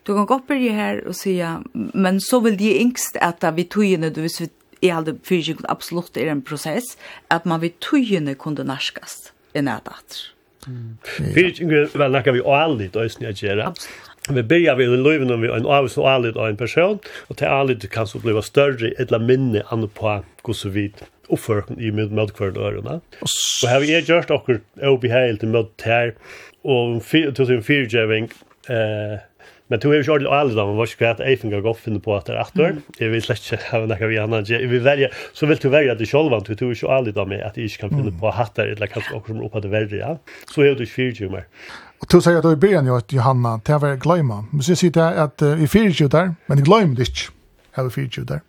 Du 0.06 0.14
kan 0.14 0.26
godt 0.26 0.46
börja 0.48 0.72
her 0.72 1.00
og 1.06 1.14
säga, 1.14 1.62
men 1.94 2.20
så 2.20 2.40
vil 2.40 2.58
de 2.58 2.80
yngst 2.80 3.16
at 3.20 3.44
vi 3.56 3.64
tøyene, 3.64 4.10
du 4.10 4.20
hvis 4.20 4.40
vi 4.40 4.88
hade 4.88 5.18
fysik 5.24 5.62
absolutt 5.68 6.16
er 6.16 6.30
en 6.32 6.42
prosess, 6.42 6.96
at 7.30 7.46
man 7.46 7.60
vid 7.60 7.78
tøyene 7.80 8.34
kunne 8.34 8.64
narskast 8.64 9.32
i 9.54 9.60
nätat. 9.60 10.32
Mm. 10.66 10.98
Fyrst 11.34 11.60
yngre 11.60 11.88
väl 11.94 12.10
nakar 12.10 12.32
vi 12.32 12.42
aldrig 12.44 12.90
då 12.90 13.00
är 13.00 13.44
göra. 13.44 13.74
Vi 14.28 14.42
begynner 14.42 14.74
vi 14.74 14.84
i 14.84 14.96
løyven 14.96 15.30
om 15.30 15.40
vi 15.40 15.48
en 15.48 15.66
avis 15.66 15.98
og 15.98 16.04
och 16.04 16.10
aldrig 16.10 16.36
en 16.36 16.56
person 16.56 16.98
och 17.28 17.36
till 17.36 17.46
aldrig 17.46 17.90
kan 17.90 18.06
så 18.06 18.18
bli 18.18 18.42
större 18.42 18.92
eller 18.98 19.18
minne 19.18 19.62
an 19.66 19.88
på 19.88 20.24
hur 20.46 20.52
så 20.52 20.68
vid 20.68 20.94
uppförken 21.28 21.80
i 21.80 21.90
med 21.90 22.12
med 22.12 22.34
kvart 22.34 22.56
örona. 22.56 23.00
Och 23.20 23.68
här 23.68 23.80
vi 23.80 23.94
är 23.94 24.00
just 24.00 24.30
och 24.30 24.48
obehält 24.82 25.42
med 25.42 25.76
tär 25.76 26.14
och 26.62 27.02
2004 27.02 27.62
fyrtjøving, 27.62 28.30
eh 28.68 29.18
Men 29.72 29.80
du 29.80 29.88
har 29.88 29.94
ju 29.94 30.00
ordentligt 30.00 30.32
alls 30.32 30.54
då, 30.54 30.64
vad 30.72 30.88
ska 30.88 31.04
jag 31.04 31.12
att 31.12 31.20
Eifinger 31.20 31.60
går 31.60 31.74
finne 31.74 32.00
på 32.00 32.16
at 32.16 32.26
det 32.26 32.34
är 32.36 32.82
Jeg 32.98 33.10
vil 33.10 33.22
slett 33.22 33.52
ikke 33.52 33.70
ha 33.70 33.78
några 33.86 34.06
vi 34.06 34.18
annan. 34.18 34.44
Jeg 34.44 34.68
vil 34.68 34.84
velge, 34.84 35.08
så 35.32 35.46
vil 35.46 35.56
du 35.56 35.68
velge 35.68 35.92
at 35.92 35.98
det 35.98 36.08
själva 36.08 36.40
du 36.40 36.54
tror 36.54 36.74
ju 36.74 36.88
aldrig 36.88 37.14
då 37.14 37.22
at 37.22 37.56
jeg 37.56 37.64
ikke 37.64 37.78
kan 37.78 37.90
finne 37.90 38.12
på 38.20 38.30
hattar 38.30 38.66
eller 38.66 38.86
kanskje 38.86 39.14
också 39.14 39.32
som 39.32 39.42
uppe 39.42 39.60
det 39.60 39.68
välja. 39.68 39.98
Ja. 39.98 40.18
Så 40.54 40.62
är 40.62 40.74
det 40.74 40.80
ju 40.80 40.86
fyra 40.86 41.42
Och 42.00 42.06
du 42.10 42.20
säger 42.20 42.38
at 42.38 42.44
du 42.44 42.56
börjar 42.56 42.82
ju 42.82 42.96
att 42.96 43.12
Johanna 43.12 43.60
det 43.64 43.78
var 43.78 43.96
gløyma. 43.96 44.44
Men 44.50 44.62
så 44.62 44.76
sitter 44.76 45.00
jag 45.00 45.16
att 45.16 45.42
i 45.42 45.68
fyra 45.68 46.08
där, 46.08 46.34
men 46.46 46.56
det 46.58 46.64
glömde 46.64 47.02
inte. 47.02 47.32
Har 47.72 47.84
vi 47.84 47.90
fyra? 47.90 48.40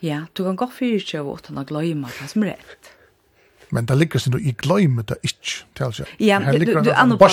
Ja, 0.00 0.26
du 0.32 0.44
kan 0.44 0.56
gå 0.56 0.70
fyra 0.78 1.20
uten 1.34 1.58
å 1.58 1.64
gløyma, 1.64 2.08
det 2.22 2.28
som 2.28 2.42
är 2.42 2.46
rätt. 2.46 2.95
Men 3.74 3.86
det 3.86 3.96
ligger 3.98 4.22
sin 4.22 4.34
du 4.36 4.38
i 4.38 4.52
gløyme 4.54 5.02
det 5.08 5.16
ikke, 5.26 5.64
til 5.78 5.94
seg. 5.98 6.12
Ja, 6.22 6.38
du, 6.38 6.64
du, 6.86 6.92
anna 6.94 7.16
på, 7.18 7.30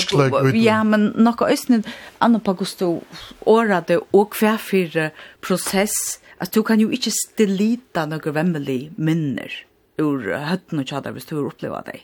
ja, 0.58 0.80
men 0.88 1.12
nokka 1.14 1.52
østene, 1.54 1.84
anna 2.24 2.42
på 2.42 2.56
hvordan 2.58 2.80
du 2.80 3.50
årade 3.50 4.00
og 4.12 4.34
hver 4.40 4.58
fire 4.58 5.12
prosess, 5.46 6.18
at 6.42 6.56
du 6.56 6.64
kan 6.66 6.82
jo 6.82 6.90
ikke 6.94 7.14
stilita 7.14 8.08
noen 8.10 8.36
vemmelig 8.36 8.82
minner 8.98 9.54
ur 10.02 10.26
høtten 10.26 10.82
og 10.82 10.90
tjadar 10.90 11.14
hvis 11.14 11.30
du 11.30 11.38
har 11.38 11.52
oppleva 11.52 11.84
deg. 11.86 12.02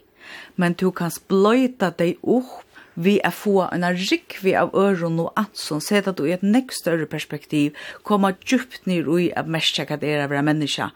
Men 0.61 0.75
du 0.77 0.91
kan 0.93 1.09
spløyta 1.09 1.89
deg 1.97 2.21
opp 2.21 2.65
vi 2.99 3.15
er 3.23 3.31
få 3.31 3.61
en 3.71 3.85
rik 3.95 4.35
vi 4.43 4.53
av 4.59 4.73
øron 4.75 5.21
og 5.23 5.37
anson, 5.39 5.79
sett 5.79 6.09
at 6.11 6.17
du 6.19 6.25
i 6.27 6.33
et 6.35 6.43
nekst 6.43 6.83
større 6.83 7.07
perspektiv 7.07 7.77
koma 8.03 8.33
djupt 8.43 8.89
ned 8.89 9.07
i 9.19 9.29
at 9.31 9.47
merke 9.47 9.85
hva 9.87 9.97
det 10.01 10.09
er 10.17 10.25
å 10.25 10.31
være. 10.31 10.89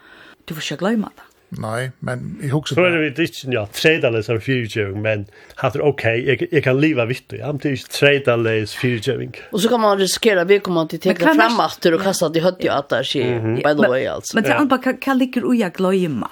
Du 0.43 0.51
får 0.53 0.65
ikke 0.65 0.81
glemme 0.83 1.13
det. 1.15 1.29
Nei, 1.61 1.91
men 1.99 2.37
jeg 2.41 2.49
i 2.49 2.73
Så 2.73 2.85
er 2.85 2.97
det 3.13 3.27
ikke, 3.27 3.51
ja, 3.53 3.65
tredales 3.73 4.29
av 4.29 4.39
fyrtjøving, 4.43 5.01
men 5.01 5.25
hatt 5.61 5.77
det 5.77 5.83
ok, 5.85 6.03
jeg, 6.03 6.47
jeg 6.51 6.63
kan 6.65 6.79
leva 6.79 7.05
vitt 7.09 7.35
ja, 7.37 7.51
men 7.51 7.61
det 7.63 7.71
er 7.71 7.77
ikke 7.79 7.93
tredales 7.93 8.75
fyrtjøving. 8.79 9.35
Og 9.51 9.63
så 9.63 9.69
kan 9.69 9.83
man 9.83 9.99
riskera, 9.99 10.43
vi 10.43 10.59
kommer 10.59 10.81
att 10.81 11.01
tänka 11.01 11.33
framåt 11.33 11.85
och 11.85 12.01
kasta 12.01 12.29
det 12.29 12.39
hött 12.39 12.63
ju 12.63 12.69
att 12.69 12.89
det 12.89 12.95
är 12.95 13.55
by 13.55 13.83
the 13.83 13.89
way 13.89 14.05
alltså. 14.05 14.35
Men 14.35 14.43
til 14.43 14.53
är 14.53 14.65
hva 14.65 14.93
kan 15.01 15.17
ligger 15.17 15.45
och 15.45 15.55
jag 15.55 15.73
glömma? 15.73 16.29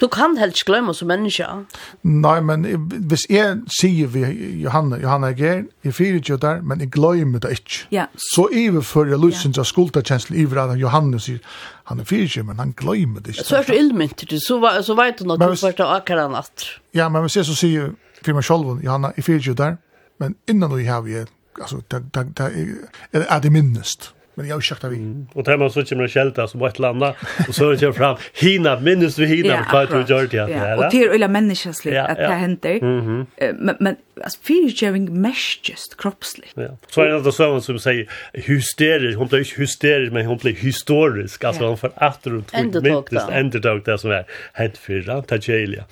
Du 0.00 0.06
kan 0.08 0.36
helst 0.38 0.64
glömma 0.64 0.94
som 0.94 1.08
människa. 1.08 1.64
Nei, 2.02 2.40
men 2.40 2.64
hvis 3.10 3.26
jeg 3.30 3.56
sier 3.80 4.06
vi 4.06 4.22
Johanna, 4.62 4.98
Johanna 5.02 5.32
Ger, 5.34 5.64
jeg 5.84 5.94
fyrer 5.94 6.20
ikke 6.20 6.36
der, 6.42 6.60
men 6.62 6.80
jeg 6.80 6.90
glemmer 6.94 7.42
det 7.42 7.50
ikke. 7.58 7.80
Ja. 7.90 8.04
Så 8.34 8.48
iverfører 8.52 9.16
jeg 9.16 9.22
lusens 9.22 9.58
av 9.58 9.66
skuldakjensel 9.66 10.36
iver 10.38 10.62
at 10.62 10.78
Johanna 10.78 11.18
sier, 11.22 11.40
han 11.90 12.00
er 12.00 12.06
fyrer 12.08 12.28
ikke, 12.28 12.44
men 12.46 12.62
han 12.62 12.74
glemmer 12.78 13.24
det 13.24 13.34
ikke. 13.34 13.46
Så 13.48 13.56
er 13.58 13.66
du 13.66 13.74
illmynt, 13.74 14.22
så, 14.44 14.60
så 14.86 14.98
vet 14.98 15.18
du 15.18 15.32
at 15.32 15.42
du 15.42 15.56
får 15.56 15.74
ta 15.80 15.88
akkurat 15.96 16.30
natt. 16.30 16.68
Ja, 16.94 17.08
men 17.08 17.26
hvis 17.26 17.40
jeg 17.40 17.48
så 17.48 17.56
sier 17.58 17.90
for 18.22 18.38
meg 18.38 18.46
selv, 18.46 18.78
Johanna, 18.84 19.10
jeg 19.16 19.26
fyrer 19.26 19.42
ikke 19.42 19.58
der, 19.62 19.80
men 20.22 20.38
innan 20.48 20.70
du 20.70 20.78
har 20.86 21.02
vi, 21.06 21.24
altså, 21.58 21.82
det 21.90 23.24
er 23.26 23.42
det 23.42 23.52
minnest 23.52 24.12
men 24.38 24.48
jag 24.48 24.58
ursäktar 24.58 24.88
vi. 24.88 24.96
Mm. 24.96 25.26
Och 25.32 25.44
där 25.44 25.56
man 25.56 25.70
så 25.70 25.84
kommer 25.84 26.02
det 26.02 26.08
skälta 26.08 26.48
som 26.48 26.62
ett 26.62 26.78
landa 26.78 27.14
och 27.48 27.54
så 27.54 27.76
kör 27.76 27.92
fram 27.92 28.16
hina 28.34 28.80
minns 28.80 29.18
vi 29.18 29.26
hina 29.26 29.66
på 29.70 29.76
att 29.76 29.90
du 29.90 30.14
gör 30.14 30.26
det. 30.26 30.36
Ja, 30.36 30.86
och 30.86 30.90
till 30.90 31.08
eller 31.08 31.28
människosligt 31.28 31.96
ja, 31.96 32.04
att 32.04 32.18
ja. 32.18 32.28
det 32.28 32.34
händer. 32.34 32.70
Mm 32.70 33.00
-hmm. 33.00 33.26
Men 33.58 33.76
men 33.80 33.96
as 34.24 34.36
featuring 34.36 35.20
mesh 35.20 35.58
just 35.62 35.96
kroppsligt. 35.96 36.52
Ja. 36.54 36.76
Så 36.90 37.00
är 37.00 37.24
det 37.24 37.32
så 37.32 37.60
som 37.60 37.78
säger 37.78 38.08
hysterisk, 38.32 39.18
hon 39.18 39.28
blir 39.28 39.58
hysterisk 39.58 40.12
men 40.12 40.26
hon 40.26 40.36
blir 40.38 40.54
historisk 40.54 41.44
alltså 41.44 41.62
ja. 41.62 41.68
hon 41.68 41.78
för 41.78 41.90
att 41.94 42.26
runt 42.26 42.52
mitt 42.52 42.74
ändå 43.30 43.60
tog 43.60 43.84
det 43.84 43.98
som 43.98 44.10
är 44.10 44.24
hänt 44.52 44.78
förra 44.78 45.22
Tagelia. 45.22 45.84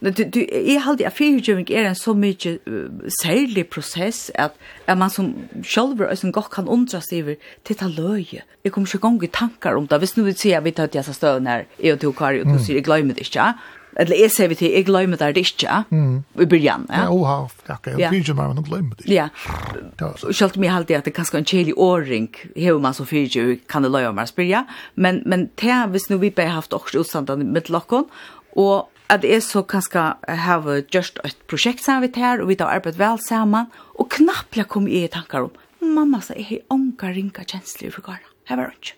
Men 0.00 0.12
Du, 0.14 0.22
du, 0.24 0.40
jeg 0.50 0.82
halte 0.84 1.06
at 1.06 1.16
fyrtjøving 1.16 1.70
er 1.70 1.88
en 1.88 1.98
så 1.98 2.14
mykje 2.14 2.58
uh, 2.66 3.08
særlig 3.22 3.66
prosess 3.72 4.30
at, 4.34 4.54
at 4.86 4.98
man 4.98 5.10
som 5.10 5.32
sjølver 5.62 6.10
og 6.10 6.18
som 6.18 6.32
godt 6.32 6.52
kan 6.54 6.68
undra 6.68 7.00
seg 7.04 7.24
over 7.24 7.34
til 7.66 7.76
ta 7.76 7.88
løye. 7.90 8.44
Jeg 8.64 8.72
kommer 8.72 8.88
ikke 8.88 9.02
gong 9.02 9.18
i 9.24 9.32
tankar 9.32 9.78
om 9.78 9.88
det. 9.88 9.98
Hvis 9.98 10.16
nu 10.16 10.24
vi 10.24 10.36
sier 10.38 10.60
at 10.60 10.64
vi 10.64 10.70
tar 10.70 10.86
til 10.86 11.00
disse 11.00 11.16
støvn 11.18 11.46
her, 11.50 11.66
jeg 11.82 11.96
og 11.96 12.00
to 12.00 12.12
kari, 12.12 12.40
og 12.42 12.52
du 12.52 12.58
sier 12.62 12.78
jeg 12.78 12.86
glemmer 12.86 13.18
det 13.18 13.26
ikke, 13.26 13.52
eller 13.98 14.20
jeg 14.20 14.30
sier 14.30 14.50
vi 14.52 14.54
til, 14.58 14.74
jeg 14.76 14.86
glemmer 14.86 15.18
det 15.18 15.40
ikke, 15.40 15.80
mm. 15.90 16.18
i 16.42 16.46
byrjan. 16.46 16.84
Ja, 16.90 17.06
ja 17.06 17.14
oha, 17.14 17.38
takk, 17.66 17.88
jeg 17.90 18.12
fyrtjøving, 18.12 18.52
men 18.52 18.60
jeg 18.60 18.68
glemmer 18.68 18.98
det 18.98 19.06
ikke. 19.08 19.14
Ja, 19.16 20.10
Selv 20.30 20.58
om 20.58 20.66
jeg 20.66 20.74
halte 20.74 20.98
at 20.98 21.08
det 21.08 21.12
er 21.14 21.16
kanskje 21.16 21.40
en 21.40 21.48
kjelig 21.48 21.74
åring, 21.74 22.28
hever 22.54 22.78
man 22.84 22.94
som 22.94 23.08
fyrtjøving, 23.10 23.64
kan 23.70 23.82
det 23.82 23.90
løye 23.94 24.12
om 24.12 24.20
man 24.20 24.30
spyrja, 24.30 24.62
men, 24.94 25.22
men 25.26 25.48
til 25.58 25.90
hvis 25.90 26.06
nu 26.12 26.20
vi 26.22 26.30
bare 26.30 26.54
haft 26.54 26.76
også 26.76 27.02
utstandene 27.02 27.48
med 27.48 27.72
lokken, 27.74 28.06
og 28.54 28.86
at 29.08 29.24
jeg 29.24 29.42
så 29.44 29.62
kanskje 29.64 30.04
har 30.44 30.68
gjort 30.92 31.20
et 31.24 31.38
prosjekt 31.48 31.84
sammen 31.84 32.06
vidt 32.06 32.20
her, 32.20 32.42
og 32.42 32.50
vi 32.50 32.58
har 32.60 32.76
arbeidet 32.76 33.00
vel 33.00 33.18
sammen, 33.24 33.70
og 33.96 34.10
knapplega 34.12 34.68
kom 34.68 34.88
jeg 34.90 35.08
i 35.08 35.12
tankar 35.12 35.48
om, 35.48 35.58
mamma 35.80 36.20
sa, 36.24 36.36
jeg 36.36 36.48
har 36.50 36.76
ånka 36.76 37.12
ringa 37.16 37.44
kjensler 37.48 37.94
for 37.94 38.04
gara. 38.04 38.24
Her 38.48 38.60
var 38.60 38.74
ikke. 38.74 38.94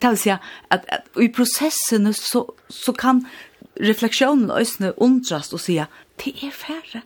Det 0.00 0.10
vil 0.14 0.20
si 0.22 0.30
at, 0.32 0.44
at 0.72 1.20
i 1.20 1.28
prosessen 1.28 2.08
så, 2.16 2.46
så 2.72 2.92
kan 2.96 3.26
refleksjonen 3.80 4.48
øsne 4.54 4.94
undrast 4.96 5.52
og 5.52 5.60
sige, 5.60 5.86
det 6.24 6.32
er 6.46 6.54
færre. 6.56 7.02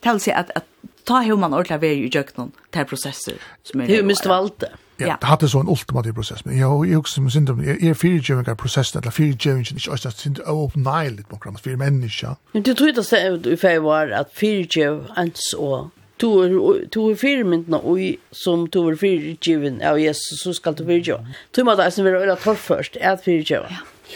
Det 0.00 0.14
vil 0.14 0.22
si 0.22 0.32
at, 0.32 0.52
at 0.56 0.64
ta 1.08 1.20
hur 1.26 1.40
man 1.40 1.56
ordentlig 1.56 1.80
veri 1.82 2.06
i 2.06 2.12
jøknon, 2.12 2.54
til 2.72 2.84
er 2.84 2.88
prosesser 2.88 3.40
som 3.64 3.80
er 3.80 3.90
Det 3.90 3.98
er 3.98 4.04
jo 4.04 4.08
mist 4.08 4.28
valgte. 4.28 4.70
Ja. 4.72 4.87
Ja, 5.00 5.16
det 5.20 5.28
hadde 5.28 5.48
så 5.48 5.60
en 5.60 5.68
ultimativ 5.68 6.12
prosess, 6.14 6.46
men 6.46 6.56
jeg 6.58 6.66
har 6.66 6.84
jo 6.84 7.02
som 7.06 7.30
syndrom, 7.30 7.60
jeg 7.64 7.90
er 7.90 7.94
fyrirgjøvingar 7.94 8.54
prosessen, 8.54 8.98
eller 8.98 9.14
fyrirgjøvingen, 9.14 9.76
ikke 9.76 9.90
også, 9.90 10.10
det 10.24 10.38
er 10.38 10.50
åpneilig, 10.50 11.24
for 11.30 11.60
fyrir 11.62 11.76
menneska. 11.76 12.34
Men 12.52 12.62
du 12.62 12.74
tror 12.74 12.92
det 12.92 13.12
att 13.12 13.46
i 13.46 13.56
feil 13.56 13.80
var 13.80 14.10
at 14.12 14.26
fyrirgjøv 14.34 15.00
ens 15.16 15.54
og 15.58 15.90
to 16.18 17.10
er 17.10 17.14
fyrirmyndene 17.14 17.76
och 17.76 17.98
som 18.32 18.66
to 18.68 18.88
er 18.90 18.96
fyrirgjøven 18.96 19.82
av 19.82 20.00
Jesus, 20.00 20.42
så 20.42 20.52
ska 20.52 20.72
du 20.72 20.84
fyrirgjøv. 20.84 21.18
Tu 21.52 21.64
må 21.64 21.74
da 21.74 21.86
eisen 21.86 22.04
være 22.04 22.22
øyla 22.22 22.34
torr 22.34 22.54
först 22.54 22.96
att 22.96 23.02
at 23.12 23.24
fyrirgjøv. 23.24 23.62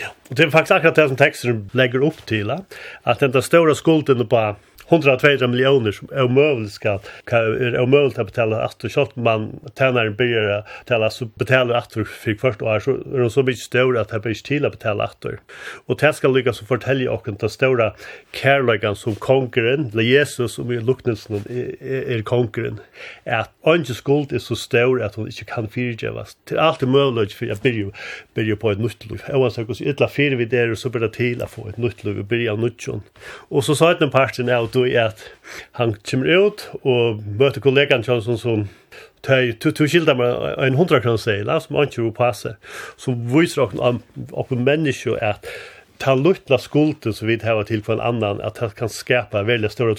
Ja, 0.01 0.09
Och 0.28 0.37
det 0.37 0.43
är 0.43 0.51
faktiskt 0.51 0.72
akkurat 0.72 0.95
det 0.95 1.09
som 1.09 1.16
texten 1.16 1.70
lägger 1.72 2.03
upp 2.05 2.26
till 2.26 2.51
att 3.03 3.20
den 3.20 3.30
där 3.30 3.41
stora 3.41 3.74
skulden 3.74 4.26
på 4.26 4.57
100-200 4.93 5.47
miljoner 5.47 5.93
som 5.93 6.09
är 6.12 6.22
omöjligt 6.22 6.72
ska 6.72 6.99
är 7.30 7.80
omöjligt 7.80 8.18
att 8.18 8.26
betala 8.26 8.62
att 8.62 8.84
så 8.88 9.01
att 9.01 9.16
man 9.16 9.61
tjänar 9.78 10.07
en 10.07 10.14
byrja 10.14 10.64
betala 10.84 11.11
så 11.11 11.24
betalar 11.24 11.74
att 11.74 11.93
för 11.93 12.34
först 12.34 12.62
år 12.62 12.80
så 12.80 12.90
är 12.90 13.18
de 13.18 13.30
så 13.30 13.43
mycket 13.43 13.62
större 13.62 14.01
att 14.01 14.09
det 14.09 14.20
blir 14.20 14.34
till 14.34 14.66
att 14.66 14.72
betala 14.72 15.05
att 15.05 15.24
och 15.86 15.97
det 16.01 16.12
ska 16.12 16.28
lyckas 16.28 16.57
så 16.57 16.64
fortälja 16.64 17.12
och 17.12 17.28
den 17.38 17.51
stora 17.51 17.93
kärlegan 18.32 18.97
som 18.97 19.14
konkurren 19.14 19.90
eller 19.93 20.03
Jesus 20.03 20.55
som 20.55 20.72
i 20.72 20.80
luknelsen 20.80 21.36
är 21.80 22.22
konkurren 22.22 22.80
att 23.24 23.51
inte 23.66 23.95
skuld 23.95 24.32
är 24.32 24.38
så 24.38 24.57
stor 24.57 25.03
att 25.03 25.14
hon 25.14 25.26
inte 25.26 25.45
kan 25.45 25.68
fyrtjävas 25.68 26.36
till 26.45 26.59
allt 26.59 26.82
är 26.82 26.86
möjligt 26.86 27.32
för 27.32 27.51
att 27.51 27.62
börja 27.62 27.90
börja 28.34 28.57
på 28.57 28.70
ett 28.70 28.78
nytt 28.78 29.11
liv 29.11 29.22
oavsett 29.28 29.68
hur 29.68 29.82
illa 29.82 30.09
fyr 30.09 30.36
vi 30.36 30.45
där 30.45 30.74
så 30.74 30.88
blir 30.88 31.01
det 31.01 31.12
till 31.12 31.43
att 31.43 31.51
få 31.51 31.68
ett 31.68 31.76
nytt 31.76 32.05
liv 32.05 32.18
och 32.18 32.24
börja 32.24 32.57
nytt 32.57 32.86
och 33.49 33.64
så 33.64 33.74
sa 33.74 33.95
den 33.95 34.11
parten 34.11 34.49
är 34.49 34.64
att 34.64 34.72
tog 34.83 34.91
i 34.91 34.97
at 34.97 35.22
han 35.72 35.95
kommer 36.11 36.47
ut 36.47 36.70
og 36.83 37.22
møter 37.39 37.61
kollegaen 37.61 38.05
Johnson 38.07 38.39
som 38.39 38.68
tøy 39.22 39.53
to 39.61 39.70
to 39.70 39.87
skilda 39.87 40.14
med 40.14 40.35
en 40.59 40.74
100 40.74 41.03
kroner 41.05 41.20
seg, 41.20 41.45
la 41.47 41.61
oss 41.61 41.70
man 41.70 41.87
ikke 41.87 42.11
passe. 42.16 42.57
Så 42.99 43.14
viser 43.14 43.70
dere 43.70 44.01
om 44.33 44.57
mennesker 44.59 45.18
at 45.22 45.47
ta 46.03 46.15
luttla 46.19 46.59
skulden 46.59 47.15
så 47.15 47.27
vi 47.27 47.37
har 47.43 47.63
til 47.69 47.83
en 47.95 48.01
annan, 48.03 48.41
at 48.43 48.59
det 48.59 48.73
kan 48.75 48.91
skapa 48.91 49.45
veldig 49.47 49.71
større 49.71 49.95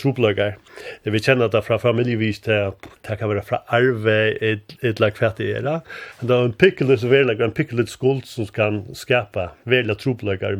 Det 1.03 1.13
Vi 1.13 1.21
kjenner 1.23 1.47
det 1.47 1.61
fra 1.63 1.77
familjevis 1.79 2.41
til 2.43 2.73
det 3.07 3.17
kan 3.19 3.29
være 3.29 3.43
fra 3.47 3.61
arve 3.67 4.35
et, 4.43 4.75
et 4.83 4.99
lag 4.99 5.15
kvart 5.15 5.39
i 5.39 5.53
era. 5.55 5.79
Det 6.19 6.31
er 6.31 6.49
en 6.49 6.53
pikkelig 6.53 6.99
så 6.99 7.07
veldig, 7.07 7.37
en 7.41 7.55
pikkelig 7.55 7.87
skuld 7.87 8.25
som 8.27 8.47
kan 8.51 8.83
skapa 8.93 9.53
veldig 9.63 9.95
trobløygar 10.01 10.57
i 10.57 10.59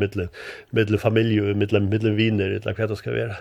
mittel 0.72 0.98
familie 1.00 1.44
og 1.44 1.60
mitten 1.60 1.90
mittel 1.92 2.16
viner 2.16 2.56
et 2.56 2.66
lag 2.66 2.80
kvart 2.80 2.94
det 2.94 3.02
skal 3.02 3.18
være. 3.18 3.40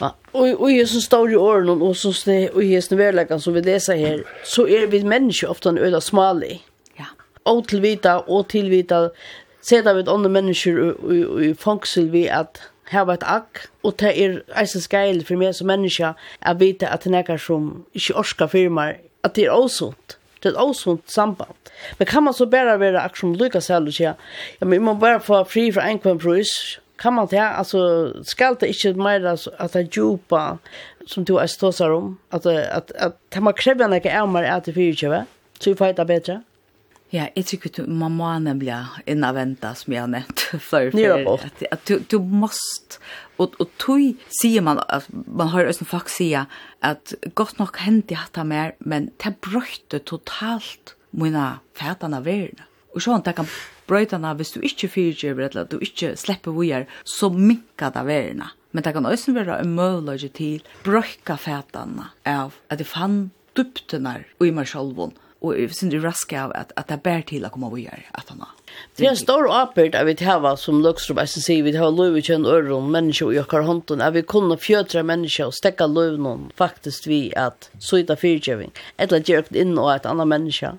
Ja, 0.00 0.10
og, 0.32 0.48
og 0.58 0.68
jeg 0.72 0.88
som 0.90 1.06
står 1.06 1.34
i 1.34 1.38
åren 1.38 1.70
og 1.74 1.94
så 1.96 2.12
sne, 2.12 2.48
og 2.50 2.64
jeg 2.66 2.82
som 2.82 2.98
veldig 2.98 3.38
som 3.38 3.54
vi 3.54 3.62
leser 3.62 4.00
her, 4.00 4.24
så 4.42 4.66
er 4.66 4.90
vi 4.90 5.04
mennesker 5.06 5.54
ofte 5.54 5.70
en 5.70 5.78
øyla 5.78 6.02
smalig. 6.02 6.64
Ja. 6.98 7.12
Og 7.46 7.66
tilvita 7.70 8.18
og 8.26 8.48
tilvita 8.50 9.08
seta 9.64 9.94
við 9.96 10.10
andre 10.12 10.30
mennesker 10.32 10.80
i, 10.80 10.92
i, 11.16 11.20
i 11.48 11.52
fangsel 11.58 12.10
vi 12.12 12.26
at 12.28 12.60
var 12.92 13.16
et 13.16 13.24
akk, 13.26 13.64
og 13.82 13.96
det 14.00 14.12
er 14.20 14.36
eisen 14.60 14.82
skeil 14.84 15.22
for 15.24 15.40
meg 15.40 15.54
som 15.56 15.70
menneske 15.70 16.12
at 16.14 16.60
vite 16.60 16.88
at 16.88 17.04
det 17.04 17.24
er 17.24 17.40
som 17.40 17.86
ikke 17.96 18.16
orskar 18.20 18.52
firmaer, 18.52 19.00
at 19.24 19.34
det 19.36 19.46
er 19.46 19.56
åsunt. 19.56 20.18
Det 20.42 20.50
er 20.50 20.54
et 20.54 20.60
åsunt 20.60 21.10
samband. 21.10 21.56
Men 21.98 22.06
kan 22.06 22.22
man 22.22 22.34
så 22.36 22.46
bare 22.46 22.78
være 22.80 23.00
akk 23.00 23.16
som 23.16 23.32
lykka 23.34 23.60
selv 23.60 23.88
og 23.88 23.96
sier, 23.96 24.14
ja, 24.60 24.64
men 24.64 24.84
man 24.84 24.94
må 24.94 25.00
bare 25.00 25.20
få 25.20 25.44
fri 25.48 25.70
fra 25.72 25.88
en 25.88 25.98
kvann 25.98 26.20
prøys, 26.20 26.78
kan 27.00 27.12
man 27.16 27.26
det, 27.30 27.40
altså, 27.40 28.12
skal 28.22 28.56
det 28.60 28.68
ikke 28.68 28.92
mer 29.00 29.24
at 29.32 29.72
det 29.72 29.80
er 29.80 29.88
djupa, 29.88 30.58
som 31.06 31.24
du 31.24 31.36
er 31.36 31.46
ståsar 31.46 31.90
om, 31.90 32.18
at, 32.32 32.46
at, 32.46 32.92
at, 32.94 33.16
at 33.32 33.42
man 33.42 33.56
krever 33.56 33.88
noe 33.88 34.12
av 34.12 34.28
meg 34.30 34.46
at 34.46 34.68
det 34.68 34.76
fyrirkjøve, 34.76 35.24
så 35.58 35.72
vi 35.72 35.78
får 35.80 35.96
det 35.98 36.06
bedre. 36.06 36.42
Ja, 37.14 37.28
jeg 37.36 37.46
tror 37.46 37.68
ikke 37.68 37.84
man 37.86 38.16
må 38.16 38.28
nemlig 38.42 38.74
innaventa, 39.06 39.70
som 39.78 39.94
jeg 39.94 40.02
har 40.02 40.10
nevnt 40.10 40.42
før. 40.70 40.90
Ja, 40.98 41.18
at, 41.36 41.62
at 41.70 41.84
du, 41.86 42.00
du 42.10 42.18
måst, 42.18 42.98
og, 43.38 43.54
og 43.62 43.70
tog 43.78 44.02
sier 44.34 44.64
man, 44.66 44.82
at 44.90 45.06
man 45.12 45.52
har 45.52 45.70
også 45.70 45.86
folk 45.86 46.10
sier, 46.10 46.48
at 46.82 47.14
godt 47.38 47.60
nok 47.62 47.78
hendte 47.84 48.16
jeg 48.16 48.24
hatt 48.24 48.42
mer, 48.48 48.74
men 48.80 49.12
det 49.22 49.36
brøyte 49.46 50.02
totalt 50.10 50.96
mine 51.14 51.60
fætene 51.78 52.18
av 52.18 52.26
verden. 52.26 52.66
Og 52.94 53.02
sånn, 53.02 53.22
det 53.26 53.36
kan 53.38 53.48
brøytene, 53.86 54.34
hvis 54.38 54.54
du 54.54 54.60
ikke 54.66 54.90
fyrtjøver, 54.90 55.48
eller 55.52 55.70
du 55.70 55.78
ikke 55.82 56.14
slipper 56.18 56.54
vujer, 56.54 56.88
så 57.06 57.30
minker 57.30 57.94
det 57.94 58.06
verden. 58.10 58.46
Men 58.74 58.82
det 58.82 58.94
kan 58.96 59.06
også 59.06 59.36
være 59.36 59.60
en 59.62 59.74
mulighet 59.76 60.34
til 60.34 60.62
brøyka 60.82 61.38
fætene 61.38 62.10
av 62.26 62.58
at 62.74 62.82
jeg 62.82 62.90
fann 62.90 63.28
dyptenar 63.54 64.24
i 64.42 64.50
meg 64.50 64.66
sjølvån 64.66 65.14
og 65.44 65.60
jag 65.60 65.74
syns 65.74 65.92
det 65.92 66.02
raska 66.04 66.44
av 66.44 66.52
at, 66.54 66.72
at 66.76 66.88
det 66.88 67.02
bär 67.02 67.22
till 67.22 67.44
att 67.44 67.52
komma 67.52 67.66
och 67.66 67.78
göra 67.78 68.00
at 68.12 68.28
han 68.28 68.40
har. 68.40 68.48
Det 68.96 69.06
er 69.06 69.10
en 69.10 69.16
stor 69.16 69.46
apert 69.50 69.94
at 69.94 70.06
vi 70.06 70.24
har 70.24 70.56
som 70.56 70.82
Luxrup 70.82 71.28
som 71.28 71.42
säger 71.42 71.62
vi 71.62 71.72
tar 71.72 71.90
löv 71.90 72.18
i 72.18 72.22
kön 72.22 72.46
öron 72.46 72.90
mennesker 72.90 73.32
i 73.32 73.38
ökar 73.38 73.62
hånden 73.62 74.00
at 74.00 74.14
vi 74.14 74.22
kunne 74.22 74.56
fjøtre 74.56 75.02
mennesker 75.02 75.46
og 75.46 75.54
stäcka 75.54 75.86
lov 75.86 76.18
noen 76.18 76.50
faktisk 76.56 77.06
vi 77.06 77.32
att 77.36 77.70
söjda 77.78 78.16
fyrtjöving 78.16 78.72
eller 78.96 79.16
att 79.16 79.28
göra 79.28 79.44
inn 79.50 79.78
og 79.78 79.94
et 79.94 80.06
annet 80.06 80.28
menneske. 80.28 80.72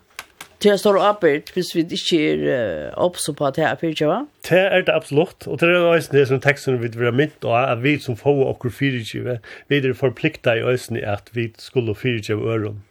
Det 0.64 0.72
er 0.72 0.80
stor 0.82 0.98
apert 1.04 1.52
hvis 1.54 1.74
vi 1.76 1.84
ikke 1.84 2.20
er 2.34 2.94
oppså 2.98 3.36
på 3.36 3.46
at 3.46 3.58
det 3.60 3.66
er 3.68 3.76
fyrtjøva. 3.78 4.22
Det 4.48 4.62
er 4.62 4.86
det 4.88 4.94
absolutt, 4.96 5.48
og 5.48 5.60
det 5.62 5.70
er 5.70 5.84
også 5.84 6.16
det 6.16 6.24
som 6.30 6.40
teksten 6.42 6.80
vi 6.82 6.90
vil 6.96 7.10
ha 7.10 7.12
mynt, 7.14 7.44
og 7.44 7.58
at 7.60 7.84
vi 7.84 7.98
som 8.00 8.18
får 8.18 8.42
okker 8.54 8.74
fyrtjøva, 8.74 9.38
vi 9.70 9.82
er 9.82 9.94
forplikta 9.94 10.56
i 10.56 10.64
øsene 10.66 11.04
at 11.06 11.30
vi 11.36 11.52
skulle 11.62 11.96
fyrtjøve 11.96 12.56
øren 12.56 12.82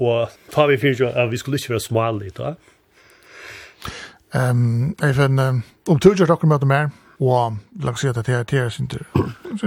og 0.00 0.30
ta 0.52 0.66
vi 0.66 0.78
fyrir 0.80 1.12
at 1.12 1.30
vi 1.30 1.36
skulle 1.36 1.58
ikke 1.60 1.74
være 1.76 1.80
smalig, 1.84 2.32
da. 2.38 2.54
Ehm, 4.34 4.94
jeg 5.02 5.14
finn, 5.14 5.38
um, 5.38 5.62
om 5.88 5.98
tog 5.98 6.16
gjør 6.16 6.30
dere 6.30 6.48
med 6.48 6.66
mer, 6.70 6.90
og 7.20 7.56
la 7.82 7.92
oss 7.92 8.04
si 8.04 8.08
at 8.08 8.18
det 8.26 8.34
er 8.34 8.46
det 8.48 8.72
sinter 8.72 9.02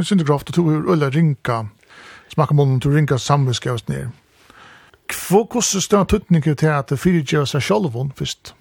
synder 0.01 0.25
graft, 0.25 0.49
og 0.49 0.55
tog 0.55 0.71
jeg 0.71 0.85
ulla 0.87 1.09
rinka, 1.11 1.63
smakka 2.33 2.55
munnen, 2.55 2.79
tog 2.81 2.95
rinka 2.95 3.15
oss 3.15 3.87
ned. 3.89 4.07
Hvor 5.27 5.45
koster 5.45 5.79
større 5.79 6.05
tøtning 6.05 6.43
til 6.43 6.67
at 6.67 6.89
det 6.89 6.99
fyrir 6.99 7.23
gjør 7.23 7.45
seg 7.45 7.61
sjolvun 7.61 8.13
først? 8.15 8.55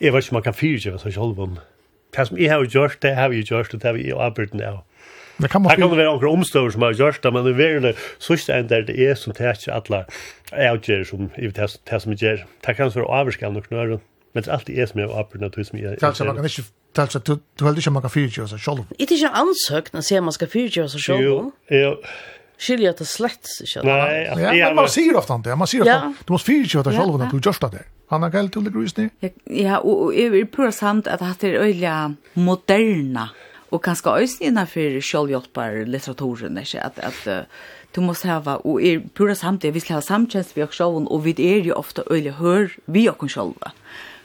Jeg 0.00 0.12
vet 0.12 0.24
ikke 0.24 0.30
om 0.30 0.36
man 0.36 0.42
kan 0.42 0.54
fyrir 0.54 0.78
gjør 0.78 1.00
seg 1.02 1.16
sjolvun. 1.16 1.58
Det 2.16 2.26
som 2.28 2.38
jeg 2.38 2.50
har 2.50 2.64
gjort, 2.64 3.02
det 3.02 3.14
har 3.14 3.28
vi 3.28 3.42
gjort, 3.42 3.74
og 3.74 3.82
det 3.82 3.88
har 3.88 3.96
vi 3.96 4.12
arbeid 4.12 4.60
av. 4.60 4.84
Det 5.38 5.48
kan 5.48 5.62
man 5.62 5.70
Det 5.70 5.76
kan 5.76 5.96
være 5.96 6.04
några 6.04 6.30
omstår 6.30 6.70
som 6.70 6.82
har 6.82 6.92
gjort 6.92 7.22
det, 7.22 7.30
men 7.30 7.44
det 7.44 7.64
är 7.64 7.80
det 7.80 7.96
sista 8.18 8.54
än 8.54 8.66
där 8.66 8.82
det 8.82 8.98
är 8.98 9.14
som 9.14 9.32
täcker 9.32 9.72
alla 9.72 10.04
outger 10.72 11.04
som 11.04 11.30
i 11.36 11.48
det 11.48 12.00
som 12.00 12.12
gör. 12.12 12.46
Det 12.66 12.74
kan 12.74 12.90
vara 12.90 13.06
avskall 13.06 13.56
och 13.56 13.68
knör. 13.68 13.86
Men 14.32 14.42
det 14.42 14.50
är 14.50 14.52
alltid 14.52 14.78
är 14.78 14.86
som 14.86 15.00
jag 15.00 15.08
har 15.08 15.24
på 15.24 15.64
som 15.64 15.78
jag. 15.78 15.98
Kanske 15.98 16.24
man 16.24 16.36
kan 16.36 16.44
inte 16.44 16.62
Alltså 16.96 17.18
du 17.18 17.38
du 17.58 17.64
höll 17.64 17.74
dig 17.74 17.90
man 17.90 18.02
kan 18.02 18.10
fyrtjö 18.10 18.46
så 18.46 18.58
själv. 18.58 18.84
Det 18.88 19.04
är 19.04 19.12
inte 19.12 19.28
ansökt 19.28 19.92
när 19.92 20.00
ser 20.00 20.20
man 20.20 20.32
ska 20.32 20.46
fyrtjö 20.46 20.88
så 20.88 20.98
själv. 20.98 21.22
Jo, 21.22 21.52
jo. 21.68 21.96
Skiljer 22.58 22.94
det 22.98 23.04
slett 23.04 23.46
inte. 23.60 23.82
Nej, 23.82 24.58
ja, 24.58 24.74
man 24.74 24.88
ser 24.88 25.16
ofta 25.16 25.34
inte. 25.34 25.54
Man 25.56 25.66
ser 25.66 25.80
ofta. 25.80 26.14
Du 26.24 26.32
måste 26.32 26.46
fyrtjö 26.46 26.84
så 26.84 26.90
själv 26.90 27.18
när 27.18 27.30
du 27.32 27.40
görs 27.44 27.58
det. 27.58 27.84
Han 28.08 28.22
har 28.22 28.30
galt 28.30 28.52
till 28.52 28.64
det 28.64 28.70
grusni. 28.70 29.10
Ja, 29.44 29.78
och 29.78 30.14
är 30.14 30.44
pura 30.44 30.72
samt 30.72 31.06
att 31.06 31.40
det 31.40 31.48
är 31.48 31.54
öliga 31.54 32.14
moderna 32.32 33.30
och 33.68 33.84
kanske 33.84 34.10
ösn 34.10 34.44
innanför 34.44 35.00
selvhjelper 35.00 35.86
litteraturen 35.86 36.58
är 36.58 36.80
att 36.86 36.98
att 36.98 37.48
du 37.92 38.00
måste 38.00 38.28
ha 38.28 38.56
och 38.56 38.82
är 38.82 39.00
pura 39.14 39.34
samt 39.34 39.62
det 39.62 39.70
vi 39.70 39.80
ska 39.80 39.94
ha 39.94 40.02
samtjänst 40.02 40.56
vi 40.56 40.62
också 40.62 40.84
och 40.84 41.26
vi 41.26 41.34
er 41.38 41.60
ju 41.64 41.72
ofta 41.72 42.02
öle 42.02 42.30
hör 42.30 42.70
vi 42.84 43.08
och 43.08 43.30
själva 43.30 43.72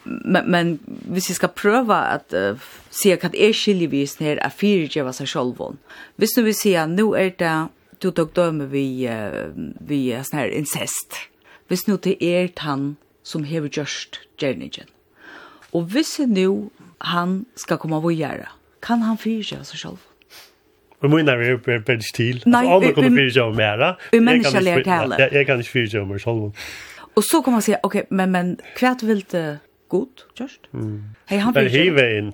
men 0.04 0.52
men 0.52 0.80
hvis 0.86 1.30
vi 1.30 1.34
ska 1.34 1.48
prøve 1.48 1.96
att 1.96 2.34
uh, 2.34 2.58
se 2.90 3.16
hva 3.16 3.30
är 3.34 3.54
skiljevis 3.54 4.20
när 4.20 5.12
seg 5.12 5.28
sig 5.28 5.78
Hvis 6.16 6.36
du 6.36 6.44
vil 6.44 6.56
si 6.56 6.76
at 6.76 6.90
nu 6.90 7.16
är 7.16 7.30
det 7.38 7.68
du 8.00 8.12
tok 8.12 8.34
døme 8.34 8.66
vi 8.66 9.08
uh, 9.08 9.54
vi 9.80 10.12
är 10.12 10.24
sån 10.24 10.40
här 10.40 10.50
incest. 10.50 11.16
Hvis 11.68 11.88
nå 11.88 11.98
det 11.98 12.24
är 12.24 12.50
han 12.58 12.96
som 13.24 13.44
hever 13.44 13.70
just 13.72 14.20
gjerningen. 14.38 14.88
Och 15.72 15.96
visst 15.96 16.20
nu 16.20 16.70
han 16.98 17.46
ska 17.56 17.78
komma 17.78 17.98
och 17.98 18.14
göra 18.14 18.50
kan 18.82 19.02
han 19.02 19.18
fyra 19.18 19.64
seg 19.64 19.80
själv. 19.80 20.00
Og 21.02 21.10
mun 21.10 21.26
när 21.26 21.38
vi 21.38 21.52
uppe 21.52 21.80
på 21.80 22.02
stil. 22.02 22.44
Alla 22.46 22.92
kommer 22.94 23.10
fyra 23.10 23.32
sig 23.32 23.54
mera. 23.56 23.96
Vi 24.12 24.20
människa 24.20 24.60
lär 24.60 24.84
kalla. 24.84 25.20
Jag 25.20 25.34
Jeg 25.34 25.46
kan 25.46 25.58
inte 25.58 25.70
fyra 25.70 26.06
mig 26.06 26.20
selv. 26.20 26.52
Och 27.14 27.24
så 27.24 27.42
kan 27.42 27.54
man 27.54 27.62
säga 27.62 27.80
okej 27.84 28.06
men 28.10 28.32
men 28.32 28.58
hva 28.80 28.96
vill 29.02 29.26
det 29.32 29.60
godt 29.90 30.26
just. 30.40 30.60
Mm. 30.74 31.04
Hei, 31.26 31.38
han 31.38 31.54
vill. 31.54 31.70
Hej 31.70 31.86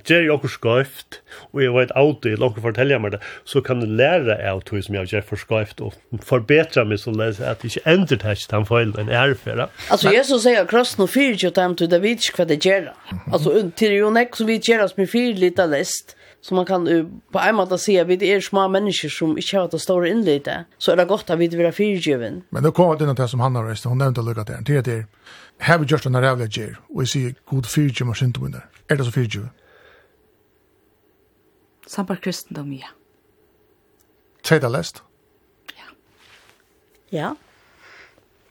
gjør 0.06 0.22
jeg 0.22 0.32
och 0.32 0.50
skøyft, 0.50 1.22
og 1.54 1.64
jeg 1.64 1.74
vet 1.74 1.92
alltid, 1.96 2.32
det 2.32 2.40
långt 2.40 2.62
fortälja 2.62 3.00
det 3.00 3.20
så 3.44 3.62
kan 3.62 3.80
du 3.80 3.86
lära 3.86 4.52
av 4.52 4.62
tog 4.62 4.84
som 4.84 4.96
jag 4.96 5.06
gör 5.06 5.22
för 5.22 5.36
skrift 5.36 5.82
och 5.82 5.94
förbättra 6.24 6.84
mig 6.84 6.98
så 6.98 7.12
jeg 7.12 7.56
ikke 7.64 7.94
inte 7.94 8.16
det 8.16 8.20
text 8.20 8.52
han 8.52 8.66
fel 8.66 8.94
en 9.00 9.10
erfara. 9.10 9.68
Alltså 9.90 10.14
jag 10.14 10.26
så 10.26 10.40
säger 10.40 10.66
cross 10.66 10.98
no 10.98 11.08
fear 11.08 11.36
til 11.36 11.52
tant 11.52 11.78
to 11.78 11.88
the 11.88 12.00
witch 12.00 12.32
det 12.38 12.66
gjør. 12.66 12.94
Alltså 13.34 13.72
til 13.76 13.92
jo 13.92 14.10
nek, 14.10 14.36
så 14.36 14.46
vi 14.46 14.60
gera 14.60 14.88
som 14.88 15.08
fyr 15.08 15.34
lite 15.34 15.66
läst. 15.66 16.16
Så 16.48 16.56
man 16.56 16.66
kan 16.66 16.88
uh, 16.88 17.06
på 17.32 17.40
en 17.44 17.56
måte 17.56 17.76
si 17.78 17.98
at 18.00 18.08
vi 18.08 18.16
er 18.24 18.40
små 18.40 18.70
mennesker 18.72 19.12
som 19.12 19.34
ikke 19.38 19.58
har 19.58 19.68
det 19.68 19.82
store 19.84 20.08
innlite, 20.10 20.62
så 20.80 20.94
er 20.94 21.02
det 21.02 21.08
godt 21.10 21.30
at 21.30 21.40
vi 21.40 21.50
vil 21.52 21.60
være 21.60 21.76
fyrtjøven. 21.76 22.38
Men 22.56 22.64
nå 22.64 22.72
kommer 22.72 22.96
det 22.96 23.10
inn 23.10 23.18
til 23.20 23.28
som 23.28 23.44
han 23.44 23.58
har 23.60 23.68
reist, 23.68 23.84
hun 23.84 24.00
nevnte 24.00 24.24
lukket 24.24 24.48
der, 24.48 24.62
til 24.64 24.80
at 24.80 24.86
det 24.88 24.94
er, 24.94 25.34
her 25.68 25.82
vi 25.82 25.90
gjør 25.92 26.06
sånn 26.06 26.16
her 26.16 26.46
gjer, 26.46 26.78
og 26.94 27.04
jeg 27.04 27.12
sier 27.12 27.34
god 27.52 27.68
fyrtjøven 27.68 28.14
og 28.14 28.20
syndom 28.22 28.56
Er 28.56 28.96
det 28.96 29.06
så 29.06 29.12
fyrtjøven? 29.12 29.52
Sambar 31.88 32.16
kristendom, 32.24 32.72
ja. 32.72 32.94
Tredje 34.44 34.64
det 34.64 34.72
lest? 34.72 35.04
Ja. 35.76 35.92
Ja. 37.12 37.34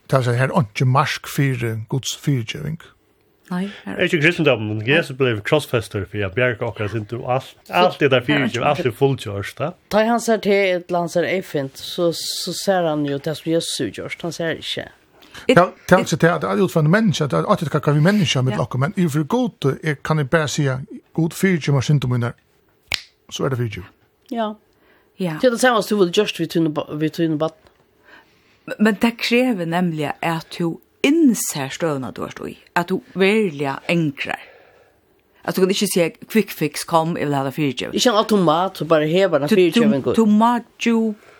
Det 0.09 0.21
er 0.27 0.37
her 0.37 0.53
er 0.53 0.61
ikke 0.61 0.85
marsk 0.85 1.27
fire 1.27 1.81
gods 1.89 2.13
fyrtjøving. 2.17 2.77
Ja. 2.81 2.96
Er 3.51 3.71
Är 3.85 4.03
inte 4.03 4.17
kristendomen. 4.17 4.85
Jesus 4.85 5.17
ble 5.17 5.41
crossfester 5.41 6.05
för 6.05 6.17
jag 6.17 6.33
bjärka 6.33 6.65
och 6.65 6.79
jag 6.79 6.95
inte 6.95 7.15
alt. 7.15 7.55
Allt 7.69 7.99
det 7.99 8.09
där 8.09 8.21
fyrt, 8.21 8.57
allt 8.57 8.79
är 8.79 9.59
da. 9.59 9.73
Da 9.91 10.03
han 10.03 10.21
ser 10.21 10.37
til 10.37 10.51
et 10.51 10.91
land 10.91 11.11
som 11.11 11.23
är 11.23 11.27
eifint, 11.27 11.77
så, 11.77 12.13
så 12.13 12.53
ser 12.53 12.83
han 12.83 13.05
jo 13.05 13.17
det 13.17 13.35
som 13.37 13.51
Jesus 13.51 13.97
gjort. 13.97 14.21
Han 14.21 14.31
ser 14.31 14.49
ikke. 14.49 14.89
Ja, 15.47 15.69
det 15.89 15.99
er 15.99 16.03
sig 16.03 16.19
till 16.19 16.27
at 16.27 16.41
det 16.41 16.49
er 16.49 16.63
utfordrende 16.63 16.91
människa, 16.91 17.25
att 17.25 17.31
det 17.31 17.37
är 17.37 17.75
att 17.75 17.95
vi 17.95 18.01
människa 18.01 18.41
med 18.41 18.57
lockar, 18.57 18.79
men 18.79 18.93
i 18.97 19.07
for 19.09 19.23
god 19.23 19.77
kan 20.03 20.17
jeg 20.17 20.29
bare 20.29 20.47
si, 20.47 20.67
god 21.13 21.33
fyrt, 21.33 21.67
man 21.67 21.81
synd 21.81 22.05
om 22.05 22.11
henne. 22.11 22.33
Så 23.31 23.45
er 23.45 23.49
det 23.49 23.57
fyrt. 23.57 23.79
Ja. 24.31 24.53
Ja. 25.19 25.37
Det 25.41 25.47
er 25.47 25.51
det 25.51 25.59
samme 25.59 25.83
som 25.83 25.97
du 25.97 26.03
vil 26.03 26.13
just 26.17 26.39
vi 26.39 27.09
tunne 27.09 27.39
vatten. 27.39 27.69
Men 28.79 28.97
det 29.01 29.17
krever 29.17 29.65
nemlig 29.65 30.11
at 30.21 30.47
du 30.59 30.79
innser 31.05 31.71
støvna 31.73 32.11
du 32.15 32.23
har 32.25 32.33
stå 32.33 32.47
i, 32.51 32.55
at 32.75 32.89
du 32.91 33.01
velja 33.17 33.79
enkrar. 33.91 34.41
At 35.47 35.55
du 35.55 35.63
kan 35.63 35.71
ikke 35.71 35.87
si 35.87 36.07
quick 36.27 36.51
fix, 36.51 36.83
kom, 36.83 37.15
jeg 37.15 37.29
vil 37.29 37.37
ha 37.37 37.45
det 37.47 37.53
fyrtjøv. 37.55 37.93
Ikke 37.95 38.11
en 38.11 38.19
automat, 38.19 38.81
så 38.81 38.87
bare 38.89 39.07
hever 39.07 39.45
den 39.45 39.51
fyrtjøv 39.51 39.93
en 39.93 40.03
god. 40.03 40.17
Tomatjup, 40.17 41.37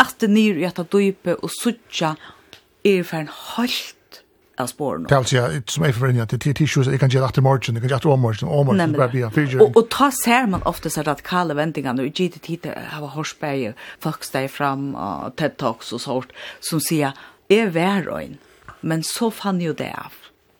at 0.00 0.14
det 0.20 0.30
nyr 0.32 0.62
i 0.62 0.64
at 0.64 0.80
det 0.80 0.86
dype, 0.94 1.36
og 1.36 1.52
suttja 1.52 2.14
er 2.84 3.04
for 3.04 3.20
en 3.20 3.28
halvt 3.28 4.22
av 4.56 4.70
spåren. 4.70 5.04
Det 5.10 5.12
er 5.12 5.20
altså, 5.20 5.42
som 5.74 5.84
jeg 5.84 5.96
forvrenner, 5.96 6.28
det 6.30 6.38
er 6.46 6.56
tissues, 6.56 6.88
jeg 6.88 7.00
kan 7.02 7.12
gjøre 7.12 7.28
etter 7.32 7.44
morgen, 7.44 7.76
jeg 7.76 7.82
kan 7.82 7.90
gjøre 7.90 8.00
etter 8.00 8.22
morgen, 8.22 8.48
og 8.48 8.66
morgen, 8.70 8.96
bare 8.96 9.12
bli 9.12 9.24
en 9.26 9.34
fyrtjøv. 9.34 9.66
Og, 9.66 9.82
ta 9.92 10.08
ser 10.14 10.48
man 10.50 10.64
ofte 10.68 10.92
så 10.92 11.04
radikale 11.06 11.56
vendingene, 11.58 12.06
og 12.06 12.14
gitt 12.14 12.38
tid 12.40 12.64
til 12.64 12.72
å 12.72 12.86
ha 12.94 13.12
horsbeier, 13.16 13.76
folk 14.04 14.24
steg 14.24 14.48
fram, 14.52 14.92
og 14.94 15.34
TED 15.40 15.58
Talks 15.60 15.92
og 15.96 16.04
sånt, 16.04 16.34
som 16.64 16.82
sier, 16.82 17.16
jeg 17.50 17.66
er 17.66 17.74
vær 17.74 18.08
men 18.84 19.02
så 19.06 19.30
fann 19.32 19.62
jo 19.64 19.72
det 19.76 19.90
av. 19.96 20.14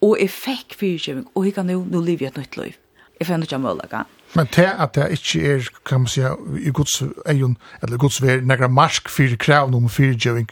Og 0.05 0.18
jeg 0.20 0.33
fikk 0.33 0.77
fyrkjøving, 0.81 1.29
og 1.35 1.47
jeg 1.47 1.55
kan 1.57 1.70
jo, 1.72 1.85
nå 1.89 2.01
lever 2.05 2.27
jeg 2.27 2.35
et 2.35 2.41
nytt 2.43 2.59
liv. 2.61 2.81
Jeg 3.20 3.29
fann 3.29 3.45
ikke 3.45 3.61
mulig. 3.62 3.87
Men 4.35 4.49
til 4.53 4.66
at 4.68 4.97
det 4.97 5.11
ikke 5.14 5.43
er, 5.53 5.68
kan 5.87 6.03
man 6.03 6.11
si, 6.11 6.25
i 6.61 6.72
gods 6.75 6.99
egen, 7.31 7.57
eller 7.83 8.01
gods 8.01 8.20
ver, 8.22 8.43
negra 8.43 8.68
marsk 8.68 9.09
fyrir 9.12 9.39
krav 9.41 9.72
om 9.75 9.89
fyrkjøving, 9.89 10.51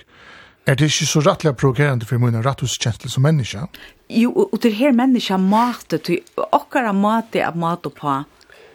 er 0.67 0.79
det 0.79 0.93
ikke 0.93 1.09
så 1.11 1.21
rettelig 1.27 1.57
provokerende 1.59 2.07
for 2.07 2.23
min 2.23 2.39
retthuskjensler 2.39 3.11
som 3.11 3.25
menneske? 3.27 3.65
Jo, 4.13 4.31
og 4.45 4.61
det 4.63 4.77
her 4.79 4.95
menneske 4.95 5.35
mater, 5.43 5.99
til 5.99 6.23
okkara 6.39 6.93
mater 6.95 7.49
av 7.49 7.59
mat 7.59 7.89
på, 7.97 8.15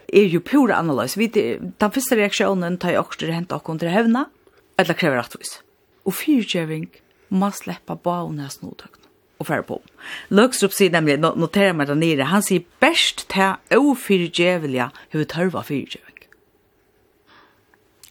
er 0.08 0.28
jo 0.28 0.42
pura 0.44 0.82
annerledes. 0.82 1.16
Vi, 1.20 1.30
den 1.32 1.94
første 1.96 2.20
reaksjonen 2.20 2.76
tar 2.82 2.96
jeg 2.96 3.06
også 3.06 3.32
hent 3.32 3.56
og 3.56 3.72
til 3.80 3.92
hevna, 3.92 4.26
eller 4.78 5.00
krever 5.00 5.22
rettvis. 5.22 5.62
Og 6.04 6.16
fyrtjøving, 6.20 6.90
må 7.30 7.52
släppa 7.56 7.96
bauen 7.96 8.40
av 8.44 8.54
snodtøkene 8.54 9.08
og 9.38 9.46
færre 9.46 9.66
på. 9.68 9.78
Løkstrup 10.34 10.74
sier 10.74 10.94
nemlig, 10.94 11.20
noterer 11.22 11.76
meg 11.78 11.90
der 11.90 12.00
nere, 12.00 12.30
han 12.32 12.42
sier 12.46 12.66
best 12.82 13.28
til 13.30 13.78
å 13.78 13.94
fyrtjævelige 13.98 14.90
hva 15.14 15.26
tørva 15.30 15.64
fyrtjæving. 15.68 16.24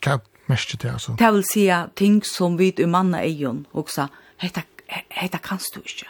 Hva 0.05 0.21
mest 0.47 0.77
det 0.83 0.93
altså? 0.93 1.17
Det 1.19 1.33
vil 1.35 1.47
si 1.49 1.67
ting 1.99 2.21
som 2.27 2.59
vi 2.59 2.71
i 2.71 2.87
manna 2.87 3.25
egen 3.27 3.65
også, 3.75 4.07
heita, 4.43 4.63
heita 5.11 5.41
kanst 5.43 5.75
du 5.75 5.83
ikke. 5.83 6.07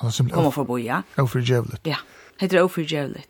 Altså, 0.00 0.24
Kommer 0.30 0.54
for 0.54 0.64
å 0.64 0.70
bo, 0.70 0.78
ja. 0.80 1.02
Ofyrtjævelig. 1.20 1.82
Ja, 1.88 1.98
heter 2.40 2.62
ofyrtjævelig. 2.62 3.26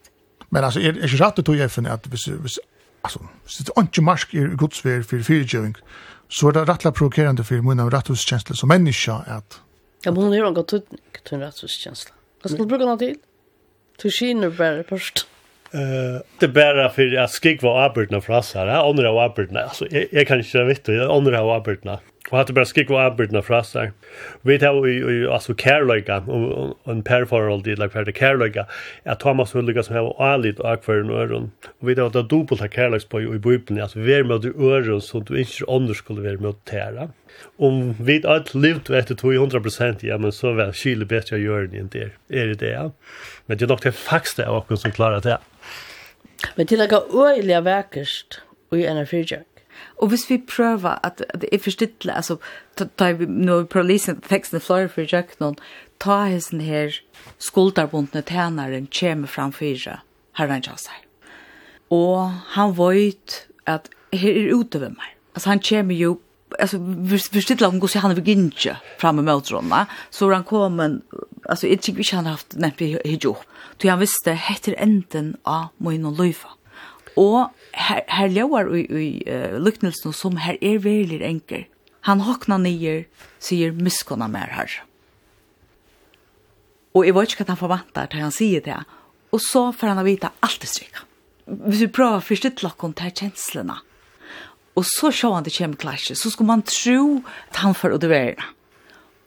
Men 0.51 0.66
altså, 0.66 0.83
er, 0.83 0.99
er 0.99 1.09
ikke 1.09 1.24
rett 1.24 1.41
å 1.41 1.47
tog 1.47 1.62
FN 1.70 1.89
at 1.91 2.07
hvis, 2.11 2.28
hvis, 2.43 2.59
altså, 3.07 3.24
hvis 3.47 3.62
det 3.64 3.74
er 3.74 3.89
ikke 3.89 4.05
marsk 4.07 4.35
i 4.37 4.45
godsvær 4.61 5.03
for 5.09 5.26
fyrtjæving, 5.26 5.78
så 6.31 6.51
er 6.51 6.57
det 6.57 6.68
rettelig 6.68 6.95
provokerende 6.95 7.45
for 7.47 7.66
min 7.66 7.83
rettighetskjensle 7.83 8.57
som 8.59 8.70
menneske 8.70 9.16
at... 9.26 9.59
Ja, 10.05 10.12
men 10.12 10.22
hun 10.22 10.33
har 10.33 10.45
jo 10.45 10.51
en 10.53 10.57
god 10.57 10.68
tydning 10.70 11.18
til 11.18 11.37
en 11.37 11.45
rettighetskjensle. 11.45 12.14
Hva 12.41 12.53
skal 12.53 12.64
du 12.64 12.70
bruke 12.70 12.87
den 12.87 13.01
til? 13.03 13.18
Du 14.01 14.09
skiner 14.14 14.55
bare 14.57 14.85
først. 14.89 15.26
Uh, 15.74 16.22
det 16.41 16.49
er 16.49 16.55
bare 16.55 16.87
for 16.95 17.18
at 17.22 17.35
skik 17.35 17.61
var 17.62 17.83
arbeidene 17.91 18.22
fra 18.24 18.39
oss 18.41 18.55
her. 18.57 18.70
Jeg 18.70 18.87
ånder 18.89 19.11
av 19.11 19.20
arbeidene. 19.26 19.66
Altså, 19.68 19.87
jeg, 19.91 20.09
jeg 20.14 20.26
kan 20.26 20.41
ikke 20.43 20.64
vite, 20.70 20.97
jeg 20.97 21.11
ånder 21.11 21.37
av 21.39 21.51
arbeidene. 21.59 21.99
Og 22.31 22.39
hatt 22.39 22.53
bara 22.55 22.68
skikva 22.68 23.01
arbeidna 23.09 23.43
frasar. 23.43 23.91
Vi 24.47 24.57
tar 24.62 24.76
jo 24.87 25.31
altså 25.35 25.55
kærløyga, 25.59 26.20
og 26.31 26.91
en 26.91 27.03
perforhold 27.07 27.66
i 27.66 27.74
lag 27.78 27.91
ferdig 27.91 28.14
kærløyga, 28.18 28.66
er 29.05 29.18
Thomas 29.18 29.55
Hulliga 29.57 29.83
som 29.83 29.97
hever 29.99 30.14
alit 30.22 30.61
og 30.62 30.70
akvarin 30.76 31.11
og 31.11 31.24
øren. 31.24 31.49
Og 31.81 31.89
vi 31.89 31.97
tar 31.99 32.07
jo 32.07 32.14
da 32.14 32.22
dobbelt 32.22 32.62
av 32.62 32.70
kærløyspøy 32.74 33.26
i 33.26 33.41
bøyblen, 33.43 33.83
altså 33.83 33.99
vi 33.99 34.14
er 34.14 34.28
med 34.28 34.47
i 34.47 34.55
øren 34.55 35.03
som 35.03 35.24
du 35.26 35.35
ikke 35.35 35.66
ånder 35.68 35.99
skulle 35.99 36.22
være 36.22 36.39
med 36.39 36.53
å 36.53 36.59
tæra. 36.70 37.11
Om 37.59 37.95
vi 37.99 38.20
har 38.20 38.41
alt 38.41 38.55
livt 38.55 38.91
etter 38.95 39.18
200 39.18 40.03
ja, 40.07 40.18
men 40.18 40.33
så 40.33 40.55
vel 40.55 40.72
kyle 40.76 41.07
bedre 41.07 41.39
å 41.39 41.43
gjøre 41.43 41.70
enn 41.78 41.91
det 41.93 42.11
er 42.31 42.55
det, 42.55 42.72
ja. 42.72 42.91
Men 43.47 43.59
det 43.59 43.66
er 43.66 43.74
nok 43.74 43.85
det 43.85 43.95
fakste 43.97 44.47
av 44.47 44.62
okken 44.62 44.78
som 44.78 44.95
klarer 44.95 45.22
det. 45.24 45.39
Men 46.57 46.66
til 46.66 46.81
det 46.81 46.93
er 46.93 47.11
øyelig 47.11 47.64
verkerst 47.64 48.41
i 48.72 48.87
en 48.87 49.03
fyrtjøk 49.07 49.49
Og 50.01 50.09
hvis 50.09 50.24
vi 50.30 50.38
prøver 50.40 50.96
at, 51.05 51.20
at 51.28 51.44
jeg 51.53 51.61
forstidler, 51.61 52.14
altså, 52.14 52.38
ta, 52.76 52.86
da 52.98 53.12
vi 53.12 53.28
nå 53.28 53.62
prøver 53.68 53.98
å 54.01 54.14
teksten 54.28 54.57
i 54.57 54.64
Flore 54.64 54.88
for 54.88 55.05
Jøknon, 55.05 55.59
ta 56.01 56.22
hessen 56.32 56.62
her 56.64 56.96
skuldarbundne 57.38 58.22
tænaren 58.24 58.88
kommer 58.88 59.28
fram 59.28 59.53
fyra, 59.53 60.01
herren 60.40 60.64
Jassar. 60.64 61.03
Og 61.92 62.32
han 62.57 62.72
vet 62.78 63.42
at 63.68 63.90
her 64.16 64.40
er 64.40 64.55
ute 64.57 64.80
ved 64.80 64.96
meg. 64.96 65.16
Altså 65.34 65.53
han 65.53 65.62
kommer 65.68 65.94
jo, 65.94 66.14
altså 66.57 66.80
forstidler 67.34 67.70
han 67.70 67.82
går 67.82 67.92
seg 67.92 68.05
han 68.05 68.14
er 68.14 68.22
begynner 68.22 68.80
fram 68.98 69.20
i 69.20 69.26
møtrona, 69.26 69.84
så 70.11 70.30
han 70.32 70.46
kom 70.48 70.80
altså 70.80 71.68
jeg 71.68 71.82
tykker 71.84 72.07
ikke 72.07 72.22
han 72.22 72.30
har 72.30 72.38
haft 72.40 72.57
nevnt 72.57 72.80
hijab. 73.05 73.44
Så 73.80 73.88
han 73.88 74.01
visste, 74.01 74.34
heter 74.36 74.76
enden 74.80 75.34
av 75.48 75.70
min 75.80 76.09
og 76.09 76.18
løyfa. 76.20 76.57
Og 77.18 77.50
her, 77.74 78.04
her 78.08 78.30
lever 78.30 78.70
i, 78.76 78.84
i 78.86 79.11
uh, 79.26 79.58
lyknelsen 79.58 80.14
som 80.16 80.38
her 80.42 80.58
er 80.62 80.78
veldig 80.84 81.20
enkel. 81.26 81.66
Han 82.08 82.22
hokna 82.24 82.56
nyer, 82.61 83.04
sier 83.42 83.74
miskona 83.76 84.28
mer 84.30 84.54
her. 84.54 84.78
Og 86.96 87.06
jeg 87.06 87.14
vet 87.14 87.34
ikke 87.34 87.44
hva 87.44 87.54
han 87.54 87.61
forvantar 87.61 88.11
til 88.11 88.24
han 88.24 88.34
sier 88.34 88.64
det. 88.64 88.78
Og 89.30 89.42
så 89.44 89.68
får 89.76 89.92
han 89.92 90.02
å 90.02 90.06
vite 90.06 90.32
alt 90.42 90.62
det 90.62 90.70
strykka. 90.70 91.06
Hvis 91.50 91.84
vi 91.84 91.92
prøver 91.92 92.18
å 92.18 92.24
forstå 92.24 92.64
lakken 92.64 92.94
til 92.98 93.12
kjenslene, 93.22 93.76
og 94.78 94.86
så 94.86 95.11
ser 95.12 95.34
han 95.34 95.44
det 95.46 95.54
kommer 95.56 95.80
klasje, 95.80 96.14
så 96.16 96.30
skal 96.32 96.46
man 96.48 96.62
tro 96.66 97.20
at 97.50 97.61
han 97.62 97.74
får 97.76 97.96
å 97.96 98.00
duvere. 98.02 98.50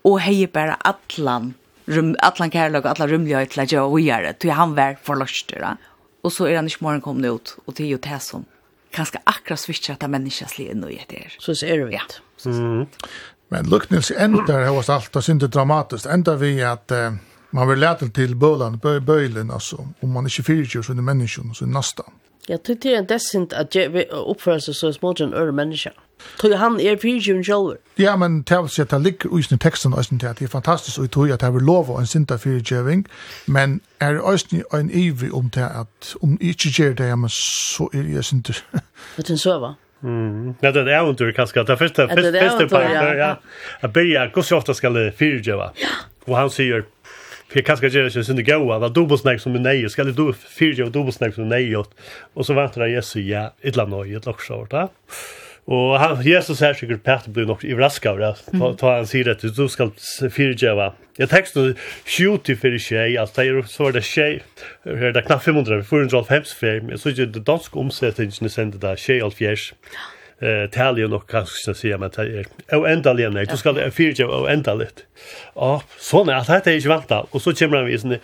Og 0.07 0.21
heier 0.23 0.51
bare 0.51 0.79
atlan, 0.87 1.53
rum, 1.91 2.13
atlan 2.23 2.51
kærløk, 2.51 2.87
atlan 2.89 3.11
rymlighet 3.11 3.53
til 3.53 3.63
å 3.63 3.67
gjøre, 3.67 3.83
var 3.83 3.93
vujere, 3.93 4.33
til 4.39 4.55
han 4.55 4.75
var 4.79 4.97
forløster. 5.03 5.61
Ja? 5.63 5.75
Og 6.23 6.31
så 6.31 6.47
er 6.47 6.55
han 6.55 6.67
ikke 6.71 6.85
morgen 6.85 7.01
kommet 7.01 7.29
ut, 7.29 7.55
og 7.67 7.77
det 7.77 7.85
er 7.85 7.95
jo 7.95 8.01
det 8.03 8.21
som 8.23 8.45
kanskje 8.93 9.19
akkurat 9.25 9.59
switcher 9.59 9.97
at 9.97 10.09
menneskene 10.09 10.49
slir 10.49 10.71
inn 10.71 10.83
i 10.87 10.99
etter. 11.01 11.35
Så 11.39 11.55
ser 11.55 11.77
det 11.77 11.89
ut. 11.89 11.93
Ja, 11.93 12.05
så. 12.37 12.53
Men 13.53 13.69
Luknils 13.69 14.11
ender 14.11 14.67
hos 14.67 14.89
allt 14.89 15.15
och 15.15 15.23
synte 15.23 15.47
dramatiskt. 15.47 16.05
Enda 16.05 16.35
vi 16.35 16.63
att 16.63 16.91
eh, 16.91 17.13
man 17.49 17.69
vill 17.69 17.79
lära 17.79 17.95
till 17.95 18.35
bölan, 18.35 18.77
bö, 18.77 18.99
böjlen 18.99 19.51
alltså. 19.51 19.87
Om 19.99 20.11
man 20.11 20.25
inte 20.25 20.43
fyrer 20.43 20.81
så 20.81 20.91
är 20.91 20.95
det 20.95 21.01
människan, 21.01 21.53
så 21.55 21.65
är 21.65 21.67
det 21.67 21.73
nästan. 21.73 22.11
Jag 22.47 22.63
tycker 22.63 22.89
det 22.89 22.95
är 22.95 23.01
decent 23.01 23.53
att 23.53 23.75
uppföra 24.11 24.59
sig 24.59 24.73
så 24.73 24.93
smått 24.93 25.19
en 25.19 25.33
öre 25.33 25.51
människa. 25.51 25.91
Tror 26.39 26.55
han 26.55 26.79
er 26.79 26.97
fyrtjum 27.01 27.43
sjálfur. 27.43 27.77
Ja, 27.99 28.15
men 28.15 28.41
det 28.41 28.57
vil 28.61 28.69
si 28.69 28.81
at 28.81 28.91
det 28.91 29.01
ligger 29.01 29.37
i 29.39 29.41
sin 29.41 29.59
teksten 29.59 29.93
og 29.93 30.05
sin 30.05 30.17
det 30.17 30.41
er 30.41 30.47
fantastisk 30.47 30.97
og 30.97 31.03
jeg 31.03 31.11
tror 31.11 31.33
at 31.33 31.41
det 31.41 31.47
er 31.47 31.59
lov 31.59 31.89
og 31.89 31.99
en 31.99 32.07
sinta 32.07 32.35
fyrtjøving, 32.35 33.05
men 33.47 33.81
er 33.99 34.19
òsni 34.19 34.63
en 34.73 34.89
ivrig 34.91 35.33
om 35.33 35.49
det 35.49 35.69
at 35.69 36.15
om 36.21 36.37
jeg 36.41 36.49
ikke 36.49 36.69
gjør 36.77 36.93
det, 36.93 37.07
ja, 37.07 37.15
men 37.15 37.29
så 37.29 37.89
er 37.93 38.03
jeg 38.15 38.25
sinta. 38.25 38.53
Det 39.17 39.29
er 39.29 39.31
en 39.31 39.37
søva? 39.37 39.73
Mm. 40.03 40.55
Ja, 40.61 40.71
det 40.71 40.81
är 40.81 41.09
er 41.09 41.13
det 41.13 41.35
kanske 41.35 41.59
att 41.59 41.67
det 41.67 41.73
er 41.73 41.77
første, 41.77 42.07
første, 42.07 42.39
första 42.39 42.67
på 42.67 42.81
ja. 42.81 43.35
Att 43.81 43.93
börja 43.93 44.29
hvor 44.33 44.41
så 44.41 44.57
ofte 44.57 44.73
skal 44.73 44.93
det 44.93 45.13
fyrtjöva. 45.17 45.71
Ja. 45.79 45.87
Og 46.27 46.37
han 46.37 46.49
säger 46.49 46.83
för 47.47 47.59
jag 47.59 47.65
kanske 47.65 47.87
gör 47.87 48.03
det 48.03 48.25
så 48.25 48.31
inte 48.31 48.43
goa, 48.43 48.79
vad 48.79 48.93
dubbelsnack 48.93 49.41
som 49.41 49.55
är 49.55 49.59
nej, 49.59 49.89
ska 49.89 50.03
det 50.03 50.11
du 50.11 50.33
fyrtjöva 50.33 50.89
dubbelsnack 50.89 51.35
som 51.35 51.43
är 51.43 51.47
nej 51.47 51.75
och 52.33 52.45
så 52.45 52.53
väntar 52.53 52.81
jag 52.81 52.89
Jesus 52.89 53.15
ja, 53.15 53.53
ett 53.61 53.75
land 53.75 53.93
och 53.93 54.07
ett 54.07 54.25
lock 54.25 54.41
short, 54.41 54.73
va? 54.73 54.89
Och 55.65 55.99
han 55.99 56.21
Jesus 56.21 56.61
här 56.61 56.73
säger 56.73 56.97
Peter 56.97 57.29
blir 57.29 57.45
nog 57.45 57.65
överraskad 57.65 58.11
av 58.11 58.19
det. 58.19 58.35
Ta 58.77 58.95
han 58.95 59.07
säger 59.07 59.29
att 59.29 59.39
du 59.39 59.69
ska 59.69 59.91
fyrgeva. 60.31 60.93
Jag 61.17 61.29
textar 61.29 61.73
shoot 62.05 62.43
till 62.43 62.57
för 62.57 62.77
tjej, 62.77 63.17
alltså 63.17 63.41
det 63.41 63.47
är 63.47 63.61
så 63.61 63.91
det 63.91 64.01
tjej. 64.01 64.43
Det 64.83 64.89
är 64.89 65.21
knappt 65.21 65.43
500, 65.43 65.83
450 65.83 66.49
film. 66.59 66.85
men 66.85 66.99
så 66.99 67.09
ju 67.09 67.25
det 67.25 67.39
danska 67.39 67.79
omsättningen 67.79 68.49
sände 68.49 68.77
där 68.77 68.95
tjej 68.95 69.21
allt 69.21 69.35
fjärs. 69.35 69.73
Eh 70.39 70.69
talje 70.69 71.07
nog 71.07 71.27
kanske 71.27 71.55
ska 71.55 71.73
säga 71.73 71.97
men 71.97 72.09
det 72.15 72.45
är 72.67 72.81
oändliga 72.81 73.29
nej. 73.29 73.45
Du 73.45 73.57
ska 73.57 73.91
fyrgeva 73.91 74.41
oändligt. 74.41 75.05
Ja, 75.55 75.83
så 75.97 76.23
när 76.23 76.33
att 76.33 76.63
det 76.63 76.71
är 76.71 76.79
ju 76.79 76.89
vanta 76.89 77.19
och 77.21 77.41
så 77.41 77.53
kommer 77.53 77.83
vi 77.83 77.99
sen 77.99 78.17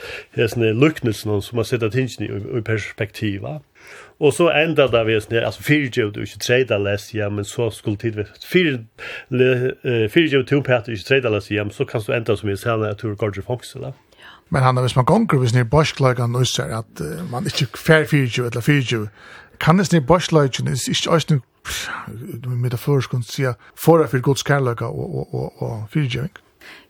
sen 0.48 0.80
lucknelsen 0.80 1.42
som 1.42 1.56
man 1.56 1.66
sätter 1.66 1.90
tingen 1.90 2.58
i 2.58 2.62
perspektiva. 2.62 3.62
Och 4.20 4.34
så 4.34 4.50
ända 4.50 4.88
där 4.88 5.04
vi 5.04 5.22
snär 5.22 5.42
alltså 5.42 5.62
fyrje 5.62 6.06
och 6.06 6.14
du 6.14 6.22
inte 6.22 6.38
trade 6.38 6.78
less 6.78 7.14
ja 7.14 7.30
men 7.30 7.46
så 7.46 7.72
skulle 7.72 7.98
tid 7.98 8.26
fyr 8.52 8.86
fyrje 10.10 10.38
och 10.38 10.48
två 10.48 10.62
patter 10.62 10.92
inte 10.92 11.04
trade 11.04 11.30
less 11.30 11.52
ja 11.52 11.70
så 11.70 11.86
kan 11.86 12.02
du 12.08 12.14
ända 12.14 12.38
som 12.38 12.50
vi 12.50 12.58
säger 12.58 12.90
att 12.90 12.98
du 12.98 13.16
går 13.16 13.42
Fox 13.42 13.76
eller? 13.76 13.94
Men 14.50 14.64
han 14.64 14.78
hvis 14.78 14.96
man 14.96 15.06
gonger 15.06 15.38
hvis 15.38 15.54
ni 15.54 15.64
borsklagan 15.64 16.36
og 16.36 16.48
ser 16.48 16.64
att 16.64 17.02
uh, 17.02 17.32
man 17.32 17.46
ikke 17.46 17.78
fair 17.78 18.06
24 18.06 18.46
eller 18.46 18.62
24 18.62 19.08
kan 19.60 19.78
det 19.78 19.88
snä 19.88 20.00
ni 20.00 20.06
borslagen 20.06 20.68
is 20.68 20.88
ikke 20.88 21.10
også 21.10 21.34
nu 21.34 21.42
metaforsk 22.56 23.10
kan 23.10 23.24
si 23.24 23.44
for 23.76 24.08
for 24.08 24.20
guds 24.20 24.44
kærleika 24.44 24.86
og 24.86 25.16
och 25.16 25.34
och 25.34 25.62
och 25.62 25.90
24 25.94 26.28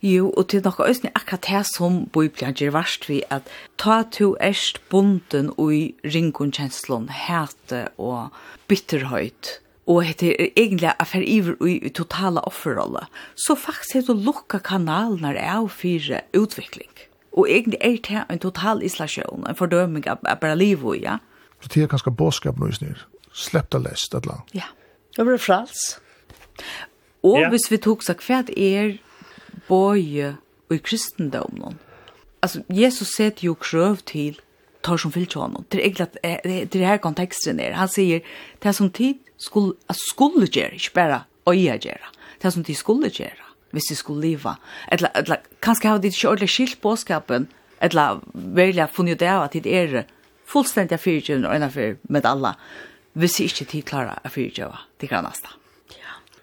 Jo, 0.02 0.30
og 0.32 0.48
til 0.48 0.64
nokka 0.64 0.88
øyne 0.88 1.12
akkurat 1.16 1.48
det 1.48 1.64
som 1.76 2.06
Bibelen 2.14 2.56
gjør 2.56 2.72
verst 2.78 3.10
vi, 3.10 3.22
at 3.30 3.48
ta 3.78 4.04
to 4.04 4.36
erst 4.40 4.80
bonden 4.90 5.52
og 5.58 5.74
ringun 6.06 6.54
kjenslån, 6.56 7.10
hete 7.10 7.88
og 7.98 8.30
bitterhøyt, 8.72 9.60
og 9.90 10.04
hette 10.06 10.30
er 10.32 10.52
egentlig 10.56 10.94
affær 11.02 11.26
iver 11.26 11.58
i 11.66 11.90
totala 11.90 12.44
offerrolle, 12.48 13.08
så 13.36 13.58
faktisk 13.58 13.98
hette 14.00 14.16
lukka 14.16 14.62
kanalen 14.64 15.26
er 15.26 15.40
av 15.42 15.70
fire 15.74 16.22
utvikling. 16.38 16.92
Og 17.34 17.50
egentlig 17.50 17.80
er 17.82 17.98
det 18.06 18.26
en 18.30 18.42
total 18.42 18.84
isolasjon, 18.86 19.48
en 19.48 19.58
fordøming 19.58 20.08
av, 20.08 20.22
av 20.26 20.40
bare 20.42 20.58
liv 20.58 20.86
og, 20.86 20.98
ja. 21.02 21.20
Så 21.60 21.74
det 21.74 21.84
er 21.84 21.92
ganske 21.92 22.12
båskap 22.16 22.60
nå, 22.60 22.70
slepp 23.36 23.72
det 23.74 23.84
lest 23.84 24.14
et 24.14 24.24
eller 24.24 24.40
annet. 24.40 24.56
Ja, 24.62 24.70
det 25.18 25.26
blir 25.28 25.42
frals. 25.42 26.00
Og 27.26 27.42
ja. 27.42 27.50
hvis 27.52 27.68
vi 27.72 27.80
tok 27.84 28.04
seg 28.06 28.22
hva 28.24 28.44
er 28.56 28.98
bøye 29.70 30.36
i 30.70 30.78
kristendommen. 30.78 31.80
Altså, 32.42 32.64
Jesus 32.70 33.16
setter 33.16 33.50
jo 33.50 33.56
krøv 33.60 34.00
til 34.08 34.40
tar 34.86 35.00
som 35.02 35.12
fyllt 35.12 35.36
honom. 35.36 35.66
Det 35.72 35.80
er 35.80 35.86
egentlig 35.86 36.08
at 36.08 36.72
det 36.72 36.82
er 36.82 36.94
her 36.94 37.02
konteksten 37.04 37.60
er. 37.60 37.76
Han 37.76 37.92
sier, 37.92 38.24
det 38.62 38.70
er 38.70 38.76
som 38.76 38.92
tid 38.92 39.20
skulle, 39.38 39.76
skulle 39.92 40.48
gjøre, 40.48 40.80
ikke 40.80 40.96
bare 40.96 41.24
øye 41.50 41.78
gjøre. 41.78 42.14
Det 42.40 42.48
er 42.48 42.56
som 42.56 42.64
tid 42.64 42.80
skulle 42.80 43.12
gjøre, 43.12 43.50
hvis 43.76 43.90
de 43.90 43.96
skulle 44.00 44.24
leva. 44.24 44.56
Eller, 44.92 45.12
eller 45.16 45.44
kanskje 45.62 45.90
har 45.90 46.00
de 46.00 46.08
ikke 46.08 46.30
ordentlig 46.30 46.50
skilt 46.50 46.82
påskapen, 46.82 47.50
eller 47.82 48.22
välja 48.34 48.88
funnet 48.92 49.20
det 49.20 49.30
av 49.32 49.48
at 49.48 49.54
det 49.56 49.76
er 49.76 50.06
fullstendig 50.50 51.00
fyrtjøren 51.00 51.46
og 51.46 51.56
innenfor 51.56 52.00
med 52.10 52.26
alla. 52.26 52.56
hvis 53.14 53.34
de 53.34 53.44
ikke 53.50 53.66
tid 53.66 53.84
klarer 53.84 54.22
å 54.24 54.30
fyrtjøve 54.32 54.78
til 55.02 55.10
grannasta. 55.10 55.50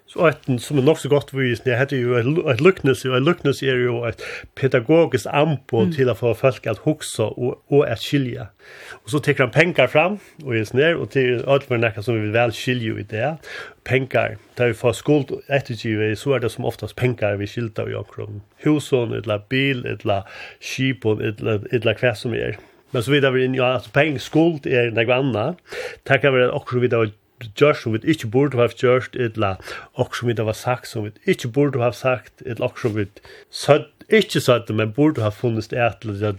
Så 0.07 0.27
ett 0.27 0.41
som 0.59 0.77
är 0.77 0.81
nog 0.81 0.99
så 0.99 1.09
gott 1.09 1.33
vis 1.33 1.65
när 1.65 1.77
hade 1.77 1.95
ju 1.95 2.19
ett 2.51 2.61
luckness 2.61 3.05
ju 3.05 3.17
ett 3.17 3.23
luckness 3.23 3.61
är 3.61 3.75
ju 3.75 4.07
ett 4.09 4.21
pedagogiskt 4.55 5.27
ampo 5.27 5.79
mm. 5.79 5.93
till 5.93 6.09
att 6.09 6.17
få 6.17 6.33
folk 6.33 6.67
att 6.67 6.77
huxa 6.77 7.23
och 7.23 7.63
och 7.67 7.87
att 7.87 7.99
skilja. 7.99 8.47
Och 8.89 9.09
så 9.09 9.19
tar 9.19 9.35
han 9.37 9.51
pengar 9.51 9.87
fram 9.87 10.17
och 10.43 10.55
är 10.55 10.63
snär 10.63 10.95
och 10.95 11.11
till 11.11 11.45
allt 11.47 11.63
för 11.63 11.77
näka 11.77 12.03
som 12.03 12.15
vi 12.15 12.21
vill 12.21 12.31
väl 12.31 12.51
skilja 12.51 12.99
i 12.99 13.03
det. 13.03 13.37
Pengar 13.83 14.37
tar 14.55 14.67
vi 14.67 14.73
för 14.73 14.93
skuld 14.93 15.31
attitude 15.49 16.15
så 16.15 16.33
är 16.33 16.39
det 16.39 16.49
som 16.49 16.65
oftast 16.65 16.95
pengar 16.95 17.35
vi 17.35 17.47
skilta 17.47 17.83
och 17.83 17.97
omkring. 17.97 18.41
Huson 18.57 19.13
eller 19.13 19.41
bil 19.49 19.85
eller 19.85 20.23
skip 20.61 21.05
eller 21.05 21.75
eller 21.75 21.93
kvätt 21.93 22.17
som 22.17 22.33
är. 22.33 22.57
Men 22.91 23.03
så 23.03 23.11
vidare 23.11 23.31
vi 23.31 23.45
in 23.45 23.55
ja 23.55 23.73
alltså 23.73 23.89
pengar 23.91 24.19
skuld 24.19 24.65
är 24.65 24.91
något 24.91 25.13
annat. 25.13 25.57
Tackar 26.03 26.31
vi 26.31 26.45
också 26.45 26.79
vidare 26.79 27.09
gjørst 27.45 27.83
som 27.83 27.93
vi 27.93 27.99
ikke 28.03 28.29
burde 28.33 28.57
ha 28.57 28.67
gjørst, 28.67 29.15
eller 29.15 29.61
også 29.93 30.21
som 30.21 30.29
vi 30.29 30.35
har 30.37 30.57
sagt 30.57 30.87
som 30.87 31.05
vi 31.05 31.11
ikke 31.25 31.51
burde 31.53 31.81
ha 31.83 31.91
sagt, 31.91 32.41
eller 32.45 32.65
også 32.65 32.87
som 32.87 32.97
vi 32.97 33.07
søtt, 33.49 33.93
ikke 34.09 34.39
søtt, 34.39 34.69
men 34.71 34.93
burde 34.95 35.21
ha 35.21 35.29
funnet 35.29 35.73
et, 35.73 36.05
eller 36.05 36.37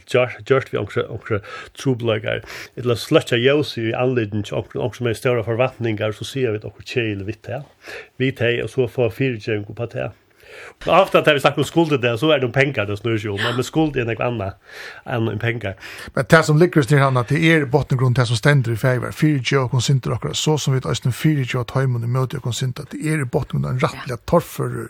gjørst 0.49 0.73
vi 0.73 0.79
også 0.79 1.41
trobløkker, 1.77 2.41
eller 2.77 2.95
sløtja 2.95 3.37
av 3.37 3.45
jøs 3.45 3.75
i 3.77 3.91
anledning 3.93 4.47
til 4.49 4.57
også 4.57 4.99
som 4.99 5.11
er 5.11 5.19
større 5.19 5.45
forventninger, 5.45 6.13
så 6.13 6.25
sier 6.25 6.55
vi 6.55 6.63
det 6.63 6.71
omkring 6.71 6.89
kjele 6.89 7.29
vidt 7.29 7.45
det, 7.47 7.63
vidt 8.17 8.41
det, 8.41 8.63
og 8.65 8.73
så 8.73 8.89
får 8.89 9.15
fyrtjøring 9.21 9.69
på 9.69 9.93
det. 9.93 10.11
Och 10.87 11.03
ofta 11.03 11.21
när 11.21 11.35
vi 11.35 11.41
snackar 11.41 11.59
om 11.59 11.65
skuld 11.65 12.01
där 12.01 12.17
så 12.17 12.31
är 12.31 12.39
det 12.39 12.49
pengar 12.49 12.87
det 12.87 12.97
snurrar 12.97 13.17
ju 13.17 13.33
men 13.33 13.57
med 13.57 13.65
skuld 13.65 13.97
är 13.97 14.05
något 14.05 14.21
annat 14.21 14.61
än 15.05 15.29
en 15.29 15.39
pengar. 15.39 15.77
Men 16.15 16.25
det 16.29 16.43
som 16.43 16.59
ligger 16.59 16.95
ner 16.95 17.03
han 17.03 17.17
att 17.17 17.29
det 17.29 17.53
är 17.53 17.65
bottengrund 17.65 18.17
det 18.17 18.27
som 18.27 18.37
ständer 18.37 18.73
i 18.73 18.77
favor. 18.77 19.11
Fyrtio 19.11 19.57
och 19.57 19.71
konsinter 19.71 20.13
och 20.13 20.37
så 20.37 20.59
som 20.59 20.75
vi 20.75 20.81
tar 20.81 20.91
östen 20.91 21.13
fyrtio 21.13 21.59
att 21.59 21.71
hemma 21.71 21.99
och 21.99 22.09
möter 22.09 22.37
och 22.37 22.43
konsinter 22.43 22.83
att 22.83 22.91
det 22.91 23.09
är 23.09 23.25
bottengrund 23.25 23.75
en 23.75 23.81
rattliga 23.81 24.17
torfer 24.17 24.89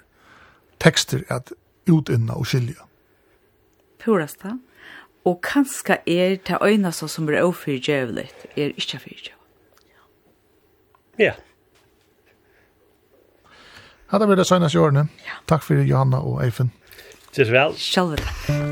texter 0.78 1.24
att 1.28 1.52
utinna 1.86 2.34
och 2.34 2.48
skilja. 2.48 2.82
Purasta. 4.04 4.58
Och 5.22 5.44
kanske 5.44 5.98
är 6.04 6.38
det 6.44 6.58
öjna 6.60 6.92
som 6.92 7.28
är 7.28 7.42
ofyrtjövligt 7.42 8.46
är 8.54 8.66
inte 8.66 8.98
fyrtjövligt. 8.98 9.34
Ja. 11.16 11.24
Yeah. 11.24 11.36
Hadde 14.08 14.28
vi 14.28 14.36
det 14.36 14.46
senast 14.46 14.74
i 14.74 14.78
årene. 14.78 15.08
Ja. 15.26 15.36
Takk 15.48 15.62
for 15.62 15.74
Johanna 15.74 16.16
og 16.24 16.44
Eifen. 16.44 16.72
Ses 17.32 17.50
vel. 17.52 17.74
Selv 17.76 18.16
takk. 18.16 18.68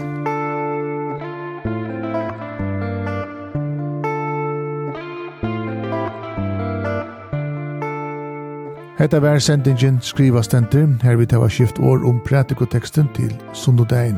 Hetta 8.97 9.19
var 9.21 9.39
sendingin 9.39 9.99
skriva 10.01 10.41
stendur, 10.43 10.87
her 11.03 11.17
vi 11.21 11.27
hava 11.31 11.51
skift 11.53 11.79
år 11.79 12.07
om 12.09 12.21
pratikoteksten 12.25 13.11
til 13.15 13.35
sundodagen. 13.53 14.17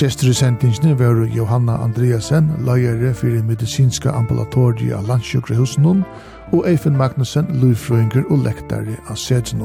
Gestur 0.00 0.30
i 0.30 0.34
sendingin 0.34 0.98
var 0.98 1.22
Johanna 1.36 1.78
Andreasen, 1.84 2.50
lagare 2.66 3.14
fyrir 3.14 3.46
medicinska 3.46 4.10
ambulatoriet 4.10 4.98
av 4.98 5.06
landsjukrehusen 5.08 6.04
og 6.52 6.68
Eifen 6.68 6.96
Magnussen, 6.96 7.46
lufrøyngur 7.62 8.26
og 8.30 8.42
lektare 8.44 8.98
av 9.08 9.14
sedsen 9.16 9.62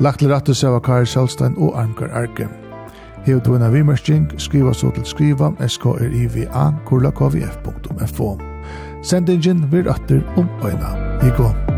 Lagt 0.00 0.20
til 0.22 0.30
rattus 0.30 0.60
av 0.64 0.76
Kari 0.86 1.06
Sjálstein 1.10 1.56
og 1.58 1.74
Armgar 1.74 2.12
Arke. 2.14 2.46
Hevet 3.26 3.44
du 3.44 3.56
en 3.56 3.64
av 3.66 3.74
vimerskjeng, 3.74 4.28
skriva 4.38 4.70
så 4.72 4.92
til 4.94 5.04
skriva 5.04 5.50
skriva 5.58 5.66
skrriva 5.66 6.44
skrriva 6.86 8.06
skrriva 8.06 8.36
Sendingen 9.02 9.66
vir 9.72 9.90
atter 9.90 10.22
om 10.36 10.46
øyna. 10.62 10.94
I 11.22 11.34
går. 11.36 11.77